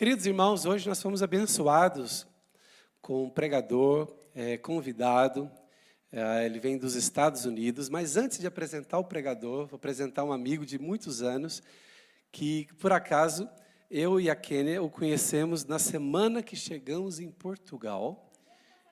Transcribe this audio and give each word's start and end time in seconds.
Queridos 0.00 0.24
irmãos, 0.24 0.64
hoje 0.64 0.88
nós 0.88 1.02
fomos 1.02 1.22
abençoados 1.22 2.26
com 3.02 3.24
um 3.24 3.28
pregador 3.28 4.10
é, 4.34 4.56
convidado. 4.56 5.50
É, 6.10 6.46
ele 6.46 6.58
vem 6.58 6.78
dos 6.78 6.94
Estados 6.94 7.44
Unidos, 7.44 7.90
mas 7.90 8.16
antes 8.16 8.38
de 8.38 8.46
apresentar 8.46 8.98
o 8.98 9.04
pregador, 9.04 9.66
vou 9.66 9.76
apresentar 9.76 10.24
um 10.24 10.32
amigo 10.32 10.64
de 10.64 10.78
muitos 10.78 11.20
anos 11.20 11.62
que, 12.32 12.66
por 12.78 12.92
acaso, 12.92 13.46
eu 13.90 14.18
e 14.18 14.30
a 14.30 14.34
Kênia 14.34 14.82
o 14.82 14.88
conhecemos 14.88 15.66
na 15.66 15.78
semana 15.78 16.42
que 16.42 16.56
chegamos 16.56 17.20
em 17.20 17.30
Portugal. 17.30 18.32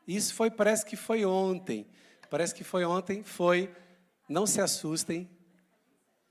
Isso 0.07 0.35
foi, 0.35 0.51
parece 0.51 0.85
que 0.85 0.95
foi 0.95 1.25
ontem. 1.25 1.87
Parece 2.29 2.55
que 2.55 2.63
foi 2.63 2.85
ontem, 2.85 3.23
foi, 3.23 3.75
não 4.29 4.47
se 4.47 4.61
assustem, 4.61 5.27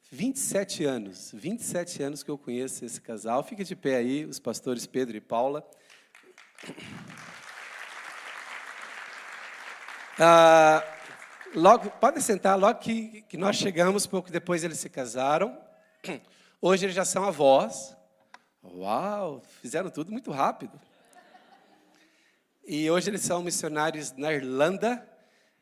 27 0.09 0.85
anos, 0.85 1.31
27 1.33 2.01
anos 2.01 2.23
que 2.23 2.31
eu 2.31 2.37
conheço 2.37 2.85
esse 2.85 3.01
casal. 3.01 3.43
Fica 3.43 3.63
de 3.63 3.75
pé 3.75 3.97
aí, 3.97 4.25
os 4.25 4.39
pastores 4.39 4.87
Pedro 4.87 5.17
e 5.17 5.21
Paula. 5.21 5.69
Ah, 10.17 10.81
logo, 11.53 11.89
podem 11.91 12.21
sentar, 12.21 12.57
logo 12.57 12.79
que, 12.79 13.21
que 13.23 13.35
nós 13.35 13.57
chegamos, 13.57 14.07
pouco 14.07 14.31
depois 14.31 14.63
eles 14.63 14.79
se 14.79 14.89
casaram. 14.89 15.57
Hoje 16.61 16.85
eles 16.85 16.95
já 16.95 17.03
são 17.03 17.25
avós. 17.25 17.95
Uau, 18.63 19.43
fizeram 19.61 19.89
tudo 19.89 20.11
muito 20.11 20.31
rápido. 20.31 20.79
E 22.65 22.89
hoje 22.89 23.09
eles 23.09 23.21
são 23.21 23.43
missionários 23.43 24.13
na 24.13 24.31
Irlanda. 24.31 25.05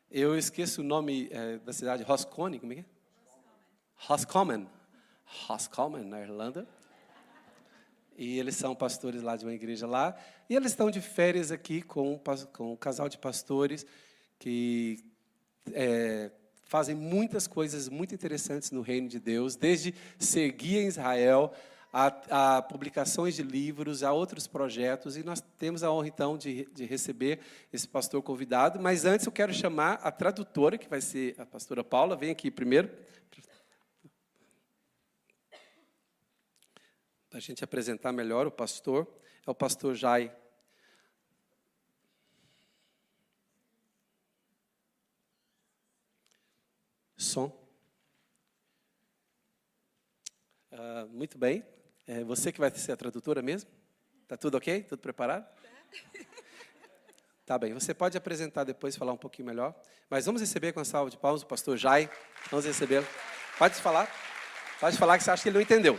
Eu 0.08 0.38
esqueço 0.38 0.82
o 0.82 0.84
nome 0.84 1.28
é, 1.32 1.58
da 1.58 1.72
cidade, 1.72 2.04
Roscommon, 2.04 2.60
como 2.60 2.72
é 2.72 2.76
que 2.76 2.80
é? 2.82 2.95
Roscommon. 3.96 4.66
Roscommon, 5.24 6.04
na 6.04 6.20
Irlanda. 6.20 6.66
E 8.16 8.38
eles 8.38 8.56
são 8.56 8.74
pastores 8.74 9.22
lá 9.22 9.36
de 9.36 9.44
uma 9.44 9.54
igreja 9.54 9.86
lá. 9.86 10.16
E 10.48 10.54
eles 10.54 10.72
estão 10.72 10.90
de 10.90 11.00
férias 11.00 11.50
aqui 11.52 11.82
com, 11.82 12.20
com 12.52 12.72
um 12.72 12.76
casal 12.76 13.08
de 13.08 13.18
pastores 13.18 13.84
que 14.38 15.04
é, 15.72 16.30
fazem 16.64 16.94
muitas 16.94 17.46
coisas 17.46 17.88
muito 17.88 18.14
interessantes 18.14 18.70
no 18.70 18.80
reino 18.80 19.08
de 19.08 19.18
Deus, 19.18 19.56
desde 19.56 19.94
ser 20.18 20.50
guia 20.52 20.82
em 20.82 20.86
Israel, 20.86 21.52
a, 21.92 22.56
a, 22.56 22.62
publicações 22.62 23.36
de 23.36 23.42
livros, 23.42 24.02
a 24.02 24.12
outros 24.12 24.46
projetos, 24.46 25.16
e 25.16 25.22
nós 25.22 25.42
temos 25.58 25.82
a 25.82 25.90
honra, 25.90 26.08
então, 26.08 26.36
de, 26.36 26.68
de, 26.74 26.84
receber 26.84 27.40
esse 27.72 27.88
pastor 27.88 28.22
convidado. 28.22 28.78
Mas 28.78 29.04
antes 29.04 29.24
eu 29.24 29.32
quero 29.32 29.54
chamar 29.54 29.94
a 30.02 30.10
tradutora, 30.10 30.76
que 30.76 30.88
vai 30.88 31.00
ser 31.00 31.34
a 31.38 31.46
pastora 31.46 31.82
Paula, 31.82 32.16
vem 32.16 32.30
aqui 32.30 32.50
primeiro. 32.50 32.90
A 37.36 37.40
gente 37.40 37.62
apresentar 37.62 38.12
melhor 38.12 38.46
o 38.46 38.50
pastor, 38.50 39.06
é 39.46 39.50
o 39.50 39.54
pastor 39.54 39.94
Jai. 39.94 40.34
Som. 47.16 47.52
Uh, 50.72 51.06
muito 51.10 51.36
bem. 51.36 51.64
É 52.06 52.24
você 52.24 52.50
que 52.50 52.58
vai 52.58 52.70
ser 52.70 52.92
a 52.92 52.96
tradutora 52.96 53.42
mesmo? 53.42 53.70
Tá 54.26 54.36
tudo 54.36 54.56
ok? 54.56 54.82
Tudo 54.84 55.00
preparado? 55.00 55.46
Tá 57.44 57.58
bem. 57.58 57.72
Você 57.74 57.94
pode 57.94 58.16
apresentar 58.16 58.64
depois, 58.64 58.96
falar 58.96 59.12
um 59.12 59.16
pouquinho 59.16 59.46
melhor. 59.46 59.74
Mas 60.10 60.26
vamos 60.26 60.40
receber 60.40 60.72
com 60.72 60.80
a 60.80 60.84
salva 60.84 61.10
de 61.10 61.16
palmas 61.16 61.42
o 61.42 61.46
pastor 61.46 61.76
Jai. 61.76 62.10
Vamos 62.50 62.64
recebê-lo. 62.64 63.06
Pode 63.58 63.74
falar. 63.76 64.10
Pode 64.80 64.96
falar 64.98 65.18
que 65.18 65.24
você 65.24 65.30
acha 65.30 65.42
que 65.42 65.48
ele 65.50 65.54
não 65.54 65.62
entendeu. 65.62 65.98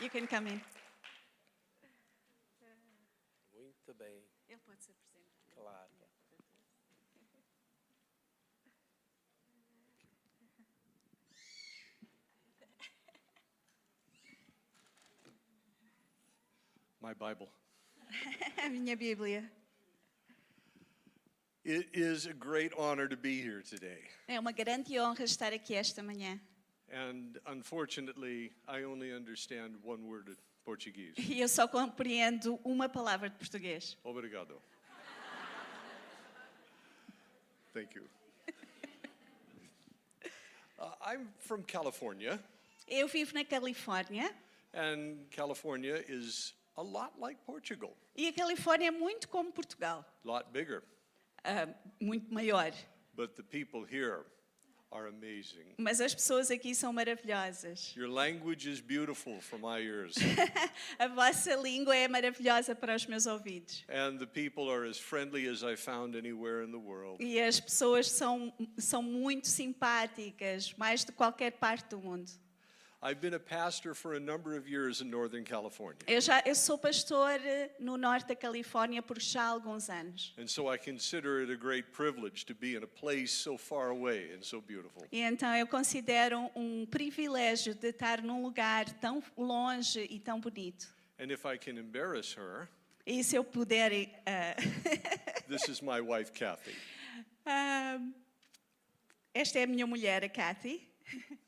You 0.00 0.10
can 0.10 0.26
come 0.26 0.48
in. 0.48 0.60
Muito 3.52 3.94
bem. 3.94 4.24
Ele 4.48 4.58
pode 4.66 4.82
se 4.82 4.90
apresentar. 4.90 5.54
Claro. 5.54 6.04
My 17.00 17.12
Bible. 17.12 17.50
A 18.64 18.70
minha 18.70 18.96
Bíblia. 18.96 19.44
It 21.62 21.88
is 21.92 22.26
a 22.26 22.32
great 22.32 22.72
honor 22.78 23.08
to 23.08 23.16
be 23.16 23.42
here 23.42 23.62
today. 23.62 23.98
É 24.26 24.38
uma 24.40 24.52
grande 24.52 24.98
honra 24.98 25.24
estar 25.24 25.52
aqui 25.52 25.74
esta 25.74 26.02
manhã. 26.02 26.40
And 26.92 27.38
unfortunately, 27.46 28.52
I 28.68 28.84
only 28.84 29.12
understand 29.12 29.76
one 29.82 30.06
word 30.06 30.28
of 30.28 30.36
Portuguese. 30.64 31.14
E 31.18 31.40
eu 31.40 31.48
só 31.48 31.66
compreendo 31.68 32.58
uma 32.64 32.88
palavra 32.88 33.28
de 33.28 33.36
português. 33.36 33.96
Obrigado. 34.04 34.60
Thank 37.72 37.94
you. 37.96 38.04
Uh, 40.76 40.90
I'm 41.00 41.28
from 41.38 41.62
California, 41.62 42.38
Eu 42.88 43.06
vivo 43.08 43.32
na 43.32 43.44
Califórnia 43.44 44.30
and 44.74 45.30
California 45.30 46.02
is 46.08 46.52
a 46.76 46.82
lot 46.82 47.12
like 47.18 47.38
Portugal, 47.46 47.96
e 48.16 48.26
a 48.28 48.32
Califórnia 48.32 48.88
é 48.88 48.90
muito 48.90 49.28
como 49.28 49.50
Portugal, 49.52 50.04
a 50.24 50.28
lot 50.28 50.50
bigger. 50.52 50.82
ah, 51.44 51.68
muito 52.00 52.34
maior. 52.34 52.72
But 53.16 53.36
the 53.36 53.42
people 53.44 53.84
here 53.84 54.26
are 54.92 55.08
amazing. 55.08 55.74
Mas 55.78 56.00
as 56.00 56.14
pessoas 56.14 56.50
aqui 56.50 56.74
são 56.74 56.92
maravilhosas. 56.92 57.92
Your 57.96 58.08
language 58.08 58.68
is 58.70 58.80
beautiful 58.80 59.40
for 59.40 59.58
my 59.58 59.80
ears, 59.82 60.14
A 60.98 61.08
vossa 61.08 61.54
língua 61.56 61.96
é 61.96 62.06
maravilhosa 62.08 62.74
para 62.74 62.94
os 62.94 63.04
meus 63.06 63.26
ouvidos. 63.26 63.84
and 63.88 64.18
the 64.18 64.26
people 64.26 64.70
are 64.70 64.88
as 64.88 64.98
friendly 64.98 65.48
as 65.48 65.62
I 65.62 65.76
found 65.76 66.16
anywhere 66.16 66.64
in 66.64 66.70
the 66.70 66.78
world. 66.78 67.22
E 67.22 67.40
as 67.40 67.58
pessoas 67.58 68.10
são, 68.10 68.52
são 68.78 69.02
muito 69.02 69.48
simpáticas, 69.48 70.74
mais 70.76 71.04
de 71.04 71.12
qualquer 71.12 71.52
parte 71.52 71.88
do 71.90 71.98
mundo. 71.98 72.30
Eu, 76.06 76.20
já, 76.22 76.42
eu 76.46 76.54
sou 76.54 76.78
pastor 76.78 77.32
eh, 77.44 77.70
no 77.78 77.98
norte 77.98 78.28
da 78.28 78.34
Califórnia 78.34 79.02
por 79.02 79.20
já 79.20 79.44
alguns 79.44 79.90
anos. 79.90 80.32
And 80.38 80.46
so 80.46 80.72
I 80.72 80.78
consider 80.78 81.42
it 81.42 81.52
a 81.52 81.56
great 81.56 81.90
privilege 81.90 82.46
to 82.46 82.54
be 82.54 82.74
in 82.74 82.82
a 82.82 82.86
place 82.86 83.28
so 83.30 83.58
far 83.58 83.90
away 83.90 84.32
and 84.34 84.42
so 84.42 84.58
beautiful. 84.62 85.06
E 85.12 85.20
então 85.20 85.54
eu 85.54 85.66
considero 85.66 86.50
um 86.56 86.86
privilégio 86.86 87.74
de 87.74 87.88
estar 87.88 88.22
num 88.22 88.42
lugar 88.42 88.86
tão 89.00 89.22
longe 89.36 90.06
e 90.08 90.18
tão 90.18 90.40
bonito. 90.40 90.86
And 91.18 91.30
if 91.30 91.44
I 91.44 91.58
can 91.58 91.78
embarrass 91.78 92.34
her, 92.38 92.68
E 93.06 93.22
se 93.22 93.36
eu 93.36 93.44
puder. 93.44 93.92
eh, 94.24 94.56
this 95.46 95.68
is 95.68 95.82
my 95.82 96.00
wife, 96.00 96.32
Kathy. 96.32 96.74
ah, 97.44 98.00
esta 99.34 99.58
é 99.58 99.64
a 99.64 99.66
minha 99.66 99.86
mulher, 99.86 100.24
a 100.24 100.28
Kathy. 100.30 100.88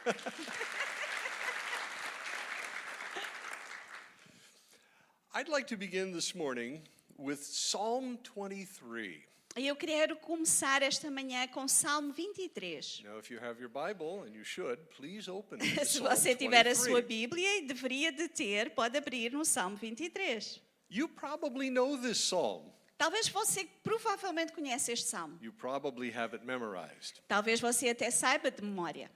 I'd 5.34 5.48
like 5.48 5.66
to 5.68 5.76
begin 5.76 6.12
this 6.12 6.34
morning 6.34 6.82
with 7.18 7.44
Psalm 7.44 8.18
23. 8.24 9.22
E 9.56 9.66
eu 9.66 9.74
quero 9.74 10.14
começar 10.16 10.80
esta 10.80 11.10
manhã 11.10 11.46
com 11.48 11.66
Salmo 11.66 12.12
23. 12.12 13.02
Now, 13.04 13.18
if 13.18 13.30
you 13.30 13.40
have 13.40 13.60
your 13.60 13.68
Bible, 13.68 14.22
and 14.24 14.32
you 14.32 14.44
should, 14.44 14.78
please 14.96 15.28
open 15.28 15.58
it 15.60 15.86
Se 15.86 15.98
você 16.00 16.36
tiver 16.36 16.68
a 16.68 16.74
sua 16.74 17.02
23. 17.02 17.06
Bíblia, 17.06 17.58
e 17.58 17.66
deveria 17.66 18.12
de 18.12 18.28
ter, 18.28 18.70
pode 18.70 18.96
abrir 18.96 19.32
no 19.32 19.44
Salmo 19.44 19.76
23. 19.76 20.60
You 20.88 21.08
probably 21.08 21.68
know 21.68 21.98
this 21.98 22.18
psalm. 22.18 22.72
Talvez 22.96 23.28
você 23.28 23.66
provavelmente 23.82 24.52
conheça 24.52 24.92
este 24.92 25.08
salmo. 25.08 25.36
You 25.42 25.52
probably 25.52 26.12
have 26.14 26.34
it 26.34 26.46
memorized. 26.46 27.20
Talvez 27.26 27.60
você 27.60 27.88
até 27.88 28.10
saiba 28.10 28.50
de 28.50 28.62
memória. 28.62 29.10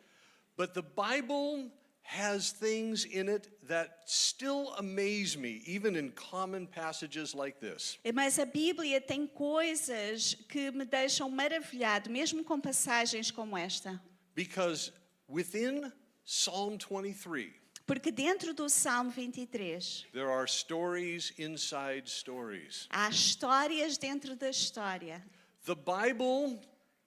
But 0.56 0.75
the 0.75 0.82
Bible 0.82 1.70
has 2.03 2.53
things 2.53 3.04
in 3.06 3.28
it 3.28 3.48
that 3.66 4.00
still 4.04 4.75
amaze 4.78 5.37
me, 5.37 5.62
even 5.66 5.97
in 5.97 6.10
common 6.12 6.67
passages 6.67 7.34
like 7.34 7.61
this. 7.61 7.99
Mas 8.12 8.38
a 8.38 8.44
Bíblia 8.46 9.00
tem 9.00 9.26
coisas 9.26 10.34
que 10.49 10.70
me 10.70 10.84
deixam 10.84 11.31
maravilhado, 11.31 12.11
mesmo 12.11 12.44
com 12.44 12.61
passagens 12.61 13.31
como 13.31 13.56
esta. 13.56 14.00
Because 14.34 14.93
within 15.28 15.90
Psalm 16.25 16.78
23, 16.78 17.52
Porque 17.87 18.11
dentro 18.11 18.55
do 18.55 18.67
Salmo 18.69 19.11
23 19.11 20.06
there 20.14 20.31
are 20.31 20.46
stories 20.46 21.32
inside 21.38 22.08
stories. 22.08 22.87
há 22.90 23.08
histórias 23.11 23.99
dentro 23.99 24.34
da 24.37 24.49
história. 24.49 25.23
The 25.67 25.75
Bible 25.75 26.61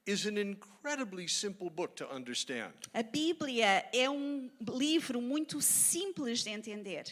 is 0.07 0.25
an 0.25 0.37
incredibly 0.37 1.27
simple 1.27 1.69
book 1.69 1.95
to 1.97 2.09
understand. 2.09 2.71
A 2.93 3.03
Bíblia 3.03 3.85
é 3.93 4.09
um 4.09 4.49
livro 4.67 5.21
muito 5.21 5.61
simples 5.61 6.43
de 6.43 6.49
entender. 6.49 7.03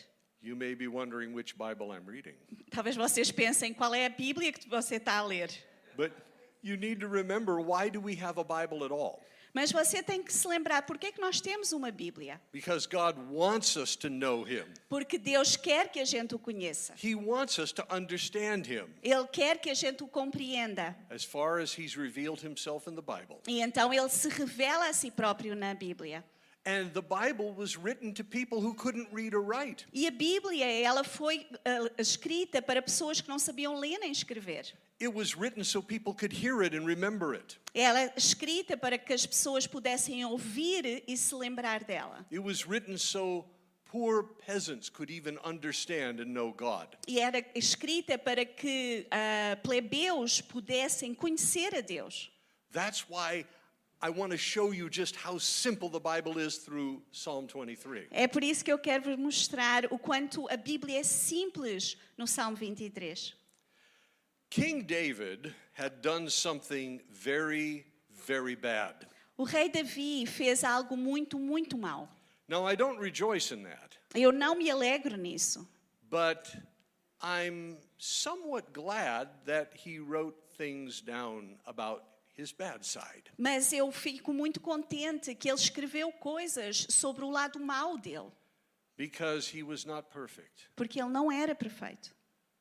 You 0.42 0.56
may 0.56 0.76
be 0.76 0.88
wondering 0.88 1.34
which 1.34 1.56
Bible 1.58 1.92
I'm 1.92 2.06
reading, 2.06 2.36
Talvez 2.72 2.96
vocês 2.96 3.32
pensem 3.32 3.74
qual 3.74 3.94
é 3.94 4.06
a 4.06 4.10
Bíblia 4.10 4.52
que 4.54 4.70
você 4.70 4.96
está 4.96 5.18
a 5.18 5.24
ler. 5.24 5.50
but 5.98 6.12
you 6.64 6.78
need 6.78 7.00
to 7.00 7.08
remember 7.08 7.60
why 7.60 7.90
do 7.90 8.00
we 8.00 8.16
have 8.16 8.38
a 8.40 8.44
Bible 8.44 8.86
at 8.86 8.92
all? 8.92 9.22
Mas 9.56 9.72
você 9.72 10.04
tem 10.04 10.22
que 10.22 10.34
se 10.34 10.46
lembrar 10.46 10.82
porque 10.82 11.08
é 11.08 11.12
que 11.14 11.22
nós 11.22 11.40
temos 11.40 11.72
uma 11.72 11.90
Bíblia. 11.90 12.42
Because 12.52 12.86
God 12.86 13.16
wants 13.32 13.78
us 13.78 13.96
to 13.96 14.10
know 14.10 14.46
Him. 14.46 14.66
Porque 14.90 15.18
Deus 15.18 15.56
quer 15.56 15.90
que 15.90 16.02
a 16.02 16.04
gente 16.04 16.36
o 16.36 16.40
conheça. 16.40 16.94
He 17.02 17.16
wants 17.16 17.58
us 17.58 17.72
to 17.72 17.86
understand 17.90 18.68
Him 18.68 18.94
Ele 19.02 19.26
quer 19.32 19.58
que 19.62 19.70
a 19.70 19.74
gente 19.74 20.04
o 20.04 20.10
compreenda. 20.10 20.94
as 21.10 21.24
far 21.24 21.62
as 21.62 21.72
He's 21.78 21.96
revealed 21.96 22.46
Himself 22.46 22.90
in 22.90 22.96
the 22.96 23.02
Bible. 23.02 23.38
E 23.48 23.62
então 23.62 23.94
ele 23.94 24.10
se 24.10 24.28
revela 24.28 24.90
a 24.90 24.94
si 24.94 25.10
próprio 25.10 25.56
na 25.56 25.74
Bíblia. 25.74 26.22
And 26.66 26.92
the 26.94 27.02
Bible 27.02 27.54
was 27.54 27.78
written 27.78 28.12
to 28.16 28.24
people 28.24 28.60
who 28.60 28.74
couldn't 28.74 29.08
read 29.12 29.36
or 29.36 29.42
write. 29.42 29.86
E 29.94 30.08
a 30.08 30.12
Bíblia, 30.12 30.66
ela 30.66 31.04
foi 31.04 31.46
ah, 31.64 31.92
escrita 32.00 32.60
para 32.60 32.82
pessoas 32.82 33.22
que 33.22 33.30
não 33.30 33.38
sabiam 33.38 33.76
ler 33.80 34.00
nem 34.00 34.12
escrever. 34.12 34.74
It 35.00 35.14
was 35.14 35.36
written 35.36 35.64
so 35.64 35.82
people 35.82 36.14
could 36.14 36.34
hear 36.34 36.64
it 36.64 36.76
and 36.76 36.86
remember 36.86 37.36
it. 37.36 37.60
Ela 37.74 38.02
é 38.02 38.14
escrita 38.18 38.76
para 38.76 38.98
que 38.98 39.14
as 39.14 39.26
pessoas 39.26 39.68
pudessem 39.68 40.26
ouvir 40.26 41.04
e 41.08 41.16
se 41.16 41.36
lembrar 41.36 41.84
dela. 41.84 42.26
It 42.32 42.40
was 42.40 42.66
written 42.66 42.98
so 42.98 43.46
poor 43.86 44.24
peasants 44.24 44.90
could 44.90 45.12
even 45.12 45.38
understand 45.46 46.20
and 46.20 46.34
know 46.34 46.52
God. 46.52 46.88
E 47.08 47.20
era 47.20 47.46
escrita 47.54 48.18
para 48.18 48.44
que 48.44 49.06
ah, 49.12 49.56
plebeus 49.62 50.42
pudessem 50.42 51.14
conhecer 51.14 51.76
a 51.76 51.82
Deus. 51.82 52.32
That's 52.72 53.08
why 53.08 53.46
I 54.02 54.10
want 54.10 54.32
to 54.32 54.38
show 54.38 54.72
you 54.72 54.90
just 54.90 55.16
how 55.16 55.38
simple 55.40 55.90
the 55.90 56.00
Bible 56.00 56.38
is 56.38 56.58
through 56.58 57.02
Psalm 57.12 57.48
23. 57.48 58.08
É 58.12 58.28
por 58.28 58.44
isso 58.44 58.64
que 58.64 58.72
eu 58.72 58.78
quero 58.78 59.04
vos 59.04 59.18
mostrar 59.18 59.86
o 59.92 59.98
quanto 59.98 60.48
a 60.50 60.58
Bíblia 60.58 61.00
é 61.00 61.04
simples 61.04 61.98
no 62.18 62.28
Salmo 62.28 62.56
23. 62.58 63.34
King 64.50 64.84
David 64.84 65.54
had 65.74 66.02
done 66.02 66.30
something 66.30 67.02
very, 67.10 67.86
very 68.26 68.56
bad. 68.56 69.08
O 69.38 69.44
rei 69.44 69.70
Davi 69.70 70.26
fez 70.26 70.64
algo 70.64 70.96
muito, 70.96 71.38
muito 71.40 71.78
mal. 71.78 72.08
Now, 72.48 72.66
I 72.68 72.76
don't 72.76 73.00
rejoice 73.00 73.52
in 73.52 73.64
that, 73.64 73.98
Eu 74.14 74.32
não 74.32 74.56
me 74.56 74.70
alegro 74.70 75.18
nisso. 75.18 75.68
but 76.10 76.56
I'm 77.22 77.78
somewhat 77.98 78.72
glad 78.72 79.30
that 79.46 79.74
he 79.74 79.98
wrote 80.00 80.36
things 80.58 81.02
down 81.02 81.58
about. 81.66 82.04
Mas 83.38 83.72
eu 83.74 83.92
fico 83.92 84.34
muito 84.34 84.60
contente 84.60 85.34
que 85.36 85.50
ele 85.50 85.58
escreveu 85.60 86.12
coisas 86.12 86.86
sobre 86.90 87.24
o 87.24 87.30
lado 87.30 87.60
mau 87.60 87.98
dele, 87.98 88.32
Because 88.98 89.50
he 89.58 89.62
was 89.62 89.84
not 89.86 90.08
perfect, 90.10 90.70
porque 90.76 91.00
ele 91.02 91.10
não 91.10 91.30
era 91.32 91.54
perfeito, 91.54 92.16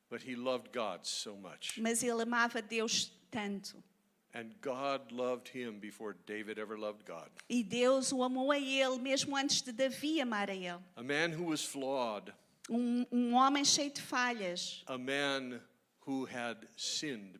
but 0.09 0.21
he 0.27 0.35
loved 0.35 0.71
God 0.73 1.05
so 1.05 1.35
much. 1.37 1.79
mas 1.79 2.03
ele 2.03 2.21
amava 2.21 2.61
Deus 2.61 3.11
tanto. 3.31 3.81
And 4.33 4.51
God 4.61 5.13
loved 5.13 5.47
him 5.57 5.79
before 5.79 6.13
David 6.25 6.59
ever 6.59 6.77
loved 6.77 7.05
God. 7.05 7.29
E 7.49 7.63
Deus 7.63 8.11
o 8.11 8.21
amou 8.21 8.51
a 8.51 8.59
ele 8.59 8.99
mesmo 8.99 9.33
antes 9.37 9.61
de 9.61 9.71
Davi 9.71 10.19
amar 10.19 10.49
a 10.49 10.53
ele. 10.55 10.81
A 10.97 11.01
man 11.03 11.31
who 11.33 11.45
was 11.45 11.63
flawed, 11.63 12.33
Um, 12.69 13.05
um 13.11 13.33
homem 13.35 13.63
cheio 13.63 13.91
de 13.91 14.01
falhas, 14.01 14.83
a 14.87 14.97
man 14.97 15.61
who 16.05 16.25
had 16.25 16.57
sinned. 16.75 17.39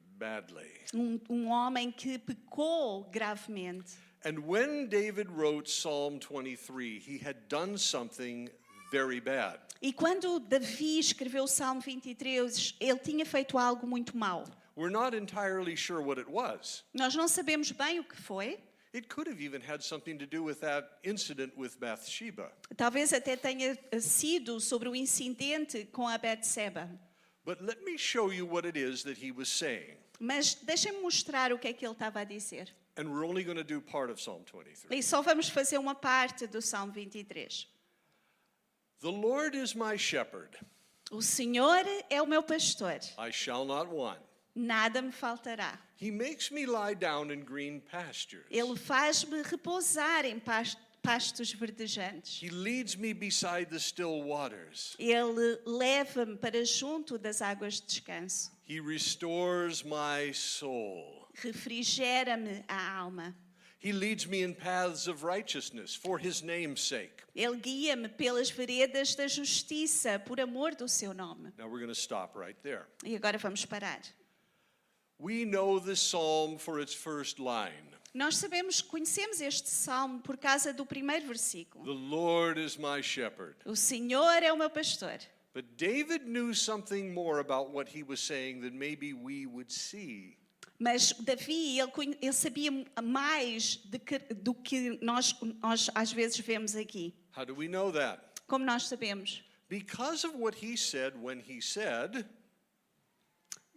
Um, 0.94 1.20
um 1.30 1.48
homem 1.48 1.92
que 1.92 2.18
pecou 2.18 3.04
gravemente. 3.12 3.96
And 4.24 4.40
when 4.40 4.88
David 4.88 5.30
wrote 5.30 5.70
Psalm 5.70 6.20
23, 6.20 7.00
he 7.00 7.20
had 7.20 7.48
done 7.48 7.78
something 7.78 8.50
very 8.92 9.20
bad. 9.20 9.60
E 9.82 9.94
quando 9.94 10.40
Davi 10.40 11.00
escreveu 11.00 11.44
o 11.44 11.48
Salmo 11.48 11.82
23, 11.82 12.76
ele 12.80 13.00
tinha 13.00 13.26
feito 13.26 13.58
algo 13.58 13.86
muito 13.86 14.18
mau. 14.18 14.46
We're 14.76 14.92
not 14.92 15.16
entirely 15.16 15.76
sure 15.76 16.02
what 16.02 16.20
it 16.20 16.30
was. 16.30 16.84
Nós 16.94 17.16
não 17.16 17.28
sabemos 17.28 17.72
bem 17.72 18.00
o 18.00 18.04
que 18.04 18.18
foi. 18.18 18.58
It 18.94 19.10
could 19.10 19.30
have 19.30 19.42
even 19.42 19.62
had 19.62 19.84
something 19.84 20.18
to 20.18 20.26
do 20.26 20.42
with 20.42 20.62
that 20.62 20.88
incident 21.04 21.54
with 21.58 21.78
Bathsheba. 21.80 22.52
Talvez 22.78 23.12
até 23.14 23.36
tenha 23.36 23.78
sido 24.00 24.60
sobre 24.60 24.88
o 24.88 24.96
incidente 24.96 25.86
com 25.92 26.08
a 26.08 26.18
Betseba. 26.18 26.90
But 27.46 27.62
let 27.62 27.84
me 27.84 27.98
show 27.98 28.32
you 28.32 28.46
what 28.46 28.66
it 28.66 28.78
is 28.78 29.04
that 29.04 29.18
he 29.18 29.32
was 29.32 29.50
saying. 29.50 29.98
Mas 30.20 30.54
deixem-me 30.56 31.02
mostrar 31.02 31.52
o 31.52 31.60
que 31.60 31.68
é 31.68 31.74
que 31.74 31.86
ele 31.86 31.94
estava 31.94 32.22
a 32.22 32.24
dizer. 32.24 32.74
And 32.98 33.10
we're 33.10 33.26
only 33.28 33.44
going 33.44 33.58
to 33.58 33.64
do 33.64 33.82
part 33.82 34.10
of 34.12 34.20
Psalm 34.22 34.44
23. 34.46 34.88
E 34.98 35.04
só 35.04 35.22
vamos 35.22 35.50
fazer 35.50 35.78
uma 35.78 35.94
parte 35.96 36.48
do 36.48 36.62
Salmo 36.62 36.94
23. 36.94 37.68
The 39.02 39.10
Lord 39.12 39.56
is 39.58 39.74
my 39.76 39.98
shepherd, 39.98 40.58
O 41.12 41.22
Senhor 41.22 41.84
é 42.10 42.22
o 42.22 42.26
meu 42.26 42.42
pastor, 42.42 43.00
I 43.20 43.32
shall 43.32 43.66
not 43.66 43.88
want. 43.92 44.20
nada 44.56 45.02
me 45.02 45.12
faltará. 45.12 45.78
He 46.02 46.10
makes 46.12 46.50
me 46.50 46.66
lie 46.66 46.96
down 46.96 47.32
in 47.32 47.42
green 47.44 47.82
pastures. 47.82 48.46
Ele 48.50 48.76
faz-me 48.78 49.42
repousar 49.44 50.26
em 50.26 50.40
pas- 50.40 50.78
pastos 51.04 51.52
verdejantes. 51.54 52.42
He 52.42 52.50
leads 52.50 52.96
me 52.96 53.14
beside 53.14 53.66
the 53.70 53.80
still 53.80 54.24
waters. 54.24 54.96
Ele 54.98 55.60
leva-me 55.66 56.38
para 56.38 56.64
junto 56.66 57.18
das 57.18 57.42
águas 57.42 57.76
de 57.82 57.88
descanso. 57.88 58.55
He 58.66 58.80
restores 58.80 59.86
my 59.86 60.32
soul. 60.32 61.28
Refrigera-me 61.44 62.64
a 62.68 63.00
alma. 63.00 63.36
He 63.78 63.94
leads 63.94 64.28
me 64.28 64.42
in 64.42 64.56
paths 64.56 65.08
of 65.08 65.24
righteousness 65.24 65.94
for 65.94 66.18
his 66.18 66.42
name's 66.42 66.82
sake. 66.82 67.22
Ele 67.36 67.58
guia-me 67.58 68.08
pelas 68.08 68.50
veredas 68.50 69.16
da 69.16 69.28
justiça 69.28 70.20
por 70.26 70.40
amor 70.40 70.72
do 70.72 70.88
seu 70.88 71.14
nome. 71.14 71.52
Now 71.58 71.68
we're 71.68 71.80
going 71.80 71.94
to 71.94 71.96
stop 71.96 72.36
right 72.36 72.58
there. 72.64 72.88
E 73.04 73.16
agora 73.16 73.38
vamos 73.38 73.64
parar. 73.66 74.02
We 75.20 75.46
know 75.46 75.80
this 75.80 76.00
psalm 76.00 76.58
for 76.58 76.80
its 76.80 76.94
first 76.94 77.40
line 77.40 77.96
Nós 78.16 78.38
sabemos, 78.38 78.82
conhecemos 78.82 79.42
este 79.42 79.70
salmo 79.70 80.22
por 80.22 80.38
causa 80.38 80.72
do 80.72 80.86
primeiro 80.86 81.28
versículo. 81.28 81.84
The 81.84 81.92
Lord 81.92 82.58
is 82.58 82.78
my 82.78 83.04
shepherd. 83.04 83.58
O 83.66 83.76
Senhor 83.76 84.42
é 84.42 84.54
o 84.54 84.58
meu 84.58 84.70
pastor. 84.70 85.20
But 85.56 85.78
David 85.78 86.28
knew 86.28 86.54
something 86.54 87.14
more 87.14 87.40
about 87.40 87.72
what 87.72 87.88
he 87.88 88.04
was 88.04 88.20
saying 88.20 88.60
than 88.60 88.78
maybe 88.78 89.14
we 89.14 89.46
would 89.46 89.72
see. 89.72 90.36
Mas 90.78 91.14
Davi, 91.14 91.80
ele, 91.80 92.34
sabia 92.34 92.70
mais 93.02 93.78
que- 94.06 94.20
do 94.36 94.54
que 94.54 95.00
nós, 95.02 95.34
nós 95.64 95.90
às 95.96 96.12
vezes 96.12 96.38
vemos 96.40 96.76
aqui. 96.76 97.14
How 97.32 97.46
do 97.46 97.56
we 97.56 97.70
know 97.70 97.90
that? 97.94 98.20
Como 98.48 98.66
nós 98.66 98.84
sabemos? 98.90 99.42
Because 99.70 100.26
of 100.26 100.36
what 100.36 100.56
he 100.62 100.76
said 100.76 101.14
when 101.16 101.40
he 101.40 101.62
said, 101.62 102.26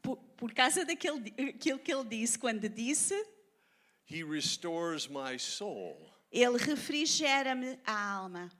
Por, 0.02 0.16
por 0.36 0.52
causa 0.52 0.84
daquilo 0.84 1.22
aquilo 1.38 1.78
que 1.78 1.92
ele 1.92 2.04
disse 2.04 2.36
quando 2.36 2.68
disse, 2.68 3.14
He 4.04 4.24
restores 4.24 5.08
my 5.08 5.36
soul. 5.38 5.96
ele 6.32 6.58
refrigera-me 6.58 7.78
a 7.86 8.14
alma. 8.16 8.50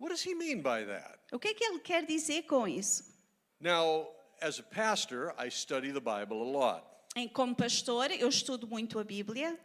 What 0.00 0.08
does 0.08 0.22
he 0.22 0.34
mean 0.34 0.62
by 0.62 0.84
that? 0.84 1.18
O 1.30 1.38
que 1.38 1.48
é 1.48 1.54
que 1.54 1.62
ele 1.62 1.78
quer 1.78 2.06
dizer 2.06 2.46
com 2.46 2.66
isso? 2.66 3.04
Now, 3.60 4.08
as 4.40 4.58
a 4.58 4.62
pastor, 4.62 5.34
I 5.38 5.50
study 5.50 5.92
the 5.92 6.00
Bible 6.00 6.40
a 6.40 6.50
lot. 6.50 6.84
Em, 7.14 7.28
como 7.28 7.54
pastor, 7.54 8.10
eu 8.10 8.28
estudo 8.28 8.66
muito 8.66 8.98
a 8.98 9.04
Bíblia. 9.04 9.58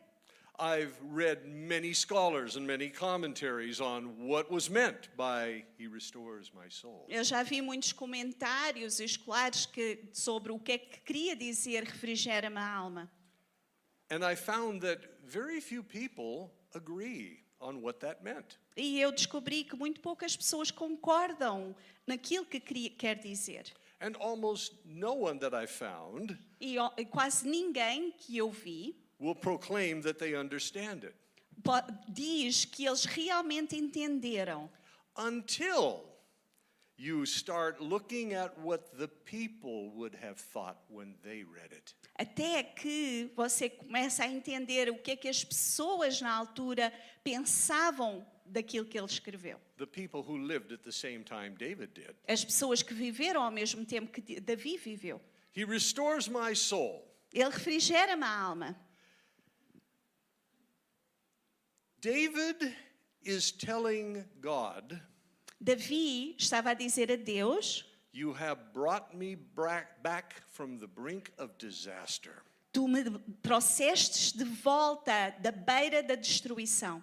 I've 0.60 0.94
read 1.02 1.46
many 1.46 1.94
scholars 1.94 2.58
and 2.58 2.66
many 2.66 2.90
commentaries 2.90 3.80
on 3.80 4.28
what 4.28 4.52
was 4.52 4.70
meant 4.70 5.10
by 5.16 5.64
He 5.78 5.88
restores 5.88 6.52
my 6.54 6.70
soul. 6.70 7.06
Eu 7.08 7.24
já 7.24 7.42
vi 7.44 7.62
muitos 7.62 7.94
comentários 7.94 9.00
escolares 9.00 9.66
que, 9.66 10.10
sobre 10.12 10.52
o 10.52 10.60
que 10.60 10.74
é 10.74 10.78
que 10.78 11.00
queria 11.00 11.36
dizer 11.36 11.84
refrigera-me 11.86 12.58
a 12.58 12.74
alma. 12.74 13.10
And 14.12 14.20
I 14.24 14.36
found 14.36 14.82
that 14.82 15.02
very 15.24 15.62
few 15.62 15.82
people 15.82 16.52
agree 16.74 17.45
on 17.60 17.82
what 17.82 18.00
that 18.00 18.24
meant. 18.24 18.58
E 18.78 19.00
eu 19.00 19.12
descobri 19.12 19.64
que 19.64 19.76
muito 19.76 20.02
poucas 20.02 20.36
pessoas 20.36 20.72
concordam 20.72 21.76
naquilo 22.06 22.46
que 22.46 22.60
quer 22.60 23.16
dizer. 23.16 23.72
And 24.02 24.14
almost 24.20 24.74
no 24.84 25.14
one 25.14 25.40
that 25.40 25.56
I 25.56 25.66
found 25.68 26.38
E 26.60 26.78
quase 27.06 27.48
ninguém 27.48 28.12
que 28.12 28.38
eu 28.38 28.52
vi 28.52 28.96
will 29.20 29.36
proclaim 29.36 30.02
that 30.02 30.20
they 30.20 30.36
understand 30.36 31.06
it 31.06 31.16
diz 32.10 32.66
que 32.66 32.86
eles 32.86 33.06
realmente 33.06 33.76
entenderam. 33.76 34.70
until 35.18 36.04
you 36.98 37.26
start 37.26 37.82
looking 37.82 38.34
at 38.34 38.58
what 38.60 38.98
the 38.98 39.08
people 39.08 39.90
would 39.92 40.16
have 40.16 40.38
thought 40.38 40.78
when 40.90 41.16
they 41.24 41.44
read 41.44 41.72
it. 41.72 41.94
Até 42.18 42.64
que 42.64 43.30
você 43.36 43.70
começa 43.70 44.24
a 44.24 44.28
entender 44.28 44.90
o 44.90 44.98
que 44.98 45.12
é 45.12 45.16
que 45.16 45.28
as 45.28 45.44
pessoas 45.44 46.22
na 46.22 46.34
altura 46.34 46.94
pensavam 47.24 48.26
daquilo 48.46 48.86
que 48.86 48.98
ele 48.98 49.08
escreveu. 49.08 49.60
The 49.78 49.86
people 49.86 50.22
who 50.22 50.38
lived 50.38 50.72
at 50.74 50.84
the 50.84 50.92
same 50.92 51.24
time 51.24 51.56
David 51.58 51.94
did. 51.94 52.16
As 52.28 52.46
pessoas 52.46 52.82
que 52.82 52.94
viveram 52.94 53.42
ao 53.42 53.52
mesmo 53.52 53.86
tempo 53.86 54.12
que 54.12 54.40
Davi 54.40 54.78
viveu. 54.78 55.20
He 55.54 55.66
restores 55.66 56.28
my 56.28 56.56
soul. 56.56 57.06
Ele 57.34 57.50
refrigera-me 57.50 58.24
a 58.24 58.40
alma. 58.40 58.76
David 62.00 62.74
is 63.24 63.52
telling 63.52 64.24
God, 64.40 65.02
Davi 65.62 66.36
estava 66.38 66.72
a 66.72 66.74
dizer 66.74 67.12
a 67.12 67.18
Deus: 67.18 67.86
You 68.14 68.34
have 68.34 68.60
brought 68.74 69.16
me 69.16 69.36
back 69.36 70.42
from 70.52 70.80
the 70.80 70.88
brink 70.88 71.32
of 71.38 71.58
disaster. 71.58 72.44
Tu 72.72 72.88
me 72.88 73.04
trouxestes 73.42 74.32
de 74.34 74.46
volta 74.46 75.34
da 75.42 75.52
beira 75.52 76.04
da 76.04 76.16
destruição. 76.16 77.02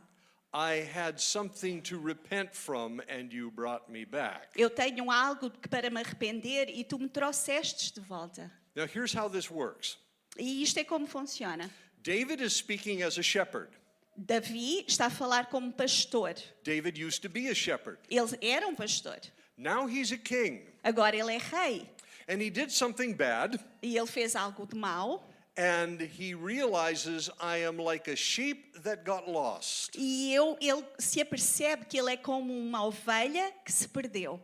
I 0.55 0.83
had 0.83 1.19
something 1.19 1.81
to 1.83 1.99
repent 1.99 2.55
from, 2.55 3.01
and 3.09 3.33
you 3.33 3.51
brought 3.51 3.91
me 3.91 4.05
back. 4.05 4.49
Eu 4.55 4.69
tenho 4.69 5.11
algo 5.11 5.51
para 5.71 5.89
me 5.91 6.01
arrepender 6.01 6.69
e 6.69 6.85
tu 6.85 6.99
me 6.99 7.09
trouxestes 7.09 7.91
de 7.91 8.01
volta. 8.03 8.51
Now, 8.75 8.87
here's 8.87 9.15
how 9.15 9.29
this 9.29 9.51
works 9.51 9.97
E 10.39 10.63
isto 10.63 10.79
é 10.79 10.85
como 10.85 11.07
funciona. 11.07 11.71
David 12.03 12.43
is 12.43 12.55
speaking 12.55 13.03
as 13.03 13.19
a 13.19 13.23
shepherd. 13.23 13.71
Davi 14.17 14.85
está 14.87 15.07
a 15.07 15.11
falar 15.11 15.47
como 15.49 15.73
pastor. 15.73 16.35
David 16.63 16.99
used 16.99 17.23
to 17.23 17.29
be 17.29 17.49
a 17.49 17.55
shepherd. 17.55 17.99
Ele 18.11 18.37
era 18.43 18.67
um 18.69 18.75
pastor. 18.75 19.19
Now 19.57 19.87
he's 19.89 20.13
a 20.13 20.19
king. 20.19 20.63
Agora 20.85 21.17
ele 21.17 21.33
é 21.35 21.39
rei. 21.39 21.89
And 22.29 22.41
he 22.41 22.51
did 22.51 22.71
something 22.71 23.15
bad, 23.15 23.59
E 23.83 23.97
ele 23.97 24.07
fez 24.07 24.35
algo 24.37 24.67
de 24.67 24.77
mal. 24.77 25.29
and 25.57 26.01
he 26.01 26.35
realizes 26.35 27.29
I 27.41 27.59
am 27.67 27.77
like 27.79 28.09
a 28.11 28.17
sheep 28.17 28.81
that 28.85 29.05
got 29.05 29.29
lost. 29.29 29.97
E 29.99 30.33
eu, 30.33 30.57
ele 30.61 30.83
se 30.99 31.21
apercebe 31.21 31.85
que 31.87 31.99
ele 31.99 32.11
é 32.13 32.17
como 32.17 32.53
uma 32.57 32.85
ovelha 32.87 33.53
que 33.65 33.73
se 33.73 33.87
perdeu. 33.89 34.41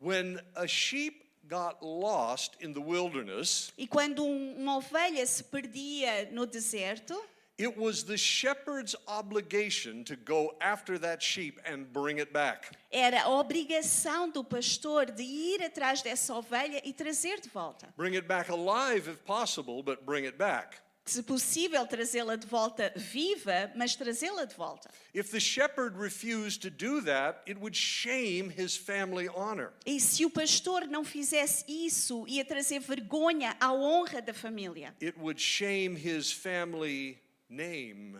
When 0.00 0.40
a 0.56 0.66
sheep 0.66 1.22
got 1.48 1.78
lost 1.80 2.54
in 2.60 2.72
the 2.72 2.80
wilderness, 2.80 3.70
E 3.78 3.86
quando 3.86 4.24
um- 4.24 4.56
uma 4.56 4.78
ovelha 4.78 5.24
se 5.26 5.44
perdia 5.44 6.28
no 6.32 6.44
deserto, 6.44 7.14
it 7.58 7.76
was 7.76 8.04
the 8.04 8.16
shepherd's 8.16 8.94
obligation 9.08 10.04
to 10.04 10.16
go 10.16 10.54
after 10.60 10.98
that 10.98 11.22
sheep 11.22 11.58
and 11.64 11.92
bring 11.92 12.18
it 12.18 12.32
back. 12.32 12.70
era 12.92 13.22
a 13.22 13.30
obrigação 13.30 14.30
do 14.30 14.44
pastor 14.44 15.06
de 15.06 15.22
ir 15.22 15.62
atrás 15.62 16.02
dessa 16.02 16.34
ovelha 16.34 16.80
e 16.84 16.92
trazer 16.92 17.40
de 17.40 17.48
volta. 17.48 17.88
Bring 17.96 18.14
it 18.14 18.26
back 18.26 18.50
alive 18.50 19.08
if 19.08 19.24
possible, 19.24 19.82
but 19.82 20.04
bring 20.04 20.26
it 20.26 20.36
back. 20.36 20.76
Se 21.08 21.22
possível, 21.22 21.86
trazê-la 21.86 22.34
de 22.34 22.48
volta 22.48 22.92
viva, 22.96 23.70
mas 23.76 23.94
trazê-la 23.94 24.44
de 24.44 24.56
volta. 24.56 24.90
If 25.14 25.30
the 25.30 25.38
shepherd 25.38 25.96
refused 25.96 26.62
to 26.62 26.68
do 26.68 27.00
that, 27.02 27.42
it 27.46 27.60
would 27.60 27.76
shame 27.76 28.50
his 28.50 28.76
family 28.76 29.28
honor. 29.28 29.72
E 29.86 30.00
se 30.00 30.24
o 30.24 30.30
pastor 30.30 30.88
não 30.88 31.04
fizesse 31.04 31.64
isso, 31.68 32.26
ia 32.26 32.44
trazer 32.44 32.80
vergonha 32.80 33.56
à 33.60 33.72
honra 33.72 34.20
da 34.20 34.34
família. 34.34 34.96
It 35.00 35.16
would 35.16 35.40
shame 35.40 35.96
his 35.96 36.32
family 36.32 37.20
name. 37.48 38.16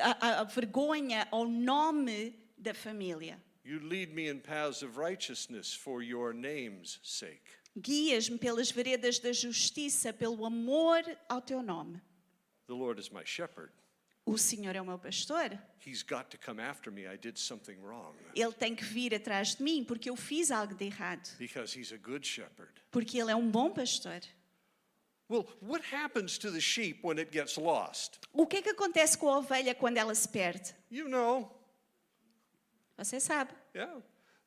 A, 0.00 0.40
a- 0.40 0.44
vergonha 0.44 1.26
ao 1.30 1.44
nome 1.46 2.34
da 2.58 2.72
família. 2.74 3.38
You 3.64 3.78
lead 3.80 4.12
me 4.12 4.28
in 4.28 4.40
paths 4.40 4.82
of 4.82 4.96
righteousness 4.98 5.72
for 5.74 6.02
your 6.02 6.32
name's 6.32 6.98
sake. 7.02 7.42
Guias-me 7.80 8.36
pelas 8.38 8.70
veredas 8.70 9.18
da 9.18 9.32
justiça, 9.32 10.12
pelo 10.12 10.44
amor 10.44 11.02
ao 11.28 11.40
teu 11.40 11.62
nome. 11.62 12.00
The 12.66 12.74
Lord 12.74 13.00
is 13.00 13.10
my 13.10 13.22
shepherd. 13.24 13.70
O 14.24 14.36
Senhor 14.38 14.76
é 14.76 14.80
o 14.80 14.84
meu 14.84 14.98
pastor. 14.98 15.58
He's 15.84 16.02
got 16.02 16.30
to 16.30 16.38
come 16.38 16.60
after 16.60 16.92
me. 16.92 17.06
I 17.06 17.16
did 17.16 17.36
something 17.38 17.76
wrong. 17.82 18.14
Ele 18.34 18.52
tem 18.52 18.74
que 18.74 18.84
vir 18.84 19.12
atrás 19.14 19.56
de 19.56 19.62
mim 19.62 19.84
porque 19.84 20.08
eu 20.08 20.16
fiz 20.16 20.50
algo 20.50 20.74
de 20.74 20.84
errado. 20.86 21.28
Because 21.38 21.76
he's 21.78 21.92
a 21.92 21.96
good 21.98 22.24
shepherd. 22.26 22.72
Porque 22.90 23.18
ele 23.20 23.30
é 23.32 23.36
um 23.36 23.50
bom 23.50 23.70
pastor. 23.70 24.20
Well, 25.32 25.46
what 25.62 25.82
happens 25.82 26.36
to 26.38 26.50
the 26.50 26.60
sheep 26.60 26.98
when 27.02 27.18
it 27.18 27.30
gets 27.32 27.56
lost? 27.56 28.18
O 28.34 28.46
que 28.46 28.58
é 28.58 28.62
que 28.62 28.68
acontece 28.70 29.16
com 29.16 29.30
a 29.30 29.38
ovelha 29.38 29.74
quando 29.74 29.96
ela 29.96 30.14
se 30.14 30.28
perde? 30.28 30.74
You 30.90 31.08
know, 31.08 31.50
Você 32.98 33.18
sabe. 33.18 33.50
yeah. 33.74 33.90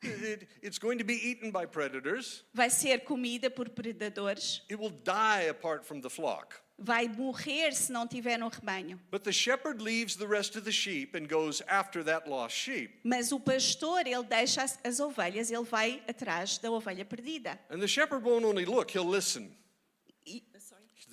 It- 0.04 0.48
it's 0.62 0.78
going 0.78 1.00
to 1.00 1.04
be 1.04 1.16
eaten 1.16 1.50
by 1.52 1.66
predators. 1.66 2.44
Vai 2.54 2.70
ser 2.70 3.00
comida 3.04 3.50
por 3.50 3.68
predadores. 3.70 4.62
It 4.70 4.76
will 4.80 4.92
die 4.92 5.48
apart 5.50 5.84
from 5.84 6.02
the 6.02 6.10
flock. 6.10 6.54
Vai 6.78 7.08
morrer 7.08 7.74
se 7.74 7.92
não 7.92 8.06
tiver 8.08 8.38
no 8.38 8.50
rebanho. 8.50 9.00
But 9.10 9.24
the 9.24 9.32
shepherd 9.32 9.82
leaves 9.82 10.16
the 10.18 10.28
rest 10.28 10.56
of 10.56 10.66
the 10.66 10.72
sheep 10.72 11.16
and 11.16 11.26
goes 11.28 11.62
after 11.68 12.04
that 12.04 12.30
lost 12.30 12.56
sheep. 12.56 13.00
Mas 13.04 13.32
o 13.32 13.40
pastor, 13.40 14.06
ele 14.06 14.24
deixa 14.24 14.62
as, 14.62 14.78
as 14.84 15.00
ovelhas, 15.00 15.50
ele 15.50 15.64
vai 15.64 16.04
atrás 16.08 16.60
da 16.60 16.70
ovelha 16.70 17.06
perdida. 17.06 17.58
And 17.72 17.80
the 17.80 17.88
shepherd 17.88 18.24
won't 18.24 18.46
only 18.46 18.66
look, 18.66 18.92
he'll 18.96 19.10
listen. 19.10 19.50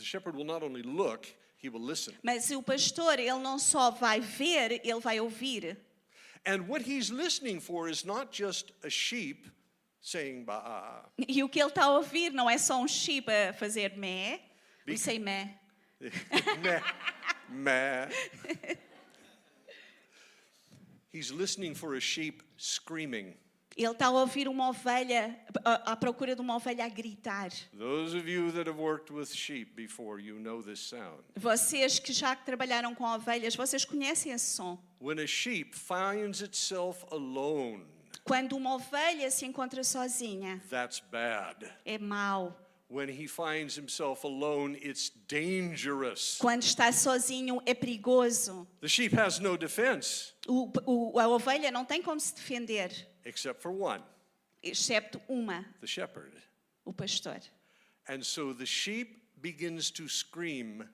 The 0.03 0.09
shepherd 0.09 0.35
will 0.35 0.45
not 0.45 0.65
only 0.65 0.83
look, 0.83 1.29
he 1.59 1.69
will 1.69 1.81
listen. 1.81 2.13
mas 2.25 2.51
o 2.51 2.61
pastor, 2.61 3.21
ele 3.21 3.39
não 3.39 3.57
só 3.57 3.93
vai 3.93 4.21
ver, 4.21 4.81
ele 4.83 5.01
vai 5.01 5.21
ouvir. 5.21 5.77
And 6.45 6.67
what 6.67 6.83
he's 6.83 7.09
listening 7.09 7.61
for 7.61 7.89
is 7.89 8.05
not 8.05 8.33
just 8.33 8.73
a 8.83 8.91
sheep 8.91 9.47
saying 10.01 10.45
ba. 10.45 11.05
E 11.29 11.41
o 11.45 11.49
que 11.49 11.61
ele 11.61 11.69
está 11.69 11.85
a 11.85 11.97
ouvir 11.97 12.33
não 12.33 12.51
é 12.51 12.59
só 12.59 12.83
um 12.83 12.89
chip 12.89 13.31
a 13.31 13.53
fazer 13.53 13.97
mé, 13.97 14.41
não 14.85 14.97
sei 14.97 15.21
mé. 15.21 15.57
meh, 16.01 16.83
meh. 17.49 18.09
He's 21.13 21.31
listening 21.31 21.77
for 21.77 21.95
a 21.95 22.01
sheep 22.01 22.43
screaming. 22.57 23.37
Ele 23.77 23.87
está 23.91 24.07
a 24.07 24.11
ouvir 24.11 24.49
uma 24.49 24.69
ovelha, 24.69 25.39
à 25.65 25.97
procura 25.97 26.35
de 26.35 26.41
uma 26.41 26.57
ovelha 26.57 26.85
a 26.85 26.89
gritar. 26.89 27.51
Those 27.77 28.17
of 28.17 28.29
you 28.31 28.53
that 28.53 28.69
have 28.69 28.79
worked 28.81 29.11
with 29.13 29.27
sheep 29.35 29.73
before, 29.75 30.21
you 30.21 30.39
know 30.39 30.63
this 30.63 30.81
sound. 30.81 31.23
Vocês 31.37 31.99
que 31.99 32.13
já 32.13 32.37
trabalharam 32.37 32.95
com 32.95 33.05
ovelhas, 33.05 33.57
vocês 33.57 33.85
conhecem 33.85 34.33
esse 34.33 34.55
som. 34.55 34.79
When 35.01 35.19
a 35.21 35.27
sheep 35.27 35.75
finds 35.75 36.41
itself 36.43 37.05
alone, 37.11 37.87
Quando 38.25 38.53
uma 38.57 38.75
ovelha 38.75 39.31
se 39.31 39.45
encontra 39.47 39.83
sozinha, 39.83 40.63
that's 40.71 41.01
bad. 41.01 41.67
é 41.85 41.99
mau. 41.99 42.57
When 42.89 43.09
he 43.09 43.27
finds 43.27 43.75
himself 43.79 44.23
alone, 44.27 44.77
it's 44.85 45.11
dangerous. 45.27 46.37
Quando 46.39 46.63
está 46.63 46.93
sozinho, 46.93 47.61
é 47.65 47.73
perigoso. 47.75 48.67
The 48.83 48.87
sheep 48.89 49.17
has 49.19 49.39
no 49.39 49.57
defense 49.57 50.35
O, 50.47 50.71
o- 50.85 51.19
a 51.19 51.27
ovelha 51.27 51.71
não 51.71 51.87
tem 51.87 52.03
como 52.03 52.21
se 52.21 52.35
defender, 52.35 53.09
except 53.25 53.61
for 53.61 53.73
one 53.73 54.03
excepto 54.63 55.21
uma, 55.29 55.65
the 55.81 55.87
shepherd. 55.87 56.33
o 56.85 56.93
pastor. 56.93 57.41
And 58.09 58.25
so 58.25 58.53
the 58.53 58.67
sheep 58.67 59.23
begins 59.41 59.91
to 59.93 60.09
scream 60.09 60.89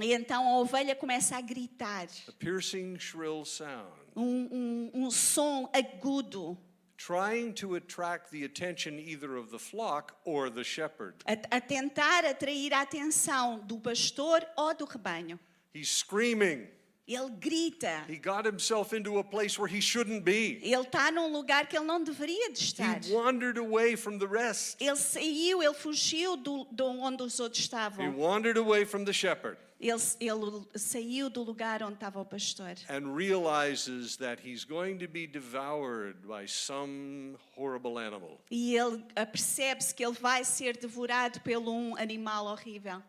E 0.00 0.12
então 0.12 0.46
a 0.46 0.58
ovelha 0.60 0.94
começa 0.94 1.36
a 1.36 1.40
gritar, 1.40 2.06
a 2.28 2.32
piercing, 2.32 2.98
shrill 2.98 3.44
sound, 3.44 3.90
um, 4.14 4.48
um, 4.52 4.90
um 5.06 5.10
som 5.10 5.68
agudo, 5.72 6.56
trying 6.96 7.52
to 7.52 7.74
attract 7.74 8.30
the 8.30 8.44
attention 8.44 8.98
either 8.98 9.36
of 9.36 9.50
the 9.50 9.58
flock 9.58 10.14
or 10.24 10.50
the 10.50 10.62
shepherd. 10.62 11.16
a, 11.26 11.56
a 11.56 11.60
tentar 11.60 12.24
atrair 12.24 12.72
a 12.72 12.82
atenção 12.82 13.58
do 13.66 13.80
pastor 13.80 14.46
ou 14.56 14.72
do 14.74 14.84
rebanho. 14.84 15.38
He's 15.74 15.90
screaming. 15.90 16.68
Ele 17.08 17.30
grita. 17.40 18.04
He 18.06 18.18
got 18.18 18.44
himself 18.44 18.92
into 18.94 19.18
a 19.18 19.24
place 19.24 19.58
where 19.58 19.66
he 19.66 19.80
shouldn't 19.80 20.24
be. 20.24 20.60
Ele 20.62 20.82
está 20.82 21.10
num 21.10 21.32
lugar 21.32 21.66
que 21.66 21.74
ele 21.76 21.86
não 21.86 22.04
deveria 22.04 22.52
de 22.52 22.58
estar. 22.60 23.00
He 23.02 23.12
wandered 23.12 23.58
away 23.58 23.96
from 23.96 24.18
the 24.18 24.26
rest. 24.26 24.76
Ele 24.78 24.94
saiu, 24.96 25.62
ele 25.62 25.72
fugiu 25.74 26.36
do, 26.36 26.66
de 26.70 26.82
onde 26.82 27.22
os 27.22 27.40
outros 27.40 27.60
He 27.62 27.64
estavam. 27.64 28.14
wandered 28.16 28.58
away 28.58 28.84
from 28.84 29.04
the 29.04 29.12
shepherd 29.12 29.56
Ele, 29.80 30.00
ele 30.20 30.66
saiu 30.76 31.30
do 31.30 31.42
lugar 31.44 31.82
onde 31.84 31.94
estava 31.94 32.20
o 32.20 32.24
pastor. 32.26 32.74
and 32.90 33.14
realizes 33.14 34.16
that 34.16 34.38
he's 34.44 34.64
going 34.64 34.98
to 34.98 35.06
be 35.08 35.24
devoured 35.26 36.26
by 36.26 36.46
some 36.46 37.36
horrible 37.56 37.96
animal. 37.98 38.38
E 38.50 38.76
ele 38.76 39.02
percebe-se 39.32 39.94
que 39.94 40.04
ele 40.04 40.16
vai 40.20 40.44
ser 40.44 40.76
devorado 40.76 41.40
pelo 41.40 41.72
um 41.72 41.96
animal 41.96 42.46
horrível. 42.46 43.00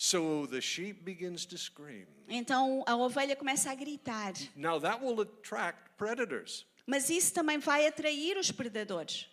So 0.00 0.46
the 0.46 0.60
sheep 0.60 1.04
begins 1.04 1.44
to 1.46 1.58
scream. 1.58 2.06
Então 2.28 2.84
a 2.86 2.96
ovelha 2.96 3.34
começa 3.34 3.68
a 3.72 3.74
gritar. 3.74 4.32
Now 4.54 4.78
that 4.78 5.02
will 5.04 5.20
attract 5.20 5.90
predators, 5.96 6.64
Mas 6.86 7.10
isso 7.10 7.34
também 7.34 7.58
vai 7.58 7.84
atrair 7.84 8.38
os 8.38 8.52
predadores. 8.52 9.26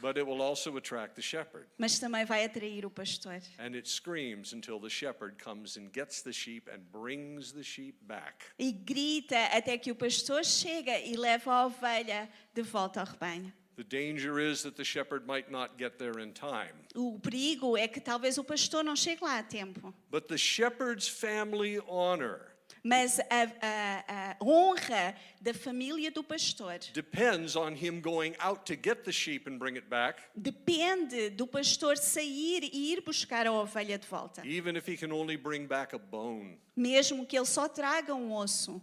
but 0.00 0.16
it 0.16 0.24
will 0.24 0.40
also 0.40 0.76
attract 0.76 1.16
the 1.16 1.22
shepherd. 1.22 1.66
Mas 1.76 1.98
também 1.98 2.24
vai 2.24 2.44
atrair 2.44 2.86
o 2.86 2.90
pastor. 2.90 3.40
And 3.58 3.74
it 3.74 3.88
screams 3.88 4.52
until 4.52 4.78
the 4.78 4.88
shepherd 4.88 5.42
comes 5.42 5.76
and 5.76 5.90
gets 5.92 6.22
the 6.22 6.32
sheep 6.32 6.68
and 6.72 6.78
brings 6.92 7.52
the 7.52 7.64
sheep 7.64 7.96
back. 8.02 8.44
E 8.60 8.70
grita 8.70 9.36
até 9.52 9.76
que 9.76 9.90
o 9.90 9.94
pastor 9.96 10.44
chega 10.44 11.00
e 11.00 11.16
leva 11.16 11.52
a 11.52 11.66
ovelha 11.66 12.28
de 12.54 12.62
volta 12.62 13.00
ao 13.00 13.06
rebanho. 13.06 13.52
The 13.76 13.84
danger 13.84 14.38
is 14.38 14.62
that 14.64 14.76
the 14.76 14.84
shepherd 14.84 15.26
might 15.26 15.50
not 15.50 15.78
get 15.78 15.98
there 15.98 16.18
in 16.20 16.32
time. 16.32 16.72
O 16.94 17.18
perigo 17.18 17.76
é 17.76 17.88
que 17.88 18.00
talvez 18.00 18.36
o 18.38 18.44
pastor 18.44 18.84
não 18.84 18.94
chegue 18.94 19.22
lá 19.24 19.38
a 19.38 19.42
tempo. 19.42 19.94
But 20.10 20.28
the 20.28 20.36
shepherd's 20.36 21.08
family 21.08 21.78
honor 21.88 22.48
Mas 22.84 23.20
a, 23.20 23.24
a- 23.62 24.04
a 24.40 24.44
honra 24.44 25.14
da 25.40 25.54
família 25.54 26.10
do 26.10 26.22
pastor 26.24 26.80
depends 26.92 27.54
on 27.54 27.74
him 27.76 28.00
going 28.00 28.34
out 28.40 28.64
to 28.66 28.74
get 28.74 29.04
the 29.04 29.12
sheep 29.12 29.46
and 29.48 29.56
bring 29.56 29.76
it 29.76 29.88
back, 29.88 30.16
depende 30.36 31.30
do 31.30 31.46
pastor 31.46 31.96
sair 31.96 32.64
e 32.72 32.92
ir 32.92 33.00
buscar 33.02 33.46
a 33.46 33.52
ovelha 33.52 33.96
de 33.98 34.06
volta. 34.06 34.42
even 34.44 34.76
if 34.76 34.86
he 34.86 34.96
can 34.96 35.12
only 35.12 35.36
bring 35.36 35.64
back 35.66 35.94
a 35.94 35.98
bone. 35.98 36.58
Mesmo 36.76 37.24
que 37.24 37.36
ele 37.38 37.46
só 37.46 37.68
traga 37.68 38.14
um 38.14 38.32
osso. 38.32 38.82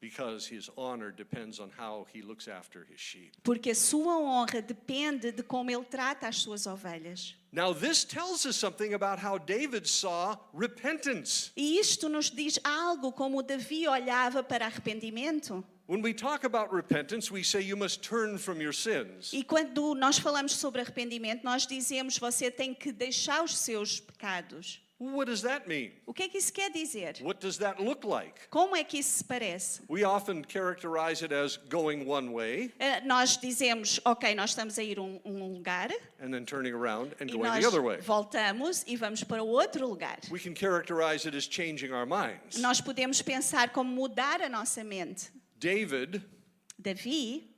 Because 0.00 0.46
his 0.46 0.70
honor 0.76 1.10
depends 1.10 1.58
on 1.58 1.70
how 1.76 2.06
he 2.12 2.22
looks 2.22 2.48
after 2.48 2.86
his 2.90 3.00
sheep. 3.00 3.32
Porque 3.42 3.74
sua 3.74 4.18
honra 4.18 4.62
depende 4.62 5.32
de 5.32 5.42
como 5.42 5.70
ele 5.70 5.84
trata 5.84 6.28
as 6.28 6.36
suas 6.36 6.66
ovelhas. 6.66 7.34
Now, 7.50 7.72
this 7.72 8.04
tells 8.04 8.44
us 8.44 8.56
something 8.56 8.94
about 8.94 9.18
how 9.18 9.38
David 9.38 9.86
saw 9.86 10.36
repentance. 10.52 11.50
E 11.56 11.78
isto 11.78 12.08
nos 12.08 12.30
diz 12.30 12.58
algo 12.62 13.12
como 13.12 13.42
Davi 13.42 13.88
olhava 13.88 14.42
para 14.42 14.66
arrependimento. 14.66 15.64
When 15.86 16.02
we 16.02 16.12
talk 16.12 16.44
about 16.44 16.70
repentance, 16.70 17.30
we 17.30 17.42
say 17.42 17.62
you 17.62 17.74
must 17.74 18.02
turn 18.02 18.36
from 18.36 18.60
your 18.60 18.74
sins. 18.74 19.32
E 19.32 19.42
quando 19.42 19.94
nós 19.94 20.18
falamos 20.18 20.52
sobre 20.52 20.82
arrependimento, 20.82 21.42
nós 21.42 21.66
dizemos 21.66 22.18
você 22.18 22.50
tem 22.50 22.74
que 22.74 22.92
deixar 22.92 23.42
os 23.42 23.56
seus 23.56 23.98
pecados. 23.98 24.82
What 25.00 25.26
does 25.30 25.42
that 25.42 25.68
mean? 25.68 25.92
O 26.06 26.12
que 26.12 26.24
é 26.24 26.28
que 26.28 26.38
isso 26.38 26.52
quer 26.52 26.70
dizer? 26.72 27.18
What 27.22 27.38
does 27.40 27.58
that 27.58 27.80
look 27.80 28.04
like? 28.04 28.48
Como 28.50 28.74
é 28.74 28.82
que 28.82 28.98
isso 28.98 29.18
se 29.18 29.24
parece? 29.24 29.80
We 29.88 30.02
often 30.04 30.42
characterize 30.44 31.22
it 31.24 31.32
as 31.32 31.56
going 31.56 32.04
one 32.04 32.30
way 32.32 32.72
Eh, 32.80 33.00
Nós 33.02 33.36
dizemos, 33.36 34.00
ok, 34.04 34.34
nós 34.34 34.50
estamos 34.50 34.76
a 34.76 34.82
ir 34.82 34.98
um, 34.98 35.20
um 35.24 35.52
lugar 35.54 35.90
and 36.20 36.32
then 36.32 36.44
turning 36.44 36.74
around 36.74 37.14
and 37.20 37.26
going 37.30 37.60
the 37.60 37.66
other 37.68 37.80
way. 37.80 37.98
voltamos 38.00 38.82
e 38.88 38.96
vamos 38.96 39.22
para 39.22 39.40
outro 39.42 39.86
lugar. 39.86 40.18
We 40.32 40.40
can 40.40 40.52
characterize 40.54 41.24
it 41.28 41.36
as 41.36 41.46
changing 41.48 41.92
our 41.92 42.04
minds. 42.06 42.58
Nós 42.58 42.80
podemos 42.80 43.22
pensar 43.22 43.70
como 43.72 43.88
mudar 43.92 44.42
a 44.42 44.48
nossa 44.48 44.82
mente. 44.82 45.30
David, 45.60 46.24
Davi, 46.76 47.48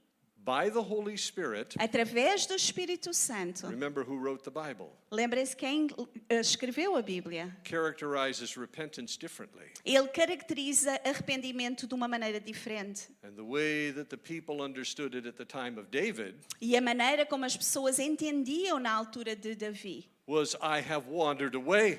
by 0.45 0.71
the 0.71 0.81
Holy 0.83 1.17
Spirit, 1.17 1.77
através 1.79 2.47
do 2.47 2.55
Espírito 2.55 3.13
Santo, 3.13 3.69
remember 3.69 4.03
who 4.03 4.17
wrote 4.19 4.43
the 4.43 4.51
Bible, 4.51 4.91
lembrem-se 5.11 5.55
quem 5.55 5.89
eh, 6.29 6.41
escreveu 6.41 6.97
a 6.97 7.03
Bíblia. 7.03 7.55
characterizes 7.63 8.57
repentance 8.57 9.17
differently. 9.19 9.67
Ele 9.85 10.09
caracteriza 10.09 11.01
arrependimento 11.05 11.87
de 11.87 11.95
uma 11.95 12.09
maneira 12.09 12.41
diferente. 12.41 13.09
And 13.23 13.35
the 13.37 13.45
way 13.45 13.91
that 13.93 14.09
the 14.09 14.17
people 14.17 14.63
understood 14.63 15.15
it 15.15 15.27
at 15.27 15.37
the 15.37 15.45
time 15.45 15.79
of 15.79 15.91
David 15.91 16.35
E 16.61 16.77
a 16.77 16.81
maneira 16.81 17.27
como 17.27 17.45
as 17.45 17.57
pessoas 17.57 17.99
entendiam 17.99 18.79
na 18.79 18.93
altura 18.93 19.37
de 19.37 19.55
Davi 19.55 20.09
was 20.27 20.55
I 20.63 20.81
have 20.81 21.07
wandered 21.09 21.55
away. 21.57 21.99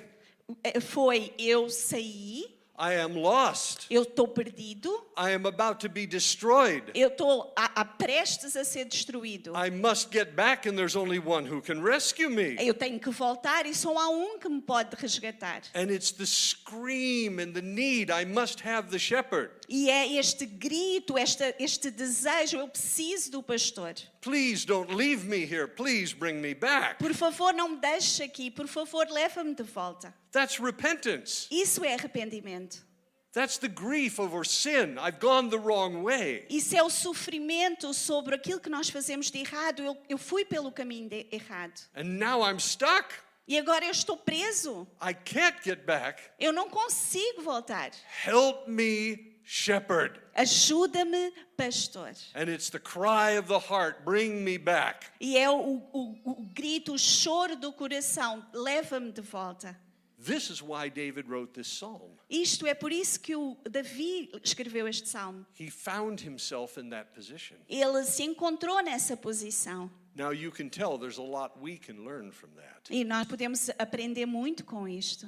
eh, 0.64 0.80
foi: 0.80 1.34
eu 1.38 1.70
saí, 1.70 2.46
I 2.82 2.96
am 2.96 3.16
lost. 3.16 3.86
eu 3.92 4.02
estou 4.02 4.28
perdido, 4.28 4.90
I 5.16 5.36
am 5.36 5.46
about 5.46 5.80
to 5.82 5.90
be 5.90 6.08
destroyed. 6.08 6.82
eu 6.96 7.10
estou 7.10 7.54
a, 7.56 7.82
a 7.82 7.86
prestes 7.86 8.56
a 8.56 8.64
ser 8.64 8.86
destruído. 8.86 9.54
I 9.56 9.70
must 9.70 10.12
get 10.12 10.34
back, 10.36 10.68
and 10.68 10.76
there's 10.76 10.96
only 10.96 11.20
one 11.20 11.48
who 11.48 11.62
can 11.62 11.84
rescue 11.84 12.28
me. 12.28 12.56
Eu 12.58 12.74
tenho 12.74 13.00
que 13.00 13.12
voltar 13.12 13.68
e 13.68 13.76
só 13.76 13.96
há 13.96 14.10
um 14.10 14.40
que 14.40 14.50
me 14.50 14.62
pode 14.62 14.96
resgatar. 14.96 15.62
And 15.76 15.92
it's 15.92 16.12
the 16.12 16.26
scream 16.26 17.40
and 17.40 17.54
the 17.54 17.62
need. 17.62 18.10
I 18.10 18.26
must 18.26 18.62
have 18.66 18.90
the 18.90 18.98
shepherd. 18.98 19.52
E 19.74 19.90
é 19.90 20.06
este 20.18 20.46
grito, 20.46 21.18
esta, 21.18 21.56
este 21.58 21.90
desejo: 21.90 22.58
eu 22.58 22.68
preciso 22.68 23.32
do 23.32 23.42
pastor. 23.42 23.94
Please 24.20 24.66
don't 24.66 24.94
leave 24.94 25.26
me 25.26 25.46
here. 25.46 25.66
Please 25.66 26.14
bring 26.14 26.42
me 26.42 26.54
back. 26.54 27.00
Por 27.00 27.14
favor, 27.14 27.54
não 27.54 27.70
me 27.70 27.78
deixe 27.78 28.22
aqui. 28.22 28.52
Por 28.52 28.68
favor, 28.68 29.08
leva-me 29.10 29.56
de 29.56 29.64
volta. 29.64 30.14
That's 30.34 30.60
repentance. 30.60 31.48
Isso 31.50 31.86
é 31.86 31.94
arrependimento. 31.94 32.86
That's 33.32 33.58
the 33.60 33.70
grief 33.70 34.20
over 34.20 34.46
sin. 34.46 34.98
I've 35.00 35.22
gone 35.22 35.50
the 35.50 35.58
wrong 35.58 36.04
way. 36.04 36.46
Isso 36.50 36.76
é 36.76 36.84
o 36.84 36.90
sofrimento 36.90 37.94
sobre 37.94 38.36
aquilo 38.36 38.60
que 38.60 38.70
nós 38.70 38.90
fazemos 38.90 39.32
de 39.32 39.40
errado. 39.40 39.82
Eu, 39.82 39.98
eu 40.10 40.18
fui 40.18 40.44
pelo 40.44 40.70
caminho 40.70 41.08
de 41.08 41.28
errado. 41.32 41.80
And 41.96 42.20
now 42.20 42.46
I'm 42.46 42.60
stuck. 42.60 43.08
E 43.48 43.58
agora 43.58 43.86
eu 43.86 43.92
estou 43.92 44.18
preso. 44.18 44.88
I 45.02 45.14
can't 45.14 45.58
get 45.64 45.86
back. 45.86 46.22
Eu 46.40 46.54
não 46.54 46.70
consigo 46.70 47.42
voltar. 47.42 47.92
Help 48.26 48.68
me, 48.68 49.31
shepherd. 49.44 50.20
Ajuda-me, 50.36 51.32
pastor. 51.58 52.14
And 52.36 52.50
it's 52.50 52.70
the 52.70 52.80
cry 52.80 53.32
of 53.32 53.48
the 53.48 53.60
heart 53.60 54.06
bring 54.06 54.44
me 54.44 54.58
back. 54.58 55.06
E 55.20 55.38
é 55.38 55.50
o, 55.50 55.82
o, 55.94 56.16
o 56.24 56.50
grito, 56.54 56.94
o 56.94 56.98
choro 56.98 57.56
do 57.56 57.72
coração. 57.74 58.46
Leva-me 58.54 59.12
de 59.12 59.22
volta. 59.22 59.76
This 60.24 60.52
is 60.52 60.62
why 60.62 60.88
David 60.88 61.28
wrote 61.28 61.54
this 61.54 61.68
psalm. 61.68 62.12
Isto 62.30 62.68
é 62.68 62.76
por 62.76 62.92
isso 62.92 63.20
que 63.20 63.36
o 63.36 63.58
Davi 63.70 64.30
escreveu 64.44 64.88
este 64.88 65.10
salmo. 65.10 65.46
He 65.60 65.72
found 65.72 66.22
himself 66.22 66.80
in 66.80 66.90
that 66.92 67.12
position. 67.16 67.58
Ele 67.68 68.04
se 68.04 68.24
encontrou 68.24 68.84
nessa 68.84 69.18
posição. 69.18 69.90
Now 70.16 70.32
you 70.32 70.52
can 70.52 70.70
tell 70.70 71.00
there's 71.00 71.18
a 71.18 71.24
lot 71.24 71.60
we 71.60 71.78
can 71.78 72.06
learn 72.06 72.32
from 72.32 72.50
that. 72.56 72.92
E 72.92 73.04
nós 73.04 73.28
podemos 73.28 73.70
aprender 73.80 74.28
muito 74.28 74.64
com 74.64 74.88
isto. 74.88 75.28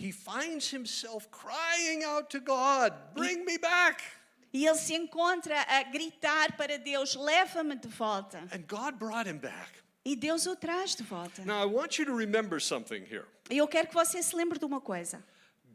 He 0.00 0.12
finds 0.12 0.70
himself 0.70 1.30
crying 1.30 2.04
out 2.04 2.30
to 2.30 2.40
God, 2.40 2.94
bring 3.14 3.44
me 3.44 3.58
back. 3.58 4.00
E 4.50 4.66
ele 4.66 4.78
se 4.78 4.94
encontra 4.94 5.62
a 5.68 5.82
gritar 5.84 6.56
para 6.56 6.78
Deus: 6.78 7.14
leva-me 7.14 7.76
de 7.76 7.88
volta. 7.88 8.38
And 8.50 8.66
God 8.66 8.98
brought 8.98 9.26
him 9.26 9.36
back. 9.36 9.68
E 10.02 10.16
Deus 10.16 10.46
o 10.46 10.56
traz 10.56 10.96
de 10.96 11.02
volta. 11.02 11.44
Now 11.44 11.62
I 11.62 11.66
want 11.66 11.98
you 11.98 12.06
to 12.06 12.14
remember 12.14 12.58
something 12.58 13.04
here. 13.04 13.26
E 13.50 13.58
eu 13.58 13.68
quero 13.68 13.88
que 13.88 13.94
você 13.94 14.22
se 14.22 14.34
lembre 14.34 14.58
de 14.58 14.64
uma 14.64 14.80
coisa. 14.80 15.22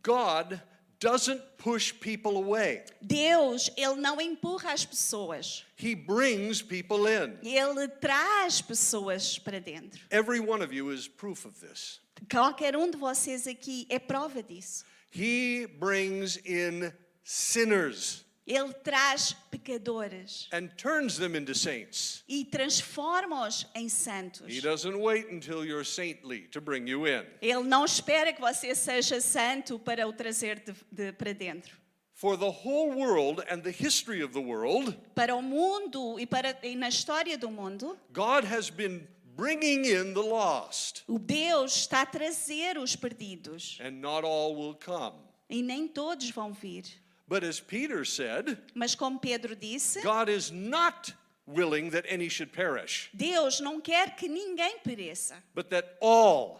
God 0.02 0.60
doesn't 1.00 1.42
push 1.60 1.92
people 1.92 2.36
away. 2.36 2.84
Deus, 3.02 3.70
ele 3.78 3.98
não 3.98 4.20
empurra 4.20 4.74
as 4.74 4.84
pessoas. 4.84 5.64
He 5.78 5.94
brings 5.94 6.64
people 6.64 7.06
in. 7.08 7.38
Ele 7.44 7.88
traz 7.88 8.60
pessoas 8.60 9.38
para 9.38 9.60
dentro. 9.60 10.02
Every 10.10 10.40
one 10.40 10.64
of 10.64 10.74
you 10.74 10.92
is 10.92 11.08
proof 11.08 11.46
of 11.46 11.60
this. 11.60 12.00
Qualquer 12.30 12.76
um 12.76 12.90
de 12.90 12.98
vocês 12.98 13.48
aqui 13.48 13.86
é 13.90 14.00
prova 14.00 14.42
disso. 14.42 14.84
He 15.14 15.68
brings 15.80 16.38
in 16.46 16.92
sinners 17.24 18.24
Ele 18.48 18.72
traz 18.84 19.34
pecadores 19.50 20.48
and 20.54 20.68
turns 20.78 21.18
them 21.18 21.36
into 21.36 21.56
saints. 21.56 22.24
e 22.28 22.46
transforma-os 22.46 23.66
em 23.74 23.90
santos. 23.90 24.46
He 24.48 24.62
doesn't 24.62 24.96
wait 24.98 25.28
until 25.32 25.66
you're 25.66 25.84
saintly 25.86 26.42
to 26.50 26.62
bring 26.62 26.88
you 26.88 27.08
in. 27.08 27.26
Ele 27.42 27.64
não 27.64 27.84
espera 27.86 28.32
que 28.32 28.40
você 28.42 28.76
seja 28.76 29.20
santo 29.20 29.80
para 29.80 30.08
o 30.08 30.14
trazer 30.14 30.60
de, 30.60 30.74
de- 30.92 31.12
para 31.14 31.34
dentro. 31.34 31.76
For 32.14 32.38
the 32.38 32.46
whole 32.50 32.94
world 32.96 33.42
and 33.50 33.62
the 33.62 33.72
history 33.72 34.24
of 34.24 34.32
the 34.32 34.40
world, 34.40 34.96
Para 35.16 35.36
o 35.36 35.42
mundo 35.42 36.18
e, 36.20 36.26
para, 36.28 36.58
e 36.64 36.76
na 36.76 36.88
história 36.88 37.38
do 37.38 37.50
mundo, 37.50 37.98
God 38.14 38.46
has 38.46 38.70
been 38.70 39.08
bringing 39.36 39.86
in 39.86 40.14
the 40.14 40.22
lost, 40.22 41.04
o 41.08 41.18
Deus 41.20 41.76
está 41.76 42.02
a 42.02 42.06
trazer 42.06 42.78
os 42.78 42.96
perdidos. 42.96 43.78
and 43.82 44.02
not 44.02 44.24
all 44.26 44.56
will 44.56 44.76
come. 44.76 45.14
E 45.50 45.62
nem 45.62 45.88
todos 45.88 46.30
vão 46.32 46.54
vir. 46.54 46.84
But 47.28 47.44
as 47.44 47.60
Peter 47.60 48.06
said, 48.06 48.58
Mas 48.74 48.96
como 48.96 49.20
Pedro 49.20 49.56
disse, 49.56 50.02
God 50.02 50.30
is 50.30 50.52
not 50.52 51.14
willing 51.48 51.90
that 51.92 52.06
any 52.12 52.30
should 52.30 52.52
perish, 52.52 53.10
Deus 53.14 53.60
não 53.60 53.80
quer 53.82 54.16
que 54.16 54.28
ninguém 54.28 54.80
pereça, 54.80 55.36
but 55.54 55.70
that 55.70 55.98
all, 56.02 56.60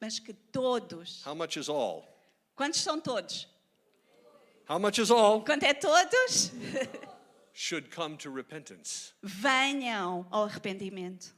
mas 0.00 0.18
que 0.18 0.32
todos. 0.52 1.22
how 1.24 1.34
much 1.34 1.56
is 1.56 1.68
all? 1.68 2.06
Quantos 2.56 2.80
são 2.80 3.00
todos? 3.00 3.46
How 4.68 4.78
much 4.78 4.98
is 5.00 5.10
all? 5.10 5.42
Quanto 5.42 5.64
é 5.64 5.74
todos? 5.74 6.52
Should 7.52 7.90
come 7.90 8.16
to 8.18 8.30
repentance. 8.30 9.12
Venham 9.22 10.26
ao 10.30 10.44
arrependimento. 10.44 11.34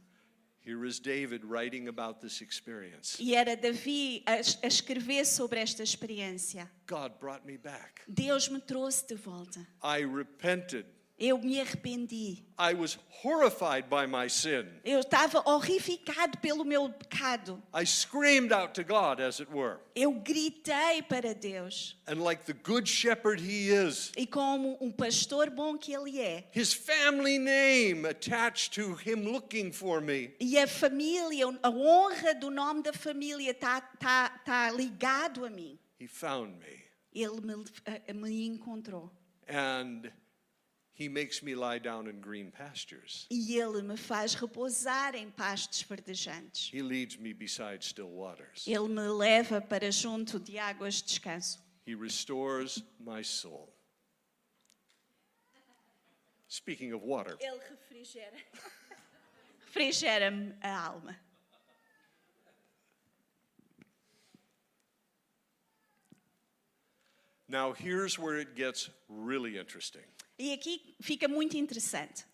Here 0.65 0.85
is 0.85 1.01
David 1.01 1.45
writing 1.45 1.89
about 1.89 2.21
this 2.21 2.41
experience. 2.41 3.19
E 3.19 3.35
era 3.35 3.57
Davi 3.57 4.23
a, 4.25 4.35
a 4.35 4.67
escrever 4.69 5.25
sobre 5.25 5.61
esta 5.61 5.83
experiência. 5.83 6.69
God 6.87 7.19
brought 7.19 7.45
me 7.45 7.57
back. 7.57 8.03
Deus 8.07 8.49
me 8.49 8.61
trouxe 8.61 9.03
de 9.03 9.17
volta. 9.17 9.67
I 9.83 10.03
repented. 10.05 10.87
Eu 11.25 11.39
me 11.39 11.61
arrependi. 11.61 12.43
I 12.59 12.75
was 12.75 12.99
horrified 13.23 13.89
by 13.89 14.07
my 14.09 14.29
sin. 14.29 14.67
Eu 14.85 14.99
estava 14.99 15.41
horrificado 15.49 16.37
pelo 16.39 16.65
meu 16.65 16.91
pecado. 16.91 17.63
I 17.73 17.85
screamed 17.87 18.53
out 18.53 18.75
to 18.75 18.83
God, 18.83 19.21
as 19.21 19.39
it 19.41 19.49
were. 19.53 19.79
Eu 19.95 20.13
gritei 20.15 21.01
para 21.09 21.33
Deus. 21.33 21.97
And 22.09 22.17
like 22.25 22.45
the 22.45 22.53
good 22.53 22.89
shepherd 22.89 23.41
he 23.41 23.69
is, 23.71 24.11
E 24.17 24.27
como 24.27 24.77
um 24.81 24.91
pastor 24.91 25.49
bom 25.49 25.79
que 25.79 25.95
ele 25.95 26.19
é, 26.21 26.45
his 26.53 26.73
family 26.73 27.39
name 27.39 28.05
attached 28.05 28.73
to 28.75 28.95
him 28.97 29.23
looking 29.31 29.71
for 29.71 30.01
me, 30.01 30.35
e 30.41 30.59
a 30.59 30.67
família, 30.67 31.47
a 31.63 31.71
honra 31.71 32.35
do 32.35 32.51
nome 32.51 32.83
da 32.83 32.93
família 32.93 33.53
está 33.53 33.81
tá, 33.81 34.29
tá 34.45 34.73
ligado 34.73 35.45
a 35.45 35.51
mim. 35.51 35.79
he 36.01 36.09
found 36.09 36.59
me. 36.59 36.83
Ele 37.15 37.41
me, 37.43 37.65
a- 37.87 38.13
me 38.13 38.45
encontrou. 38.47 39.09
And 39.47 40.11
he 40.95 41.09
makes 41.09 41.43
me 41.43 41.55
lie 41.55 41.79
down 41.79 42.07
in 42.07 42.21
green 42.21 42.51
pastures. 42.51 43.27
E 43.31 43.59
ele 43.59 43.83
me 43.83 43.97
faz 43.97 44.35
repousar 44.35 45.15
em 45.15 45.31
pastos 45.31 45.83
verdejantes. 45.83 46.71
He 46.73 46.83
leads 46.83 47.19
me 47.19 47.33
beside 47.33 47.83
still 47.83 48.11
waters. 48.11 48.65
Ele 48.67 48.89
me 48.89 49.09
leva 49.09 49.61
para 49.61 49.91
junto 49.91 50.39
de 50.39 50.59
águas 50.59 51.03
de 51.03 51.05
descanso. 51.05 51.59
He 51.87 51.95
restores 51.95 52.83
my 53.05 53.23
soul. 53.23 53.73
Speaking 56.49 56.93
of 56.93 57.03
water, 57.03 57.37
Ele 57.41 57.59
refrigera. 57.59 58.39
Refrigera-me 59.75 60.53
a 60.63 60.69
alma. 60.69 61.17
Now, 67.49 67.73
here's 67.73 68.19
where 68.19 68.39
it 68.39 68.55
gets 68.55 68.89
really 69.09 69.59
interesting. 69.59 70.03
E 70.43 70.53
aqui 70.53 70.97
fica 71.01 71.29
muito 71.29 71.57
interessante. 71.57 72.25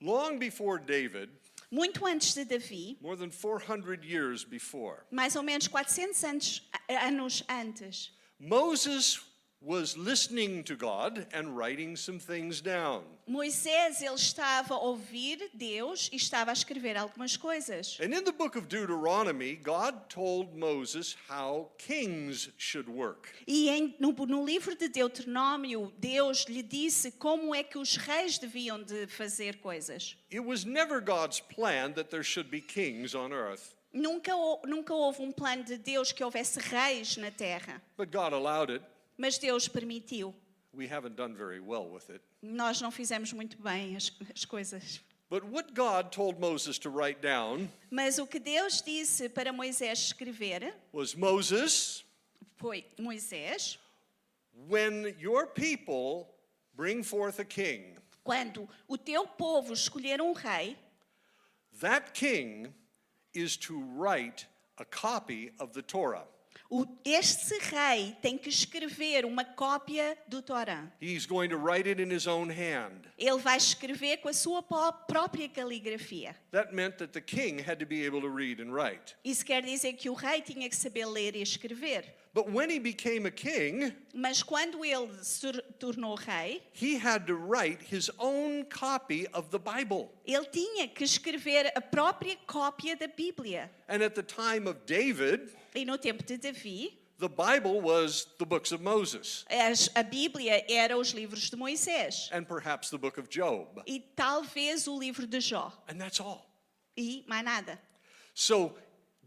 Long 0.00 0.38
before 0.38 0.80
David, 0.80 1.28
Muito 1.72 2.06
antes 2.06 2.32
de 2.32 2.44
Davi, 2.44 2.96
more 3.00 3.16
than 3.16 3.30
400 3.30 3.98
years 4.04 4.44
before, 4.44 5.00
mais 5.10 5.34
ou 5.34 5.42
menos 5.42 5.66
400 5.66 6.22
anos, 6.22 6.70
anos 6.88 7.42
antes, 7.48 8.12
Moses 8.38 9.18
was 9.60 9.96
listening 9.96 10.62
to 10.64 10.76
God 10.76 11.26
and 11.32 11.56
writing 11.56 11.96
some 11.96 12.18
things 12.18 12.60
down. 12.60 13.02
Moisés 13.28 14.00
ele 14.00 14.14
estava 14.14 14.74
a 14.74 14.78
ouvir 14.78 15.50
Deus 15.52 16.08
e 16.12 16.16
estava 16.16 16.50
a 16.50 16.54
escrever 16.54 16.96
algumas 16.96 17.36
coisas. 17.36 17.98
And 18.00 18.14
in 18.14 18.24
the 18.24 18.32
book 18.32 18.56
of 18.56 18.68
Deuteronomy, 18.68 19.56
God 19.56 20.08
told 20.08 20.56
Moses 20.56 21.16
how 21.28 21.70
kings 21.76 22.50
should 22.56 22.88
work. 22.88 23.28
E 23.46 23.68
em- 23.68 23.94
no, 23.98 24.12
no 24.12 24.44
livro 24.44 24.74
de 24.76 24.88
Deuteronômio, 24.88 25.92
Deus 25.98 26.46
lhe 26.48 26.62
disse 26.62 27.10
como 27.10 27.54
é 27.54 27.62
que 27.62 27.78
os 27.78 27.96
reis 27.96 28.38
deviam 28.38 28.82
de 28.82 29.06
fazer 29.08 29.56
coisas. 29.56 30.16
It 30.30 30.40
was 30.40 30.64
never 30.64 31.00
God's 31.00 31.40
plan 31.40 31.92
that 31.94 32.10
there 32.10 32.22
should 32.24 32.48
be 32.48 32.60
kings 32.60 33.14
on 33.14 33.32
earth, 33.32 33.74
Nunca, 33.92 34.32
nunca 34.66 34.92
houve 34.94 35.22
um 35.22 35.32
plano 35.32 35.64
de 35.64 35.78
Deus 35.78 36.12
que 36.12 36.22
houvesse 36.22 36.58
reis 36.60 37.16
na 37.16 37.30
terra, 37.30 37.82
but 37.96 38.10
God 38.10 38.32
allowed 38.32 38.70
it. 38.70 38.82
Mas 39.18 39.36
Deus 39.36 39.68
permitiu. 39.68 40.34
We 40.72 40.86
haven't 40.86 41.16
done 41.16 41.34
very 41.34 41.60
well 41.60 41.88
with 41.90 42.08
it. 42.08 42.22
Nós 42.40 42.80
não 42.80 42.90
fizemos 42.90 43.32
muito 43.32 43.58
bem 43.58 43.96
as, 43.96 44.10
as 44.34 44.44
coisas. 44.44 45.00
But 45.28 45.44
what 45.44 45.74
God 45.74 46.10
told 46.10 46.40
Moses 46.40 46.78
to 46.78 46.88
write 46.88 47.20
down 47.20 47.68
Mas 47.90 48.18
o 48.18 48.26
que 48.26 48.38
Deus 48.38 48.80
disse 48.80 49.28
para 49.28 49.52
Moisés 49.52 49.98
escrever 49.98 50.72
was 50.92 51.14
Moses, 51.14 52.04
foi: 52.56 52.86
Moisés, 52.98 53.76
when 54.68 55.14
your 55.18 55.46
people 55.46 56.28
bring 56.74 57.02
forth 57.02 57.40
a 57.40 57.44
king, 57.44 57.96
quando 58.24 58.68
o 58.86 58.96
teu 58.96 59.26
povo 59.26 59.74
escolher 59.74 60.20
um 60.22 60.32
rei, 60.32 60.76
that 61.80 62.14
king 62.14 62.72
is 63.34 63.56
to 63.56 63.78
write 63.96 64.46
a 64.78 64.84
copy 64.84 65.52
of 65.58 65.72
the 65.74 65.82
Torah. 65.82 66.26
Este 67.04 67.58
rei 67.70 68.14
tem 68.20 68.36
que 68.36 68.48
escrever 68.48 69.24
uma 69.24 69.44
cópia 69.44 70.18
do 70.28 70.42
Torá. 70.42 70.92
He's 71.00 71.24
going 71.24 71.48
to 71.48 71.56
write 71.56 71.88
it 71.88 72.00
in 72.00 72.14
his 72.14 72.26
own 72.26 72.50
hand. 72.50 73.08
Ele 73.16 73.38
vai 73.38 73.56
escrever 73.56 74.18
com 74.18 74.28
a 74.28 74.32
sua 74.32 74.62
própria 74.62 75.48
caligrafia. 75.48 76.36
That 76.50 76.74
meant 76.74 76.98
that 76.98 77.12
the 77.12 77.20
king 77.20 77.62
had 77.62 77.78
to 77.78 77.86
be 77.86 78.04
able 78.04 78.20
to 78.20 78.28
read 78.28 78.60
and 78.60 78.72
write. 78.72 79.16
Isso 79.24 79.44
quer 79.44 79.62
dizer 79.62 79.94
que 79.94 80.10
o 80.10 80.14
rei 80.14 80.42
tinha 80.42 80.68
que 80.68 80.76
saber 80.76 81.06
ler 81.06 81.34
e 81.36 81.42
escrever. 81.42 82.17
But 82.34 82.50
when 82.50 82.70
he 82.70 82.78
became 82.78 83.26
a 83.26 83.30
king, 83.30 83.92
Mas 84.14 84.42
quando 84.42 84.84
ele 84.84 85.08
se 85.22 85.50
tornou 85.78 86.14
rei, 86.18 86.62
he 86.72 86.96
had 86.96 87.26
to 87.26 87.34
write 87.34 87.82
his 87.82 88.10
own 88.18 88.64
copy 88.66 89.26
of 89.32 89.50
the 89.50 89.58
Bible. 89.58 90.10
ele 90.26 90.44
tinha 90.46 90.88
que 90.88 91.04
escrever 91.04 91.72
a 91.74 91.80
própria 91.80 92.36
cópia 92.46 92.96
da 92.96 93.08
Bíblia. 93.08 93.70
And 93.88 94.02
at 94.02 94.14
the 94.14 94.22
time 94.22 94.68
of 94.68 94.80
David, 94.86 95.50
E 95.74 95.84
no 95.84 95.96
tempo 95.96 96.22
de 96.22 96.36
Davi, 96.38 96.98
the 97.18 97.28
Bible 97.28 97.80
was 97.80 98.26
the 98.38 98.46
books 98.46 98.70
of 98.72 98.80
Moses 98.80 99.44
a 99.50 100.04
Bíblia 100.04 100.64
era 100.68 100.96
os 100.96 101.12
livros 101.12 101.50
de 101.50 101.56
Moisés 101.56 102.28
and 102.30 102.44
perhaps 102.46 102.90
the 102.90 102.98
book 102.98 103.18
of 103.18 103.28
Job. 103.28 103.82
e 103.86 104.00
talvez 104.14 104.86
o 104.86 104.98
livro 104.98 105.26
de 105.26 105.38
Jó. 105.40 105.72
And 105.88 105.98
that's 105.98 106.20
all. 106.20 106.46
E 106.96 107.24
mais 107.26 107.44
nada. 107.44 107.78
So, 108.34 108.76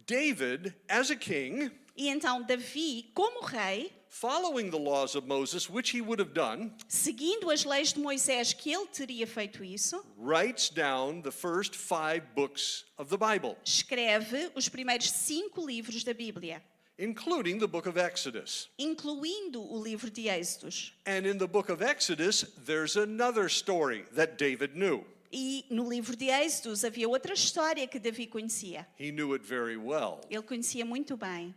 David, 0.05 0.73
as 0.87 1.09
a 1.09 1.15
king, 1.15 1.71
E 1.95 2.08
então 2.10 2.41
Davi, 2.43 3.12
como 3.13 3.41
rei, 3.45 3.91
following 4.10 4.69
the 4.69 4.77
laws 4.80 5.15
of 5.15 5.27
Moses, 5.27 5.69
which 5.69 5.95
he 5.95 6.01
would 6.01 6.21
have 6.21 6.34
done, 6.34 6.71
seguindo 6.88 7.49
as 7.51 7.63
leis 7.63 7.93
de 7.93 7.99
Moisés 7.99 8.54
que 8.54 8.71
ele 8.73 8.88
teria 8.88 9.27
feito 9.27 9.63
isso, 9.63 10.04
writes 10.17 10.69
down 10.69 11.21
the 11.21 11.32
first 11.32 11.75
five 11.75 12.21
books 12.36 12.86
of 12.97 13.10
the 13.10 13.17
Bible, 13.17 13.58
escreve 13.65 14.51
os 14.56 14.67
primeiros 14.69 15.10
cinco 15.12 15.65
livros 15.65 16.04
da 16.04 16.13
Bíblia, 16.13 16.62
including 16.97 17.58
the 17.58 17.67
book 17.67 17.88
of 17.88 17.97
Exodus. 17.99 18.69
incluindo 18.77 19.62
o 19.62 19.82
livro 19.84 20.10
de 20.10 20.27
Êxodos. 20.27 20.93
And 21.06 21.25
in 21.27 21.38
the 21.38 21.47
book 21.47 21.69
of 21.71 21.84
Exodus, 21.84 22.43
there's 22.65 22.95
another 22.95 23.49
story 23.49 24.06
that 24.15 24.38
David 24.38 24.75
knew. 24.75 25.06
E 25.34 25.65
no 25.69 25.88
livro 25.89 26.15
de 26.17 26.25
Êxodos 26.30 26.84
havia 26.84 27.08
outra 27.08 27.34
história 27.34 27.88
que 27.88 27.97
Davi 27.99 28.27
conhecia. 28.27 28.86
He 28.99 29.12
knew 29.12 29.34
it 29.34 29.45
very 29.45 29.77
well. 29.77 30.19
Ele 30.30 30.43
conhecia 30.43 30.86
muito 30.86 31.15
bem. 31.15 31.56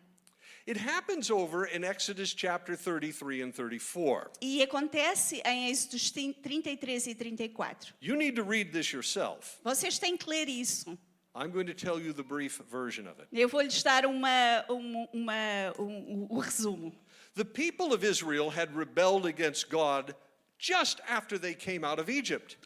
It 0.67 0.79
happens 0.79 1.31
over 1.31 1.67
in 1.67 1.85
Exodus 1.85 2.33
chapter 2.33 2.75
33 2.75 3.43
and 3.43 3.53
34. 3.55 4.31
E 4.41 4.63
acontece 4.63 5.43
em 5.45 5.71
Êxodos 5.71 6.11
33 6.11 7.07
e 7.09 7.15
34. 7.15 7.93
You 8.01 8.17
need 8.17 8.35
to 8.37 8.43
read 8.43 8.73
this 8.73 8.91
yourself. 8.93 9.59
Vocês 9.63 9.99
têm 9.99 10.17
que 10.17 10.27
ler 10.29 10.49
isso. 10.49 10.97
I'm 11.37 11.51
going 11.51 11.67
to 11.67 11.75
tell 11.75 12.01
you 12.01 12.15
the 12.15 12.23
brief 12.23 12.63
version 12.71 13.07
of 13.09 13.21
it. 13.21 13.29
Eu 13.33 13.49
vou-lhes 13.49 13.83
dar 13.83 14.07
uma, 14.07 14.65
uma, 14.71 15.09
uma- 15.13 15.75
um, 15.79 15.85
um- 15.85 16.29
um 16.31 16.39
resumo. 16.39 16.95
The 17.35 17.45
people 17.45 17.93
of 17.93 18.03
Israel 18.07 18.49
had 18.49 18.75
rebelled 18.75 19.27
against 19.27 19.69
God 19.69 20.15
just 20.59 21.01
after 21.07 21.37
they 21.39 21.53
came 21.55 21.85
out 21.85 22.01
of 22.01 22.09
Egypt. 22.09 22.57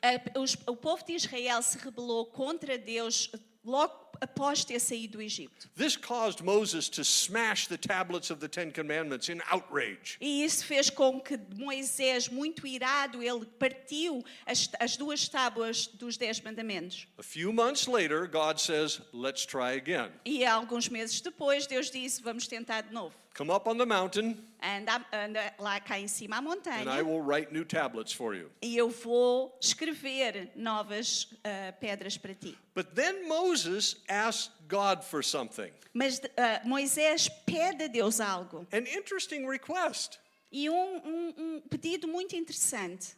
O 0.67 0.77
povo 0.77 1.03
de 1.05 1.15
Israel 1.15 1.63
se 1.63 1.79
rebelou 1.79 2.27
contra 2.27 2.77
Deus 2.79 3.29
logo 3.65 4.08
após 4.21 4.65
ter 4.65 4.79
saído 4.79 5.19
do 5.19 5.23
Egito. 5.23 5.69
This 5.77 5.97
caused 5.97 6.43
Moses 6.43 6.89
to 6.91 7.03
smash 7.03 7.69
the 7.69 7.79
tablets 7.79 8.31
of 8.31 8.41
the 8.41 8.49
Ten 8.49 8.71
Commandments 8.71 9.29
in 9.29 9.41
outrage. 9.51 10.17
E 10.21 10.45
isso 10.45 10.65
fez 10.65 10.91
com 10.91 11.21
que 11.21 11.39
Moisés, 11.57 12.29
muito 12.29 12.67
irado, 12.67 13.23
ele 13.23 13.47
partiu 13.59 14.25
as, 14.47 14.69
as 14.79 14.97
duas 14.97 15.29
tábuas 15.29 15.87
dos 15.87 16.17
Dez 16.17 16.41
Mandamentos. 16.41 17.07
A 17.19 17.23
few 17.23 17.53
months 17.53 17.87
later, 17.87 18.27
God 18.27 18.59
says, 18.59 19.01
Let's 19.13 19.45
try 19.47 19.77
again. 19.77 20.11
E 20.25 20.45
alguns 20.45 20.89
meses 20.89 21.21
depois, 21.21 21.67
Deus 21.67 21.91
disse: 21.91 22.23
Vamos 22.23 22.47
tentar 22.47 22.83
de 22.83 22.93
novo. 22.93 23.15
Come 23.39 23.51
up 23.55 23.69
on 23.69 23.79
the 23.79 23.87
mountain, 23.87 24.37
Anda, 24.61 25.07
anda 25.13 25.55
lá 25.61 25.79
cá 25.79 25.97
em 25.97 26.09
cima 26.09 26.35
à 26.35 26.39
and 26.41 26.43
I 26.43 27.03
montanha 27.03 27.05
will 27.05 27.21
write 27.21 27.53
new 27.53 27.65
tablets 27.65 28.13
for 28.13 28.35
you. 28.35 28.51
e 28.61 28.77
eu 28.77 28.91
vou 28.91 29.57
escrever 29.63 30.51
novas 30.57 31.33
ah, 31.45 31.73
pedras 31.81 32.19
para 32.19 32.35
ti. 32.35 32.59
But 32.75 32.97
then 32.97 33.29
Moses 33.29 33.95
asked 34.09 34.51
God 34.67 35.05
for 35.05 35.23
something. 35.23 35.71
Mas 35.95 36.21
ah, 36.37 36.63
Moisés 36.67 37.29
pede 37.47 37.85
a 37.85 37.87
Deus 37.87 38.19
algo. 38.19 38.67
An 38.73 38.89
interesting 38.89 39.47
request. 39.47 40.19
E 40.51 40.69
um, 40.69 40.97
um- 41.05 41.35
um 41.39 41.61
pedido 41.71 42.09
muito 42.09 42.35
interessante. 42.35 43.15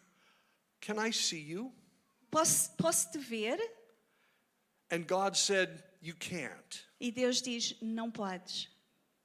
Can 0.83 0.98
I 0.98 1.12
see 1.14 1.40
you? 1.40 1.72
Posso, 2.30 2.72
posso 2.76 3.11
te 3.11 3.18
ver? 3.18 3.59
And 4.90 5.06
God 5.06 5.35
said, 5.35 5.83
You 6.02 6.14
can't. 6.14 6.85
E 7.00 7.11
Deus 7.11 7.40
diz: 7.40 7.74
Não 7.80 8.11
podes. 8.11 8.68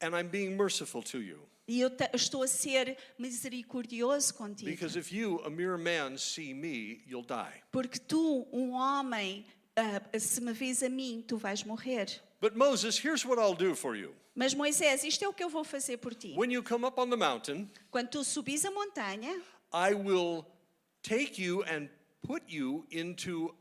And 0.01 0.15
I'm 0.15 0.27
being 0.27 0.55
merciful 0.58 1.01
to 1.03 1.21
you. 1.21 1.39
E 1.67 1.81
eu 1.81 1.89
estou 2.13 2.43
a 2.43 2.47
ser 2.47 2.95
misericordioso 3.17 4.34
contigo. 4.36 4.69
Because 4.69 4.95
if 4.95 5.12
you, 5.12 5.39
a 5.45 5.49
mere 5.49 5.77
man, 5.77 6.17
see 6.17 6.53
me, 6.53 7.01
you'll 7.08 7.25
die. 7.25 7.62
Porque 7.71 7.97
tu, 7.99 8.45
um 8.53 8.71
homem, 8.73 9.43
ah, 9.75 10.01
se 10.19 10.41
me 10.41 10.53
vis 10.53 10.84
a 10.84 10.89
mim, 10.89 11.23
tu 11.27 11.38
vais 11.38 11.63
morrer. 11.63 12.21
But 12.39 12.55
Moses, 12.55 12.97
here's 12.99 13.25
what 13.25 13.39
I'll 13.39 13.55
do 13.55 13.73
for 13.73 13.95
you. 13.95 14.13
Mas 14.36 14.53
Moisés, 14.53 15.03
isto 15.03 15.23
é 15.23 15.27
o 15.27 15.34
que 15.34 15.43
eu 15.43 15.49
vou 15.49 15.63
fazer 15.63 15.97
por 15.97 16.13
ti. 16.13 16.36
When 16.36 16.51
you 16.51 16.62
come 16.62 16.86
up 16.86 16.99
on 16.99 17.10
the 17.10 17.17
mountain, 17.17 17.69
Quando 17.89 18.10
tu 18.10 18.23
subis 18.23 18.65
a 18.65 18.69
montanha, 18.71 19.41
I 19.73 19.93
will 19.95 20.45
take 21.01 21.41
you 21.41 21.63
and 21.63 21.89
put 22.21 22.43
you 22.47 22.86
into 22.91 23.55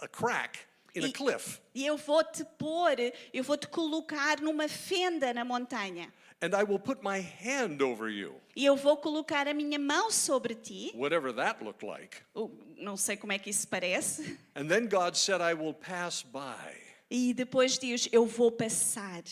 a 0.00 0.08
crack 0.08 0.66
in 0.94 1.04
a 1.04 1.12
cliff. 1.12 1.60
e 1.74 1.86
eu 1.86 1.96
vou 1.96 2.22
te 2.24 2.44
pôr, 2.58 2.96
eu 3.32 3.42
vou 3.44 3.56
te 3.56 3.68
colocar 3.68 4.40
numa 4.40 4.68
fenda 4.68 5.32
na 5.34 5.44
montanha. 5.44 6.12
And 6.42 6.56
I 6.58 6.62
will 6.64 6.78
put 6.78 7.02
my 7.02 7.20
hand 7.20 7.82
over 7.82 8.08
you, 8.10 8.34
E 8.56 8.64
eu 8.64 8.74
vou 8.74 8.96
colocar 8.96 9.46
a 9.46 9.52
minha 9.52 9.78
mão 9.78 10.10
sobre 10.10 10.54
ti. 10.54 10.90
whatever 10.94 11.32
that 11.34 11.62
looked 11.62 11.84
like. 11.84 12.16
Oh, 12.34 12.50
Não 12.78 12.96
sei 12.96 13.16
como 13.16 13.32
é 13.32 13.38
que 13.38 13.50
isso 13.50 13.68
parece. 13.68 14.38
And 14.54 14.66
then 14.66 14.88
God 14.88 15.14
said, 15.16 15.40
I 15.42 15.52
will 15.54 15.74
pass 15.74 16.22
by. 16.22 16.74
E 17.10 17.34
depois 17.34 17.78
diz: 17.78 18.08
Eu 18.10 18.24
vou 18.24 18.50
passar. 18.50 19.22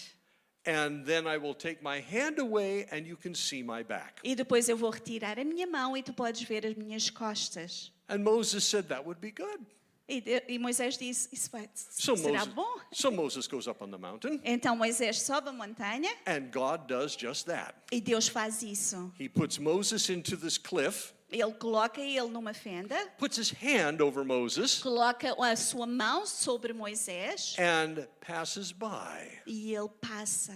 And 0.66 1.02
then 1.06 1.26
I 1.26 1.38
will 1.38 1.54
take 1.54 1.82
my 1.82 1.98
hand 2.00 2.38
away 2.38 2.86
and 2.92 3.06
you 3.06 3.16
can 3.16 3.34
see 3.34 3.62
my 3.62 3.82
back. 3.82 4.20
E 4.22 4.34
depois 4.34 4.68
eu 4.68 4.76
vou 4.76 4.90
retirar 4.90 5.38
a 5.38 5.44
minha 5.44 5.66
mão 5.66 5.96
e 5.96 6.02
tu 6.02 6.12
podes 6.12 6.42
ver 6.42 6.66
as 6.66 6.74
minhas 6.74 7.08
costas. 7.08 7.90
And 8.06 8.18
Moses 8.18 8.64
said 8.64 8.86
that 8.88 9.04
would 9.06 9.18
be 9.20 9.30
good. 9.30 9.64
E, 10.08 10.20
de- 10.22 10.42
e 10.48 10.58
Moisés 10.58 10.96
disse: 10.96 11.28
Isso 11.30 11.50
vai, 11.50 11.68
So 11.74 12.16
será 12.16 12.38
Moses, 12.40 12.54
bom. 12.54 12.78
so 12.92 13.10
Moses 13.10 13.46
goes 13.46 13.66
up 13.66 13.82
on 13.84 13.90
the 13.90 13.98
mountain 13.98 14.40
Então 14.42 14.74
Moisés 14.74 15.20
sobe 15.20 15.50
a 15.50 15.52
montanha 15.52 16.10
and 16.26 16.50
God 16.50 16.86
does 16.88 17.14
just 17.14 17.44
that. 17.46 17.74
e 17.92 18.00
Deus 18.00 18.26
faz 18.28 18.62
isso. 18.62 19.12
He 19.20 19.28
puts 19.28 19.58
Moses 19.58 20.08
into 20.08 20.34
this 20.36 20.56
cliff, 20.56 21.12
Ele 21.30 21.52
coloca 21.52 22.00
ele 22.00 22.28
numa 22.30 22.54
fenda, 22.54 22.96
puts 23.18 23.36
his 23.36 23.50
hand 23.52 24.00
over 24.00 24.24
Moses, 24.24 24.80
coloca 24.80 25.34
a 25.38 25.54
sua 25.56 25.86
mão 25.86 26.24
sobre 26.24 26.72
Moisés 26.72 27.54
and 27.58 28.06
passes 28.26 28.72
by. 28.72 29.42
e 29.46 29.74
ele 29.74 29.90
passa. 30.00 30.54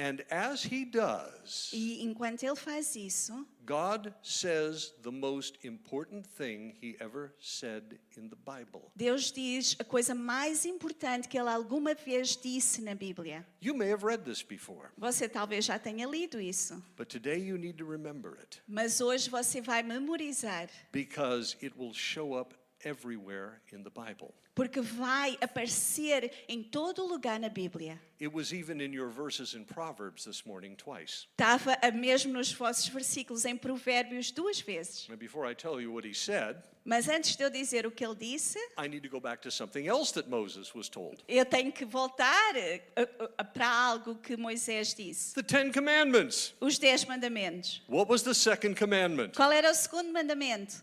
And 0.00 0.24
as 0.30 0.64
he 0.64 0.86
does, 0.86 1.70
E 1.74 2.02
enquanto 2.02 2.42
ele 2.42 2.56
faz 2.56 2.96
isso, 2.96 3.46
God 3.66 4.14
says 4.22 4.94
the 5.02 5.10
most 5.10 5.58
important 5.62 6.26
thing 6.26 6.74
he 6.80 6.96
ever 6.98 7.34
said 7.38 7.98
in 8.16 8.30
the 8.30 8.36
Bible. 8.36 8.90
Deus 8.96 9.30
diz 9.30 9.76
a 9.78 9.84
coisa 9.84 10.14
mais 10.14 10.64
importante 10.64 11.28
que 11.28 11.38
ele 11.38 11.50
alguma 11.50 11.94
vez 11.94 12.34
disse 12.34 12.80
na 12.80 12.94
Bíblia. 12.94 13.46
You 13.60 13.74
may 13.74 13.92
have 13.92 14.02
read 14.02 14.24
this 14.24 14.42
before, 14.42 14.88
Você 14.96 15.28
talvez 15.28 15.66
já 15.66 15.78
tenha 15.78 16.06
lido 16.06 16.40
isso, 16.40 16.82
but 16.96 17.08
today 17.10 17.38
you 17.38 17.58
need 17.58 17.76
to 17.76 17.84
remember 17.84 18.38
it 18.40 18.62
mas 18.66 19.02
hoje 19.02 19.28
você 19.28 19.60
vai 19.60 19.82
memorizar, 19.82 20.70
because 20.92 21.58
it 21.62 21.76
will 21.78 21.92
show 21.92 22.32
up 22.40 22.54
everywhere 22.84 23.60
in 23.72 23.82
the 23.82 23.90
Bible. 23.90 24.34
porque 24.54 24.80
vai 24.80 25.38
aparecer 25.40 26.30
em 26.48 26.62
todo 26.62 27.06
lugar 27.06 27.38
na 27.38 27.48
Bíblia. 27.48 27.98
It 28.20 28.32
was 28.32 28.52
even 28.52 28.80
in 28.80 28.92
your 28.92 29.08
verses 29.08 29.54
in 29.54 29.64
Proverbs 29.64 30.24
this 30.24 30.44
morning 30.44 30.76
twice. 30.76 31.26
Estava 31.38 31.78
a 31.80 31.90
mesmo 31.90 32.32
nos 32.34 32.52
vossos 32.52 32.88
versículos 32.88 33.44
em 33.44 33.56
Provérbios 33.56 34.30
duas 34.30 34.60
vezes. 34.60 35.08
And 35.08 35.16
before 35.16 35.50
I 35.50 35.54
tell 35.54 35.80
you 35.80 35.92
what 35.92 36.06
he 36.06 36.12
said, 36.12 36.56
Mas 36.84 37.08
antes 37.08 37.36
de 37.36 37.44
eu 37.44 37.50
dizer 37.50 37.86
o 37.86 37.90
que 37.90 38.04
ele 38.04 38.14
disse, 38.14 38.58
I 38.78 38.88
need 38.88 39.02
to 39.02 39.10
go 39.10 39.20
back 39.20 39.40
to 39.42 39.50
something 39.50 39.86
else 39.86 40.12
that 40.14 40.28
Moses 40.28 40.74
was 40.74 40.88
told. 40.88 41.22
eu 41.28 41.44
tenho 41.44 41.70
que 41.72 41.84
voltar 41.84 42.56
eh, 42.56 42.82
eh, 42.96 43.08
eh, 43.38 43.44
para 43.44 43.68
algo 43.68 44.16
que 44.16 44.36
Moisés 44.36 44.94
disse. 44.94 45.34
The 45.34 45.42
Ten 45.42 45.72
Commandments. 45.72 46.54
Os 46.60 46.78
Dez 46.78 47.04
Mandamentos. 47.04 47.82
What 47.88 48.10
was 48.10 48.22
the 48.22 48.34
second 48.34 48.76
commandment? 48.76 49.34
Qual 49.34 49.52
era 49.52 49.70
o 49.70 49.74
segundo 49.74 50.12
mandamento? 50.12 50.82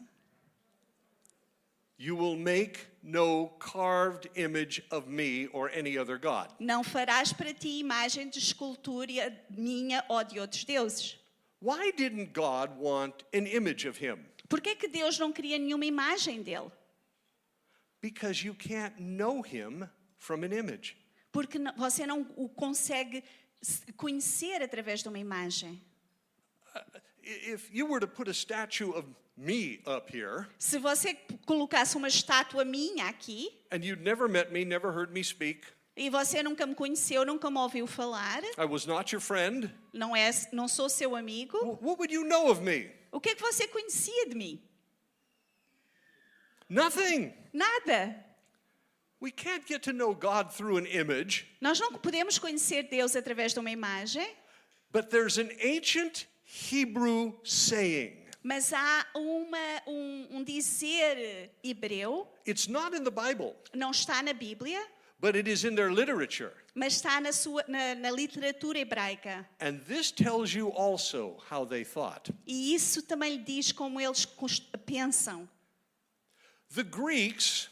You 1.99 2.15
will 2.15 2.35
make 2.37 2.85
no 3.01 3.47
carved 3.59 4.29
image 4.35 4.83
of 4.91 5.07
me 5.07 5.47
or 5.47 5.69
any 5.73 5.97
other 5.97 6.17
God. 6.19 6.49
Não 6.59 6.83
farás 6.83 7.33
para 7.33 7.53
ti 7.53 7.79
imagem 7.79 8.29
de 8.29 8.37
escultura 8.39 9.33
minha 9.49 10.03
ou 10.07 10.23
de 10.23 10.39
outros 10.39 10.63
deuses. 10.63 11.17
Why 11.59 11.91
didn't 11.91 12.33
God 12.33 12.77
want 12.77 13.23
an 13.33 13.47
image 13.47 13.87
of 13.87 13.97
him? 13.97 14.19
Por 14.47 14.61
que 14.61 14.75
que 14.75 14.87
Deus 14.87 15.17
não 15.17 15.33
cria 15.33 15.57
nenhuma 15.57 15.85
imagem 15.85 16.43
dele? 16.43 16.71
Because 17.99 18.45
you 18.45 18.53
can't 18.53 18.99
know 19.01 19.41
him 19.41 19.89
from 20.19 20.43
an 20.43 20.53
image. 20.53 20.95
Porque 21.31 21.57
você 21.75 22.05
não 22.05 22.27
o 22.35 22.47
consegue 22.47 23.23
conhecer 23.95 24.61
através 24.61 25.01
de 25.01 25.09
uma 25.09 25.17
imagem. 25.19 25.81
I- 26.75 27.01
If 27.29 27.69
you 27.73 27.85
were 27.85 27.99
to 27.99 28.07
put 28.07 28.29
a 28.29 28.33
statue 28.33 28.91
of 28.93 29.05
me 29.35 29.81
up 29.85 30.09
here, 30.09 30.47
Se 30.57 30.79
você 30.79 31.13
colocasse 31.45 31.95
uma 31.97 32.07
estátua 32.07 32.63
minha 32.65 33.05
aqui 33.07 33.49
and 33.71 33.83
you'd 33.83 34.01
never 34.01 34.27
met 34.29 34.51
me, 34.51 34.63
never 34.63 34.91
heard 34.93 35.11
me 35.11 35.21
speak, 35.23 35.65
e 35.95 36.09
você 36.09 36.41
nunca 36.41 36.65
me 36.65 36.73
conheceu, 36.73 37.25
nunca 37.25 37.49
me 37.51 37.57
ouviu 37.59 37.85
falar, 37.85 38.41
I 38.57 38.65
was 38.65 38.85
not 38.87 39.11
your 39.13 39.19
friend, 39.21 39.69
não 39.93 40.15
é, 40.15 40.29
não 40.53 40.67
sou 40.67 40.87
seu 40.89 41.15
amigo, 41.15 41.57
wh- 41.59 41.83
what 41.83 41.99
would 41.99 42.13
you 42.13 42.23
know 42.23 42.49
of 42.49 42.61
me? 42.61 42.89
o 43.11 43.19
que 43.19 43.29
é 43.29 43.35
que 43.35 43.41
você 43.41 43.67
conhecia 43.67 44.27
de 44.29 44.35
mim? 44.35 44.61
Nothing. 46.69 47.33
Nada. 47.53 48.15
We 49.19 49.31
can't 49.31 49.65
get 49.65 49.81
to 49.83 49.93
know 49.93 50.13
God 50.13 50.51
through 50.53 50.77
an 50.77 50.85
image, 50.85 51.47
Nós 51.59 51.79
não 51.79 51.91
podemos 51.93 52.37
conhecer 52.37 52.83
Deus 52.83 53.15
através 53.15 53.51
de 53.53 53.59
uma 53.59 53.71
imagem, 53.71 54.27
but 54.91 55.09
there's 55.09 55.37
an 55.39 55.49
ancient 55.61 56.27
Hebrew 56.47 57.33
saying. 57.43 58.25
mas 58.41 58.71
há 58.71 59.05
uma, 59.13 59.57
um, 59.85 60.27
um 60.37 60.43
dizer 60.43 61.51
hebreu, 61.63 62.25
It's 62.45 62.67
not 62.67 62.95
in 62.95 63.03
the 63.03 63.11
Bible, 63.11 63.53
não 63.73 63.91
está 63.91 64.23
na 64.23 64.31
Bíblia, 64.33 64.81
but 65.19 65.35
it 65.35 65.49
is 65.49 65.65
in 65.65 65.75
their 65.75 65.91
literature. 65.91 66.53
mas 66.73 66.93
está 66.93 67.19
na, 67.19 67.33
sua, 67.33 67.65
na, 67.67 67.95
na 67.95 68.09
literatura 68.11 68.79
hebraica. 68.79 69.45
And 69.59 69.79
this 69.85 70.11
tells 70.11 70.53
you 70.53 70.69
also 70.71 71.37
how 71.49 71.65
they 71.65 71.83
thought. 71.83 72.31
E 72.45 72.73
isso 72.73 73.01
também 73.01 73.37
lhe 73.37 73.43
diz 73.43 73.73
como 73.73 73.99
eles 73.99 74.23
cons- 74.25 74.61
pensam. 74.85 75.49
The 76.73 76.83
Greeks, 76.83 77.69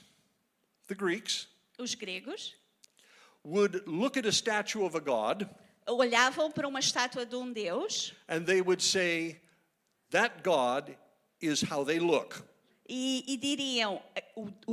the 0.87 0.95
Greeks 0.95 1.47
Os 1.77 1.93
gregos 1.95 2.53
would 3.43 3.83
look 3.85 4.17
at 4.17 4.25
a 4.25 4.31
statue 4.31 4.83
of 4.83 4.95
a 4.95 4.99
god 5.01 5.47
olhavam 5.87 6.51
para 6.51 6.67
uma 6.67 6.79
estátua 6.79 7.25
de 7.25 7.35
um 7.35 7.51
deus 7.51 8.13
and 8.27 8.43
they 8.45 8.61
would 8.61 8.81
say, 8.83 9.39
that 10.11 10.41
god 10.43 10.95
is 11.41 11.61
how 11.61 11.83
they 11.85 11.99
look. 11.99 12.43
e, 12.87 13.23
e 13.27 13.37
diriam: 13.37 14.01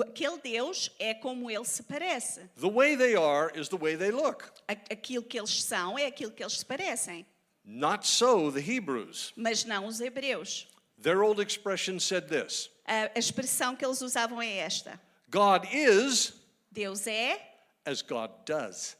aquele 0.03 0.39
deus 0.39 0.91
é 0.99 1.15
como 1.15 1.51
ele 1.51 1.65
se 1.65 1.83
parece. 1.83 2.49
The 2.61 2.71
way 2.71 2.97
they 2.97 3.15
are 3.17 3.51
is 3.59 3.69
the 3.69 3.77
way 3.77 3.97
they 3.97 4.11
look. 4.11 4.45
Aquilo 4.69 5.23
que 5.25 5.39
eles 5.39 5.63
são 5.63 5.99
é 5.99 6.07
aquilo 6.07 6.31
que 6.33 6.43
eles 6.43 6.59
se 6.59 6.65
parecem. 6.67 7.27
Not 7.65 8.07
so 8.07 8.51
the 8.51 8.61
Hebrews. 8.61 9.33
Mas 9.37 9.65
não 9.65 9.87
os 9.87 10.01
hebreus. 10.01 10.67
Their 11.01 11.23
old 11.23 11.41
expression 11.41 11.99
said 11.99 12.29
this 12.29 12.71
A, 12.87 13.11
a 13.15 13.19
expressão 13.19 13.75
que 13.75 13.85
eles 13.85 14.01
usavam 14.03 14.43
é 14.43 14.59
esta: 14.59 15.01
God 15.31 15.65
is 15.73 16.35
Deus 16.71 17.07
é 17.07 17.41
as 17.85 18.03
God 18.03 18.31
does. 18.45 18.97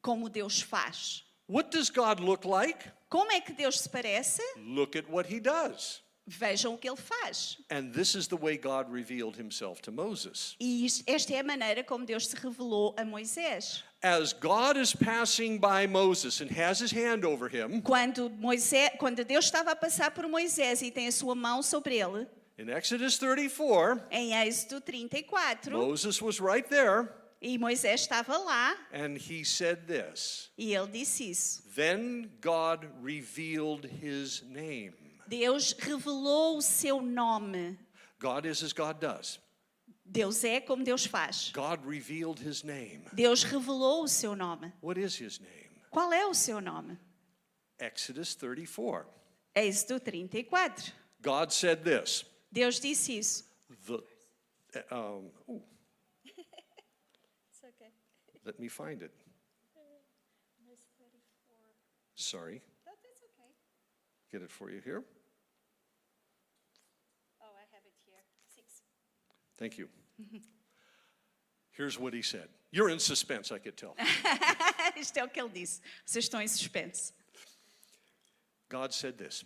como 0.00 0.28
Deus 0.28 0.60
faz. 0.62 1.25
What 1.48 1.70
does 1.70 1.90
God 1.90 2.20
look 2.20 2.44
like? 2.44 2.90
Como 3.08 3.30
é 3.30 3.40
que 3.40 3.52
Deus 3.52 3.80
se 3.80 3.88
parece? 3.88 4.42
Look 4.58 4.96
at 4.96 5.08
what 5.08 5.32
he 5.32 5.40
does. 5.40 6.02
Vejam 6.28 6.74
o 6.74 6.76
que 6.78 6.88
ele 6.88 6.96
faz. 6.96 7.56
And 7.70 7.92
this 7.92 8.16
is 8.16 8.26
the 8.26 8.36
way 8.36 8.56
God 8.56 8.90
revealed 8.90 9.36
himself 9.36 9.80
to 9.82 9.92
Moses. 9.92 10.56
E 10.58 10.84
esta 11.06 11.32
é 11.32 11.38
a 11.38 11.44
maneira 11.44 11.84
como 11.84 12.04
Deus 12.04 12.26
se 12.26 12.34
revelou 12.36 12.94
a 12.96 13.04
Moisés. 13.04 13.84
As 14.02 14.32
God 14.32 14.76
is 14.76 14.92
passing 14.92 15.56
by 15.58 15.86
Moses 15.86 16.40
and 16.40 16.50
has 16.50 16.80
his 16.80 16.90
hand 16.92 17.24
over 17.24 17.48
him, 17.48 17.80
Quando, 17.80 18.28
Moisés, 18.28 18.90
quando 18.98 19.24
Deus 19.24 19.44
estava 19.44 19.70
a 19.70 19.76
passar 19.76 20.10
por 20.10 20.26
Moisés 20.26 20.82
e 20.82 20.90
tem 20.90 21.06
a 21.06 21.12
sua 21.12 21.36
mão 21.36 21.62
sobre 21.62 21.96
ele, 21.96 22.26
in 22.58 22.70
Exodus 22.70 23.18
34, 23.18 24.02
em 24.10 24.32
Êxodo 24.34 24.80
34, 24.80 25.78
Moses 25.78 26.20
was 26.20 26.40
right 26.40 26.68
there 26.68 27.08
e 27.40 27.58
Moisés 27.58 28.02
estava 28.02 28.36
lá, 28.38 28.76
and 28.92 29.16
he 29.16 29.44
said 29.44 29.86
this 29.86 30.50
e 30.56 30.74
ele 30.74 30.88
disse 30.88 31.30
isso. 31.30 31.62
Then 31.74 32.30
God 32.40 32.88
revealed 33.02 33.86
his 33.86 34.42
name. 34.42 34.94
Deus 35.28 35.72
revelou 35.72 36.58
o 36.58 36.62
seu 36.62 37.00
nome. 37.02 37.78
God 38.18 38.46
is 38.46 38.62
as 38.62 38.72
God 38.72 38.98
does. 39.00 39.38
Deus 40.04 40.44
é 40.44 40.60
como 40.60 40.84
Deus 40.84 41.04
faz. 41.04 41.50
God 41.52 41.84
revealed 41.84 42.40
his 42.40 42.62
name. 42.62 43.04
Deus 43.12 43.42
revelou 43.42 44.04
o 44.04 44.08
seu 44.08 44.36
nome. 44.36 44.72
What 44.80 45.00
is 45.00 45.20
his 45.20 45.40
name? 45.40 45.66
Qual 45.90 46.12
é 46.12 46.26
o 46.26 46.34
seu 46.34 46.60
nome? 46.60 46.96
Exodus 47.78 48.34
34. 48.34 49.06
Êxodo 49.54 49.98
34. 50.00 50.92
God 51.20 51.50
said 51.50 51.82
this. 51.82 52.24
Deus 52.52 52.78
disse 52.78 53.18
isso. 53.18 53.44
The, 53.86 54.04
um, 54.92 55.30
ooh, 55.48 55.62
let 58.46 58.60
me 58.60 58.68
find 58.68 59.02
it. 59.02 59.12
Sorry. 62.14 62.62
Get 64.32 64.42
it 64.42 64.50
for 64.50 64.70
you 64.70 64.80
here. 64.82 65.04
Oh, 67.40 67.44
I 67.44 67.64
have 67.72 67.82
it 67.84 67.92
here. 68.04 68.18
Six. 68.54 68.82
Thank 69.58 69.78
you. 69.78 69.88
Mm-hmm. 70.20 70.38
Here's 71.72 71.98
what 71.98 72.14
he 72.14 72.22
said. 72.22 72.48
You're 72.72 72.88
in 72.88 72.98
suspense, 72.98 73.52
I 73.52 73.58
could 73.58 73.76
tell. 73.76 73.94
Isto 74.96 75.18
é 75.18 75.24
o 75.24 75.28
que 75.28 75.40
ele 75.40 75.50
disse. 75.50 75.80
Vocês 76.04 76.24
estão 76.24 76.40
em 76.40 76.48
suspense. 76.48 77.12
God 78.68 78.92
said 78.92 79.18
this 79.18 79.44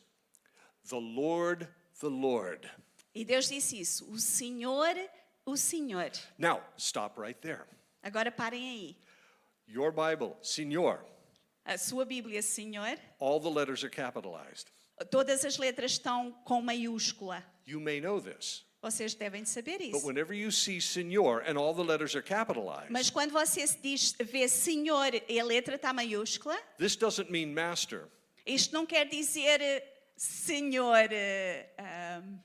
The 0.88 1.00
Lord, 1.00 1.66
the 2.00 2.08
Lord. 2.08 2.70
E 3.14 3.24
Deus 3.24 3.48
disse 3.48 3.78
isso. 3.80 4.10
O 4.10 4.18
Senhor, 4.18 4.94
o 5.44 5.56
Senhor. 5.56 6.12
Now, 6.38 6.62
stop 6.76 7.18
right 7.18 7.40
there. 7.42 7.66
Agora 8.02 8.30
parem 8.30 8.68
aí. 8.70 8.96
Your 9.68 9.92
Bible, 9.92 10.34
Senor, 10.42 11.04
A 11.64 11.76
sua 11.78 12.04
Bíblia, 12.04 12.42
Senhor, 12.42 12.98
all 13.20 13.38
the 13.40 13.48
letters 13.50 13.84
are 13.84 13.90
capitalized. 13.94 14.66
todas 15.10 15.44
as 15.44 15.56
letras 15.58 15.92
estão 15.92 16.32
com 16.44 16.60
maiúscula. 16.62 17.44
You 17.66 17.78
may 17.80 18.00
know 18.00 18.20
this. 18.20 18.64
Vocês 18.82 19.14
devem 19.14 19.44
saber 19.44 19.76
But 19.78 19.94
isso. 19.98 20.06
whenever 20.06 20.34
you 20.34 20.50
see 20.50 20.80
Senor 20.80 21.42
and 21.46 21.58
all 21.58 21.74
the 21.74 21.82
letters 21.84 22.14
are 22.16 22.22
capitalized, 22.22 22.90
Mas 22.90 23.10
quando 23.10 23.30
você 23.30 23.64
diz, 23.82 24.14
vê 24.18 24.48
Senhor 24.48 25.10
e 25.28 25.38
a 25.38 25.44
letra 25.44 25.76
está 25.76 25.92
maiúscula, 25.92 26.56
this 26.78 26.96
doesn't 26.96 27.30
mean 27.30 27.52
master. 27.52 28.08
isto 28.46 28.72
não 28.72 28.86
quer 28.86 29.06
dizer 29.06 29.60
eh, 29.60 29.86
Senhor. 30.16 31.08
eh, 31.12 31.68
um, 32.24 32.40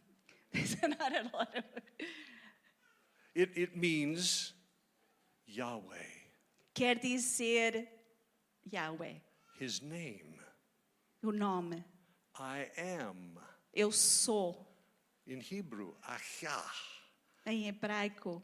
of- 1.33 1.63
It, 3.33 3.51
it 3.59 3.77
means 3.77 4.53
Yahweh, 5.55 6.11
quer 6.73 6.95
dizer 6.95 7.87
Yahweh, 8.71 9.15
his 9.59 9.81
name. 9.81 10.35
o 11.23 11.31
nome. 11.31 11.83
I 12.37 12.67
am. 12.77 13.37
Eu 13.73 13.91
sou, 13.91 14.65
In 15.27 15.39
Hebrew, 15.39 15.93
Achah. 16.07 16.63
em 17.45 17.67
hebraico. 17.67 18.41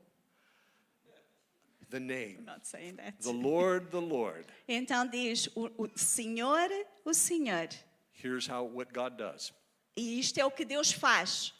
the 1.89 1.99
name. 1.99 2.37
I'm 2.39 2.45
not 2.45 2.65
saying 2.65 2.95
that. 2.97 3.19
The 3.21 3.33
Lord, 3.33 3.91
the 3.91 3.99
Lord. 4.01 4.45
Então 4.67 5.05
diz 5.07 5.49
o, 5.55 5.69
o 5.77 5.89
Senhor, 5.95 6.69
o 7.05 7.13
Senhor. 7.13 7.67
Here's 8.13 8.47
how 8.47 8.63
what 8.63 8.93
God 8.93 9.17
does. 9.17 9.51
E 9.97 10.17
isto 10.19 10.39
é 10.39 10.45
o 10.45 10.51
que 10.51 10.63
Deus 10.63 10.91
faz. 10.93 11.51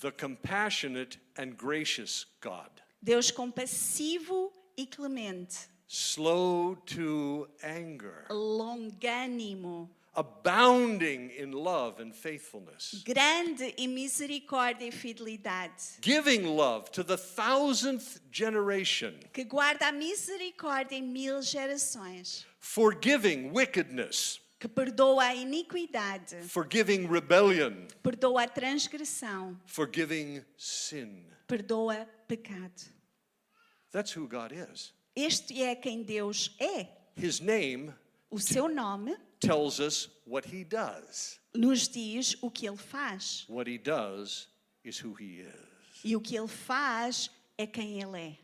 The 0.00 0.10
compassionate 0.10 1.18
and 1.36 1.56
gracious 1.56 2.26
God, 2.40 2.70
Deus 3.02 3.30
compassivo 3.30 4.52
clemente, 4.86 5.68
slow 5.86 6.76
to 6.86 7.48
anger, 7.62 8.26
longânimo, 8.30 9.88
abounding 10.14 11.30
in 11.30 11.52
love 11.52 12.00
and 12.02 12.12
faithfulness, 12.12 13.02
grande 13.04 13.72
em 13.78 13.88
misericórdia 13.88 14.86
e 14.86 14.90
fidelidade, 14.90 15.98
giving 16.00 16.44
love 16.44 16.90
to 16.90 17.04
the 17.04 17.16
thousandth 17.16 18.20
generation, 18.30 19.14
que 19.32 19.44
guarda 19.44 19.88
a 19.88 19.92
misericórdia 19.92 20.96
em 20.96 21.02
mil 21.02 21.40
gerações, 21.40 22.44
forgiving 22.58 23.50
wickedness, 23.52 24.40
que 24.58 24.66
perdoa 24.66 25.24
a 25.24 25.34
iniquidade, 25.36 26.36
forgiving 26.48 27.06
rebellion, 27.06 27.86
perdoa 28.02 28.42
a 28.42 28.48
transgressão, 28.48 29.56
forgiving 29.66 30.44
sin. 30.56 31.24
perdoa 31.46 32.06
pecado. 32.26 32.97
That's 33.92 34.12
who 34.16 34.28
God 34.28 34.52
is. 34.52 34.92
Este 35.16 35.62
é 35.62 35.74
quem 35.74 36.02
Deus 36.02 36.54
é. 36.60 36.88
His 37.16 37.40
name 37.40 37.92
O 38.30 38.38
seu 38.38 38.68
nome 38.68 39.16
tells 39.40 39.80
us 39.80 40.08
what 40.26 40.46
he 40.46 40.64
does. 40.64 41.38
nos 41.54 41.88
diz 41.88 42.36
o 42.42 42.50
que 42.50 42.66
ele 42.68 42.76
faz. 42.76 43.44
What 43.48 43.68
he 43.68 43.78
does 43.78 44.48
is 44.84 44.98
who 45.02 45.14
he 45.14 45.40
is. 45.40 46.00
E 46.04 46.14
o 46.14 46.20
que 46.20 46.36
ele 46.36 46.48
faz 46.48 47.30
é 47.56 47.66
quem 47.66 48.00
ele 48.00 48.16
é. 48.16 48.38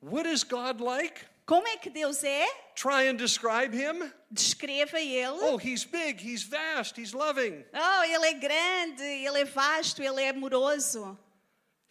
What 0.00 0.26
is 0.28 0.44
God 0.44 0.80
like? 0.80 1.20
Como 1.46 1.66
é 1.66 1.76
que 1.76 1.90
Deus 1.90 2.22
é? 2.24 2.46
Try 2.74 3.08
and 3.08 3.16
describe 3.16 3.74
him. 3.74 4.10
Descreva 4.30 4.98
ele. 5.00 5.38
Oh, 5.42 5.58
he's 5.58 5.84
big, 5.84 6.18
he's 6.22 6.42
vast, 6.42 6.98
he's 6.98 7.12
loving. 7.12 7.64
Oh, 7.74 8.02
ele 8.04 8.26
é 8.26 8.34
grande, 8.34 9.02
ele 9.02 9.40
é 9.40 9.44
vasto, 9.44 10.02
ele 10.02 10.22
é 10.22 10.30
amoroso. 10.30 11.18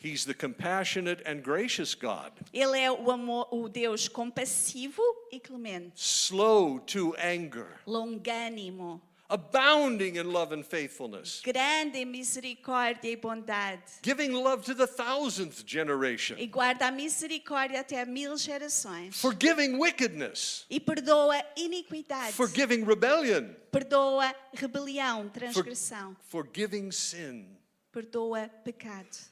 He's 0.04 0.26
the 0.26 0.34
compassionate 0.34 1.24
and 1.26 1.42
gracious 1.42 1.96
God, 1.96 2.34
Ele 2.54 2.78
é 2.78 2.92
o, 2.92 3.10
amor, 3.10 3.48
o 3.52 3.70
Deus 3.70 4.10
compassivo 4.10 5.02
e 5.32 5.40
clemente, 5.40 5.94
slow 5.96 6.80
to 6.82 7.16
anger, 7.18 7.80
longânimo, 7.88 9.02
abounding 9.30 10.18
in 10.18 10.24
love 10.32 10.54
and 10.54 10.64
faithfulness, 10.64 11.42
grande 11.42 12.00
em 12.00 12.06
misericórdia 12.06 13.10
e 13.10 13.16
bondade. 13.16 13.82
giving 14.04 14.32
love 14.34 14.64
to 14.66 14.76
the 14.76 14.86
thousandth 14.86 15.64
generation, 15.66 16.36
E 16.38 16.48
guarda 16.48 16.88
a 16.88 16.92
misericórdia 16.92 17.80
até 17.80 18.04
mil 18.06 18.36
gerações. 18.38 19.16
forgiving 19.22 19.78
wickedness, 19.80 20.66
E 20.70 20.82
perdoa 20.82 21.42
iniquidade. 21.56 22.34
forgiving 22.34 22.84
rebellion, 22.84 23.54
Perdoa 23.72 24.36
rebelião, 24.54 25.30
transgressão. 25.30 26.14
forgiving 26.28 26.92
sin. 26.92 27.48
Perdoa 27.92 28.50
pecado. 28.66 29.32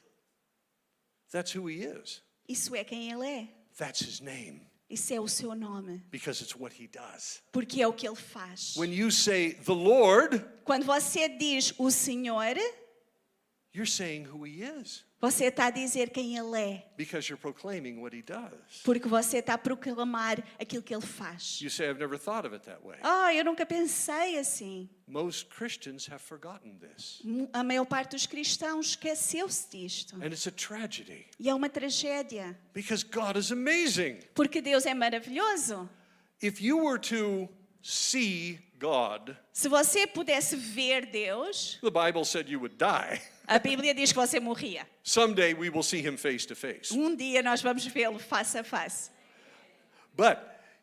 That's 1.32 1.56
who 1.56 1.66
he 1.68 1.82
is. 1.82 2.22
Isso 2.48 2.74
é 2.76 2.84
quem 2.84 3.10
ele 3.10 3.26
é. 3.26 3.48
That's 3.76 4.02
his 4.02 4.20
name 4.20 4.60
Isso 4.90 5.14
é 5.14 5.18
o 5.18 5.26
seu 5.26 5.54
nome. 5.54 6.02
because 6.10 6.42
it's 6.42 6.54
what 6.54 6.74
he 6.74 6.86
does. 6.86 7.40
Porque 7.50 7.80
é 7.80 7.88
o 7.88 7.92
que 7.94 8.06
ele 8.06 8.14
faz. 8.16 8.76
When 8.76 8.92
you 8.92 9.10
say 9.10 9.54
the 9.54 9.72
Lord, 9.72 10.38
Quando 10.64 10.84
você 10.84 11.28
diz 11.28 11.72
o 11.78 11.90
Senhor, 11.90 12.54
you're 13.72 13.90
saying 13.90 14.26
who 14.26 14.44
he 14.44 14.62
is 14.62 15.04
você 15.22 15.44
está 15.44 15.66
a 15.66 15.70
dizer 15.70 16.10
quem 16.10 16.36
ele 16.36 16.58
é. 16.60 16.84
because 16.96 17.30
you're 17.30 17.40
proclaiming 17.40 18.00
what 18.00 18.14
he 18.14 18.22
does. 18.22 18.82
Porque 18.84 19.06
você 19.08 19.38
está 19.38 19.54
a 19.54 19.58
proclamar 19.58 20.42
aquilo 20.60 20.82
que 20.82 20.92
ele 20.92 21.06
faz. 21.06 21.60
You 21.62 21.70
say, 21.70 21.88
I've 21.88 22.00
never 22.00 22.18
thought 22.18 22.44
of 22.44 22.52
it 22.54 22.64
that 22.66 22.84
way. 22.84 22.98
Ah, 23.04 23.32
eu 23.32 23.44
nunca 23.44 23.64
pensei 23.64 24.36
assim. 24.36 24.90
Most 25.06 25.46
Christians 25.48 26.08
have 26.10 26.18
forgotten 26.20 26.76
this. 26.78 27.22
A 27.52 27.62
maior 27.62 27.84
parte 27.86 28.10
dos 28.16 28.26
cristãos 28.26 28.88
esqueceu-se 28.88 29.70
disto. 29.70 30.16
And 30.16 30.26
it's 30.32 30.46
a 30.48 30.50
tragedy 30.50 31.26
E 31.38 31.48
é 31.48 31.54
uma 31.54 31.68
tragédia. 31.68 32.58
because 32.74 33.04
God 33.04 33.36
is 33.36 33.52
amazing. 33.52 34.18
Porque 34.34 34.60
Deus 34.60 34.86
é 34.86 34.94
maravilhoso. 34.94 35.88
If 36.42 36.60
you 36.60 36.78
were 36.84 36.98
to 36.98 37.48
see 37.82 38.58
God, 38.78 39.36
Se 39.52 39.68
você 39.68 40.06
pudesse 40.06 40.56
ver 40.56 41.06
Deus, 41.06 41.78
the 41.82 41.90
Bible 41.90 42.24
said 42.24 42.48
you 42.48 42.58
would 42.60 42.76
die. 42.76 43.20
a 43.46 43.58
Bíblia 43.58 43.94
diz 43.94 44.12
que 44.12 44.18
você 44.18 44.40
morria. 44.40 44.86
Someday 45.02 45.54
we 45.54 45.68
will 45.70 45.82
see 45.82 46.00
him 46.00 46.16
face 46.16 46.46
to 46.46 46.54
face. 46.56 46.92
Um 46.92 47.14
dia 47.14 47.42
nós 47.42 47.60
vamos 47.62 47.84
vê-lo 47.86 48.18
face 48.18 48.56
a 48.58 48.64
face. 48.64 49.10
But 50.16 50.38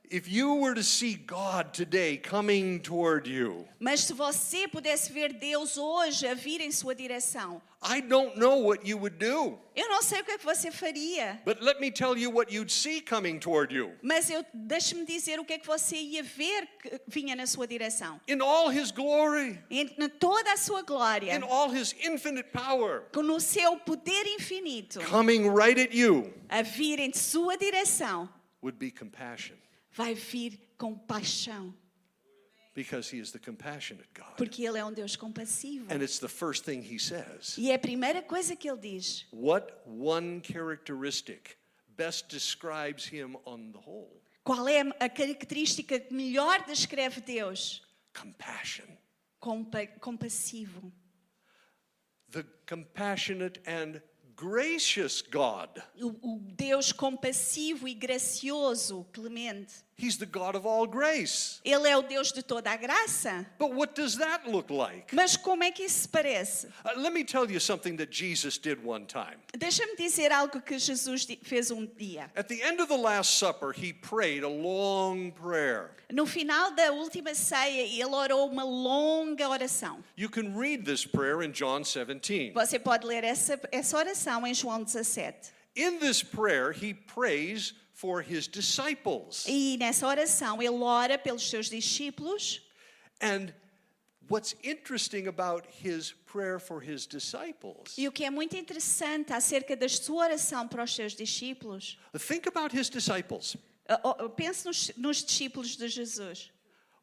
if 0.10 0.28
you 0.28 0.56
were 0.56 0.74
to 0.74 0.84
see 0.84 1.14
God 1.16 1.74
today 1.74 2.18
coming 2.18 2.80
toward 2.80 3.28
you, 3.28 3.68
Mas 3.80 4.02
se 4.02 4.14
você 4.14 4.68
pudesse 4.68 5.12
ver 5.12 5.34
Deus 5.34 5.78
hoje 5.78 6.28
a 6.28 6.34
vir 6.34 6.62
em 6.62 6.72
sua 6.72 6.96
direção, 6.96 7.62
I 7.82 8.02
don't 8.02 8.38
know 8.38 8.58
what 8.58 8.86
you 8.86 8.98
would 8.98 9.18
do. 9.18 9.58
eu 9.76 9.88
não 9.88 10.02
sei 10.02 10.20
o 10.20 10.24
que 10.24 10.32
é 10.32 10.38
que 10.38 10.44
você 10.46 10.72
faria. 10.72 11.40
But 11.46 11.62
let 11.62 11.80
me 11.80 11.92
tell 11.92 12.18
you 12.18 12.30
what 12.30 12.54
you'd 12.54 12.72
see 12.72 13.02
coming 13.02 13.40
toward 13.40 13.74
you. 13.74 13.92
Mas 14.02 14.30
eu 14.30 14.44
deixe-me 14.54 15.06
dizer 15.06 15.40
o 15.40 15.46
que 15.46 15.54
é 15.54 15.58
que 15.60 15.68
você 15.68 15.96
ia 15.96 16.24
ver 16.24 16.68
que 16.82 17.00
vinha 17.08 17.36
na 17.36 17.46
sua 17.46 17.66
direção. 17.68 18.20
In 18.28 18.42
all 18.42 18.70
his 18.72 18.92
glory, 18.92 19.60
Em 19.70 19.88
toda 20.20 20.52
a 20.52 20.58
sua 20.58 20.82
glória, 20.82 21.34
in 21.34 21.44
all 21.44 21.70
his 21.74 21.96
infinite 22.04 22.50
power, 22.52 23.04
com 23.14 23.22
no 23.22 23.40
seu 23.40 23.78
poder 23.78 24.26
infinito, 24.28 25.00
coming 25.10 25.50
right 25.50 25.80
at 25.80 25.94
you 25.94 26.34
a 26.50 26.62
vir 26.62 27.00
em 27.00 27.14
sua 27.14 27.56
direção, 27.58 28.28
would 28.62 28.78
be 28.78 28.92
compassion 28.92 29.56
vai 29.92 30.14
vir 30.14 30.60
compaixão, 30.78 31.74
because 32.74 33.10
he 33.10 33.20
is 33.20 33.32
the 33.32 33.40
compassionate 33.40 34.08
God. 34.14 34.38
porque 34.38 34.64
ele 34.66 34.78
é 34.78 34.86
um 34.86 34.94
Deus 34.94 35.16
compassivo. 35.16 35.92
And 35.92 36.02
it's 36.02 36.20
the 36.20 36.30
first 36.30 36.64
thing 36.64 36.82
he 36.82 37.00
says. 37.00 37.58
E 37.58 37.72
é 37.72 37.76
a 37.76 37.80
primeira 37.80 38.22
coisa 38.22 38.56
que 38.56 38.70
ele 38.70 38.80
diz. 38.80 39.26
What 39.32 39.74
one 39.86 40.42
characteristic 40.42 41.58
best 41.98 42.30
describes 42.30 43.06
him 43.06 43.36
on 43.46 43.72
the 43.72 43.80
whole? 43.80 44.22
Qual 44.44 44.68
é 44.68 44.82
a 45.00 45.10
característica 45.10 46.00
que 46.00 46.14
melhor 46.14 46.66
descreve 46.66 47.22
Deus? 47.22 47.82
Compassion. 48.14 48.88
Compa 49.40 49.86
compassivo. 50.00 50.92
The 52.32 52.46
compassionate 52.66 53.60
and 53.66 54.02
gracious 54.40 55.22
God. 55.22 55.70
O, 56.02 56.36
o 56.36 56.40
Deus 56.56 56.94
compassivo 56.94 57.90
e 57.90 57.94
gracioso, 57.94 59.06
clemente. 59.12 59.74
He's 60.00 60.18
the 60.18 60.26
God 60.26 60.56
of 60.56 60.66
all 60.66 60.88
grace. 60.88 61.60
Ele 61.66 61.88
é 61.88 61.98
o 61.98 62.02
Deus 62.02 62.32
de 62.32 62.42
toda 62.42 62.72
a 62.72 62.78
graça. 62.78 63.46
But 63.58 63.74
what 63.74 63.96
does 63.96 64.16
that 64.18 64.50
look 64.50 64.72
like? 64.72 65.14
Mas 65.14 65.36
como 65.36 65.64
é 65.64 65.72
que 65.72 65.84
isso 65.84 66.02
se 66.02 66.08
parece? 66.08 66.68
Uh, 66.86 66.98
let 66.98 67.12
me 67.12 67.26
tell 67.26 67.50
you 67.52 67.60
something 67.60 67.98
that 67.98 68.12
Jesus 68.12 68.58
did 68.58 68.84
one 68.84 69.06
time. 69.06 69.38
Deixa-me 69.58 69.96
dizer 69.98 70.32
algo 70.32 70.62
que 70.62 70.80
Jesus 70.80 71.28
fez 71.44 71.70
um 71.70 71.86
dia. 71.86 72.32
At 72.36 72.48
the 72.48 72.62
end 72.62 72.80
of 72.80 72.88
the 72.88 72.98
Last 72.98 73.38
Supper, 73.38 73.74
he 73.74 73.92
prayed 73.92 74.44
a 74.44 74.50
long 74.50 75.32
prayer. 75.32 75.92
No 76.12 76.26
final 76.26 76.72
da 76.72 76.92
última 76.92 77.36
ceia, 77.36 77.82
ele 77.82 78.16
orou 78.16 78.50
uma 78.50 78.64
longa 78.64 79.48
oração. 79.48 80.04
You 80.16 80.30
can 80.30 80.58
read 80.58 80.86
this 80.86 81.06
prayer 81.06 81.44
in 81.44 81.52
John 81.52 81.84
17. 81.84 82.54
Você 82.54 82.80
pode 82.80 83.06
ler 83.06 83.24
essa, 83.24 83.60
essa 83.72 83.98
oração 83.98 84.48
em 84.48 84.54
João 84.54 84.84
17. 84.84 85.52
In 85.76 86.00
this 86.00 86.24
prayer, 86.24 86.72
he 86.72 86.94
prays 86.94 87.74
for 88.00 88.22
his 88.22 88.48
disciples. 88.48 89.46
E 89.46 89.78
nessa 89.78 90.08
oração, 90.08 90.62
ele 90.62 90.82
ora 90.82 91.18
pelos 91.18 91.50
seus 91.50 91.70
discípulos. 91.70 92.62
And 93.22 93.54
what's 94.30 94.56
interesting 94.64 95.28
about 95.28 95.68
his 95.84 96.14
prayer 96.26 96.60
for 96.60 96.82
his 96.82 97.06
disciples, 97.06 97.98
E 97.98 98.08
o 98.08 98.12
que 98.12 98.24
é 98.24 98.30
muito 98.30 98.56
interessante 98.56 99.34
acerca 99.34 99.76
da 99.76 99.90
sua 99.90 100.28
oração 100.28 100.66
para 100.66 100.84
os 100.84 100.96
seus 100.96 101.14
discípulos, 101.14 101.98
think 102.18 102.48
about 102.48 102.74
his 102.74 102.90
disciples. 102.90 103.58
uh, 103.90 104.30
pense 104.30 104.66
nos, 104.66 104.92
nos 104.96 105.22
discípulos 105.22 105.76
de 105.76 105.90
Jesus. 105.90 106.52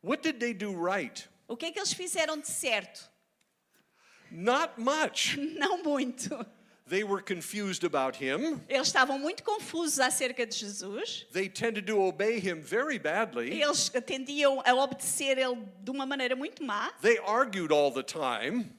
What 0.02 0.22
did 0.22 0.38
they 0.38 0.54
do 0.54 0.72
right? 0.72 1.28
O 1.46 1.56
que 1.56 1.66
é 1.66 1.72
que 1.72 1.78
eles 1.78 1.92
fizeram 1.92 2.40
de 2.40 2.48
certo? 2.48 3.10
Not 4.30 4.80
much. 4.80 5.36
Não 5.58 5.82
muito. 5.82 6.30
They 6.88 7.02
were 7.02 7.20
confused 7.20 7.82
about 7.82 8.16
him. 8.16 8.60
Eles 8.68 8.86
estavam 8.88 9.18
muito 9.18 9.42
confusos 9.42 9.98
acerca 9.98 10.46
de 10.46 10.54
Jesus. 10.56 11.26
They 11.32 11.48
tended 11.48 11.86
to 11.88 12.00
obey 12.00 12.38
him 12.38 12.60
very 12.62 12.96
badly. 12.98 13.60
Eles 13.60 13.90
tendiam 14.06 14.62
a 14.64 14.72
obedecer 14.72 15.36
ele 15.36 15.56
de 15.82 15.90
uma 15.90 16.06
maneira 16.06 16.36
muito 16.36 16.62
má. 16.62 16.92
They 17.02 17.18
argued 17.18 17.72
all 17.72 17.90
the 17.90 18.04
time. 18.04 18.70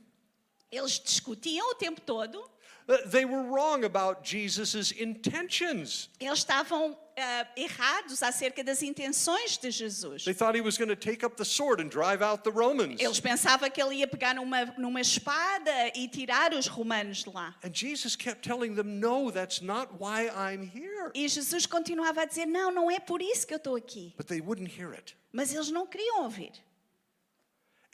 Eles 0.72 1.00
discutiam 1.00 1.72
o 1.72 1.76
tempo 1.76 2.00
todo. 2.00 2.50
Uh, 2.88 2.98
They 3.10 3.26
were 3.26 3.44
wrong 3.44 3.84
about 3.84 4.24
Jesus' 4.24 4.92
intentions. 4.94 6.10
Eles 6.20 6.40
estavam 6.40 6.96
ah, 7.18 7.48
errados 7.56 8.22
acerca 8.22 8.64
das 8.64 8.84
intenções 8.84 9.58
de 9.58 9.72
Jesus. 9.72 10.24
They 10.24 10.34
thought 10.34 10.56
he 10.56 10.62
was 10.62 10.78
going 10.78 10.90
to 10.90 10.96
take 10.96 11.26
up 11.26 11.36
the 11.36 11.46
sword 11.46 11.82
and 11.82 11.90
drive 11.90 12.22
out 12.22 12.44
the 12.44 12.52
Romans. 12.52 13.02
Eles 13.02 13.20
pensavam 13.20 13.70
que 13.72 13.82
ele 13.82 13.96
ia 13.96 14.08
pegar 14.08 14.36
numa, 14.36 14.66
numa 14.78 15.02
espada 15.02 15.72
e 15.96 16.08
tirar 16.08 16.54
os 16.54 16.68
romanos 16.68 17.24
de 17.24 17.30
lá. 17.32 17.56
And 17.64 17.74
Jesus 17.74 18.16
kept 18.16 18.48
telling 18.48 18.76
them, 18.76 19.00
No, 19.00 19.32
that's 19.32 19.62
not 19.62 19.94
why 20.00 20.30
I'm 20.30 20.64
here. 20.64 21.12
E 21.16 21.28
Jesus 21.28 21.66
continuava 21.66 22.22
a 22.22 22.26
dizer: 22.26 22.46
Não, 22.46 22.72
não 22.72 22.92
é 22.92 23.00
por 23.00 23.22
isso 23.22 23.48
que 23.48 23.54
eu 23.54 23.58
estou 23.58 23.76
aqui. 23.76 24.14
But 24.16 24.28
they 24.28 24.42
wouldn't 24.42 24.70
hear 24.80 24.94
it. 24.94 25.16
Mas 25.32 25.54
eles 25.54 25.72
não 25.72 25.88
queriam 25.88 26.24
ouvir. 26.24 26.52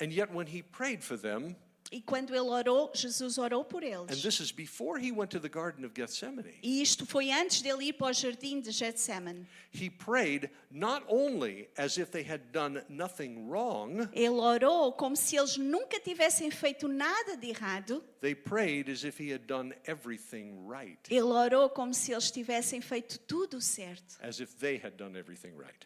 And 0.01 0.11
yet, 0.11 0.33
when 0.33 0.47
he 0.47 0.61
prayed 0.61 1.01
for 1.03 1.17
them, 1.17 1.55
E 1.95 2.01
quando 2.01 2.31
ele 2.33 2.49
orou, 2.49 2.89
Jesus 2.95 3.37
orou 3.37 3.63
por 3.63 3.83
and 3.83 3.87
eles. 4.09 4.23
this 4.23 4.39
is 4.39 4.51
before 4.51 4.97
he 4.97 5.11
went 5.11 5.29
to 5.29 5.39
the 5.39 5.47
Garden 5.47 5.85
of 5.85 5.93
Gethsemane, 5.93 6.57
E 6.63 6.81
isto 6.81 7.05
foi 7.05 7.29
antes 7.29 7.61
dele 7.61 7.85
ir 7.89 7.93
para 7.93 8.07
o 8.07 8.11
jardim 8.13 8.59
de 8.61 8.71
Getsemane. 8.71 9.45
he 9.71 9.91
prayed 9.91 10.49
not 10.71 11.03
only 11.07 11.69
as 11.77 11.99
if 11.99 12.09
they 12.09 12.23
had 12.23 12.51
done 12.51 12.81
nothing 12.89 13.47
wrong, 13.47 14.09
Ele 14.11 14.39
orou 14.39 14.91
como 14.93 15.15
se 15.15 15.35
eles 15.37 15.55
nunca 15.55 15.99
tivessem 15.99 16.49
feito 16.49 16.87
nada 16.87 17.37
de 17.37 17.49
errado. 17.51 18.03
they 18.21 18.33
prayed 18.33 18.89
as 18.89 19.03
if 19.03 19.19
he 19.19 19.29
had 19.31 19.45
done 19.45 19.71
everything 19.85 20.65
right, 20.67 20.97
Ele 21.11 21.31
orou 21.31 21.69
como 21.69 21.93
se 21.93 22.11
eles 22.11 22.31
tivessem 22.31 22.81
feito 22.81 23.19
tudo 23.27 23.61
certo. 23.61 24.17
as 24.19 24.39
if 24.39 24.55
they 24.57 24.77
had 24.83 24.97
done 24.97 25.15
everything 25.15 25.53
right. 25.55 25.85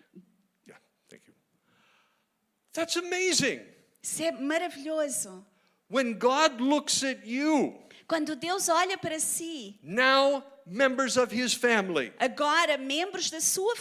Yeah, 0.66 0.78
thank 1.10 1.28
you. 1.28 1.34
That's 2.72 2.96
amazing. 2.96 3.60
Isso 4.02 4.24
é 4.24 4.32
maravilhoso. 4.32 5.46
When 5.90 6.18
God 6.18 6.60
looks 6.60 7.04
at 7.04 7.26
you, 7.26 7.76
Quando 8.08 8.36
Deus 8.36 8.70
olha 8.70 8.98
para 8.98 9.20
si, 9.20 9.80
now 9.84 10.44
members 10.66 11.18
of 11.18 11.32
his 11.32 11.54
family, 11.54 12.12
agora 12.20 12.78
membros 12.78 13.30
da 13.30 13.40
sua 13.40 13.74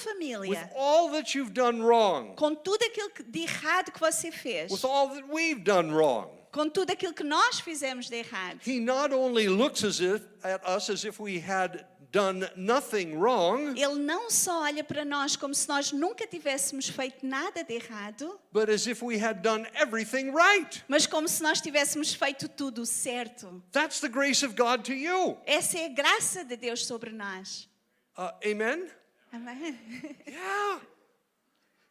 with 0.49 0.59
all 0.77 1.11
that 1.11 1.35
you've 1.35 1.53
done 1.53 1.83
wrong, 1.83 2.35
com 2.37 2.55
tudo 2.55 2.83
aquilo 2.83 3.11
de 3.29 3.43
errado 3.45 3.93
que 3.93 4.01
você 4.01 4.33
fez, 4.33 4.71
with 4.71 4.85
all 4.85 5.09
that 5.09 5.29
we've 5.29 5.63
done 5.63 5.93
wrong, 5.93 6.29
com 6.53 6.69
tudo 6.69 6.91
aquilo 6.91 7.13
que 7.13 7.25
nós 7.25 7.61
fizemos 7.61 8.09
de 8.09 8.17
errado, 8.17 8.61
he 8.65 8.81
not 8.81 9.13
only 9.13 9.49
looks 9.49 9.85
as 9.85 10.01
if 10.01 10.23
at 10.45 10.61
us 10.65 10.89
as 10.91 11.05
if 11.05 11.21
we 11.21 11.39
had 11.39 11.85
done 12.17 12.49
nothing 12.57 13.17
wrong, 13.17 13.79
Ele 13.79 13.99
não 13.99 14.31
só 14.31 14.63
olha 14.63 14.83
para 14.83 15.05
nós 15.05 15.37
como 15.37 15.55
se 15.55 15.69
nós 15.69 15.93
nunca 15.93 16.27
tivéssemos 16.27 16.89
feito 16.89 17.27
nada 17.27 17.63
de 17.63 17.75
errado, 17.75 18.41
but 18.53 18.69
as 18.71 18.87
if 18.87 19.03
we 19.03 19.23
had 19.23 19.43
done 19.43 19.67
everything 19.75 20.31
right. 20.31 20.83
mas 20.89 21.07
como 21.07 21.29
se 21.29 21.43
nós 21.43 21.61
tivéssemos 21.61 22.15
feito 22.15 22.49
tudo 22.49 22.87
certo. 22.87 23.63
That's 23.73 24.01
the 24.01 24.09
grace 24.09 24.45
of 24.45 24.55
God 24.55 24.85
to 24.85 24.93
you. 24.93 25.37
Essa 25.47 25.79
é 25.79 25.87
a 25.87 25.89
graça 25.89 26.45
de 26.45 26.57
Deus 26.57 26.87
sobre 26.87 27.11
nós. 27.11 27.69
Uh, 28.17 28.33
amen? 28.51 28.89
Amém? 29.33 29.79
Yeah. 30.27 30.81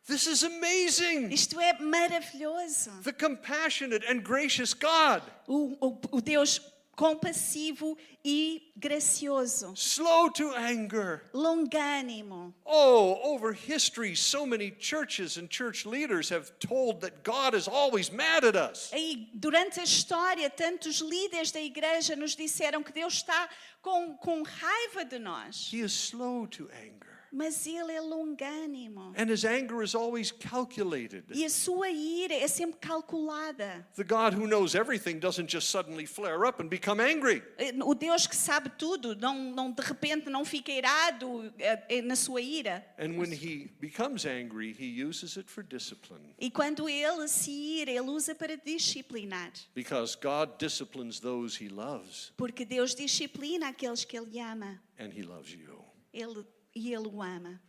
This 0.08 0.28
is 0.28 0.44
amazing. 0.44 1.32
Isto 1.34 1.60
é 1.60 1.74
maravilhoso. 1.80 2.92
The 3.04 3.12
compassionate 3.12 4.06
and 4.08 4.22
gracious 4.22 4.74
God, 4.74 5.24
O, 5.48 5.76
o, 5.82 6.00
o 6.12 6.22
Deus 6.22 6.62
compassivo 6.96 7.98
e 8.24 8.72
gracioso, 8.76 9.74
slow 9.76 10.30
to 10.30 10.54
anger. 10.56 11.22
longânimo. 11.34 12.54
Oh, 12.66 13.20
over 13.24 13.54
history, 13.54 14.16
so 14.16 14.46
many 14.46 14.72
churches 14.72 15.38
and 15.38 15.50
church 15.50 15.86
leaders 15.86 16.30
have 16.30 16.52
told 16.60 17.02
that 17.02 17.24
God 17.24 17.54
is 17.54 17.68
always 17.68 18.12
mad 18.12 18.44
at 18.44 18.56
us. 18.56 18.92
E 18.94 19.30
durante 19.34 19.80
a 19.80 19.84
história, 19.84 20.50
tantos 20.50 21.00
líderes 21.02 21.52
da 21.52 21.62
igreja 21.62 22.16
nos 22.16 22.36
disseram 22.36 22.82
que 22.82 22.92
Deus 22.94 23.16
está 23.16 23.50
com, 23.82 24.16
com 24.18 24.44
raiva 24.44 25.06
de 25.06 25.20
nós. 25.20 25.72
He 25.72 25.82
is 25.82 25.92
slow 25.92 26.48
to 26.48 26.70
anger. 26.74 27.05
Mas 27.36 27.68
Ele 27.68 27.92
é 27.92 28.00
longânimo. 28.00 29.14
And 29.18 29.30
his 29.30 29.44
anger 29.44 29.84
is 29.84 29.94
always 29.94 30.32
calculated. 30.32 31.26
E 31.34 31.44
a 31.44 31.50
sua 31.50 31.90
ira 31.90 32.34
é 32.34 32.48
sempre 32.48 32.80
calculada. 32.80 33.86
The 33.96 34.06
God 34.06 34.34
who 34.36 34.48
knows 34.48 34.74
everything 34.74 35.20
doesn't 35.20 35.52
just 35.52 35.70
suddenly 35.70 36.06
flare 36.06 36.46
up 36.48 36.62
and 36.62 36.70
become 36.70 37.02
angry. 37.02 37.44
O 37.84 37.94
Deus 37.94 38.26
que 38.26 38.36
sabe 38.38 38.70
tudo, 38.78 39.16
não, 39.16 39.52
não 39.52 39.70
de 39.72 39.82
repente 39.84 40.30
não 40.30 40.46
fica 40.46 40.72
irado 40.72 41.54
eh, 41.60 41.84
eh, 41.90 42.02
na 42.02 42.16
sua 42.16 42.40
ira. 42.42 42.86
And 42.98 43.18
when 43.18 43.34
he 43.34 43.70
becomes 43.82 44.26
angry, 44.26 44.72
he 44.72 45.04
uses 45.04 45.38
it 45.38 45.50
for 45.52 45.62
discipline. 45.62 46.34
E 46.40 46.50
quando 46.50 46.88
ele 46.88 47.28
se 47.28 47.52
ira, 47.52 47.92
ele 47.92 48.10
usa 48.10 48.34
para 48.34 48.56
disciplinar. 48.56 49.52
Because 49.74 50.16
God 50.16 50.58
disciplines 50.58 51.20
those 51.20 51.62
he 51.62 51.68
loves, 51.68 52.32
Porque 52.38 52.64
Deus 52.64 52.96
disciplina 52.96 53.68
aqueles 53.70 54.06
que 54.06 54.18
ele 54.18 54.40
ama. 54.40 54.80
and 54.98 55.12
he 55.14 55.22
loves 55.22 55.52
you. 55.54 55.84
Ele, 56.14 56.46
e 56.76 56.94
ele 56.94 57.08
o 57.08 57.22
ama. 57.22 57.60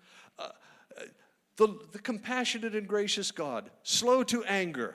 The, 1.56 1.66
the 1.92 1.98
compassionate 2.00 2.74
and 2.76 2.86
gracious 2.86 3.30
God, 3.30 3.70
slow 3.82 4.22
to 4.24 4.44
anger, 4.44 4.94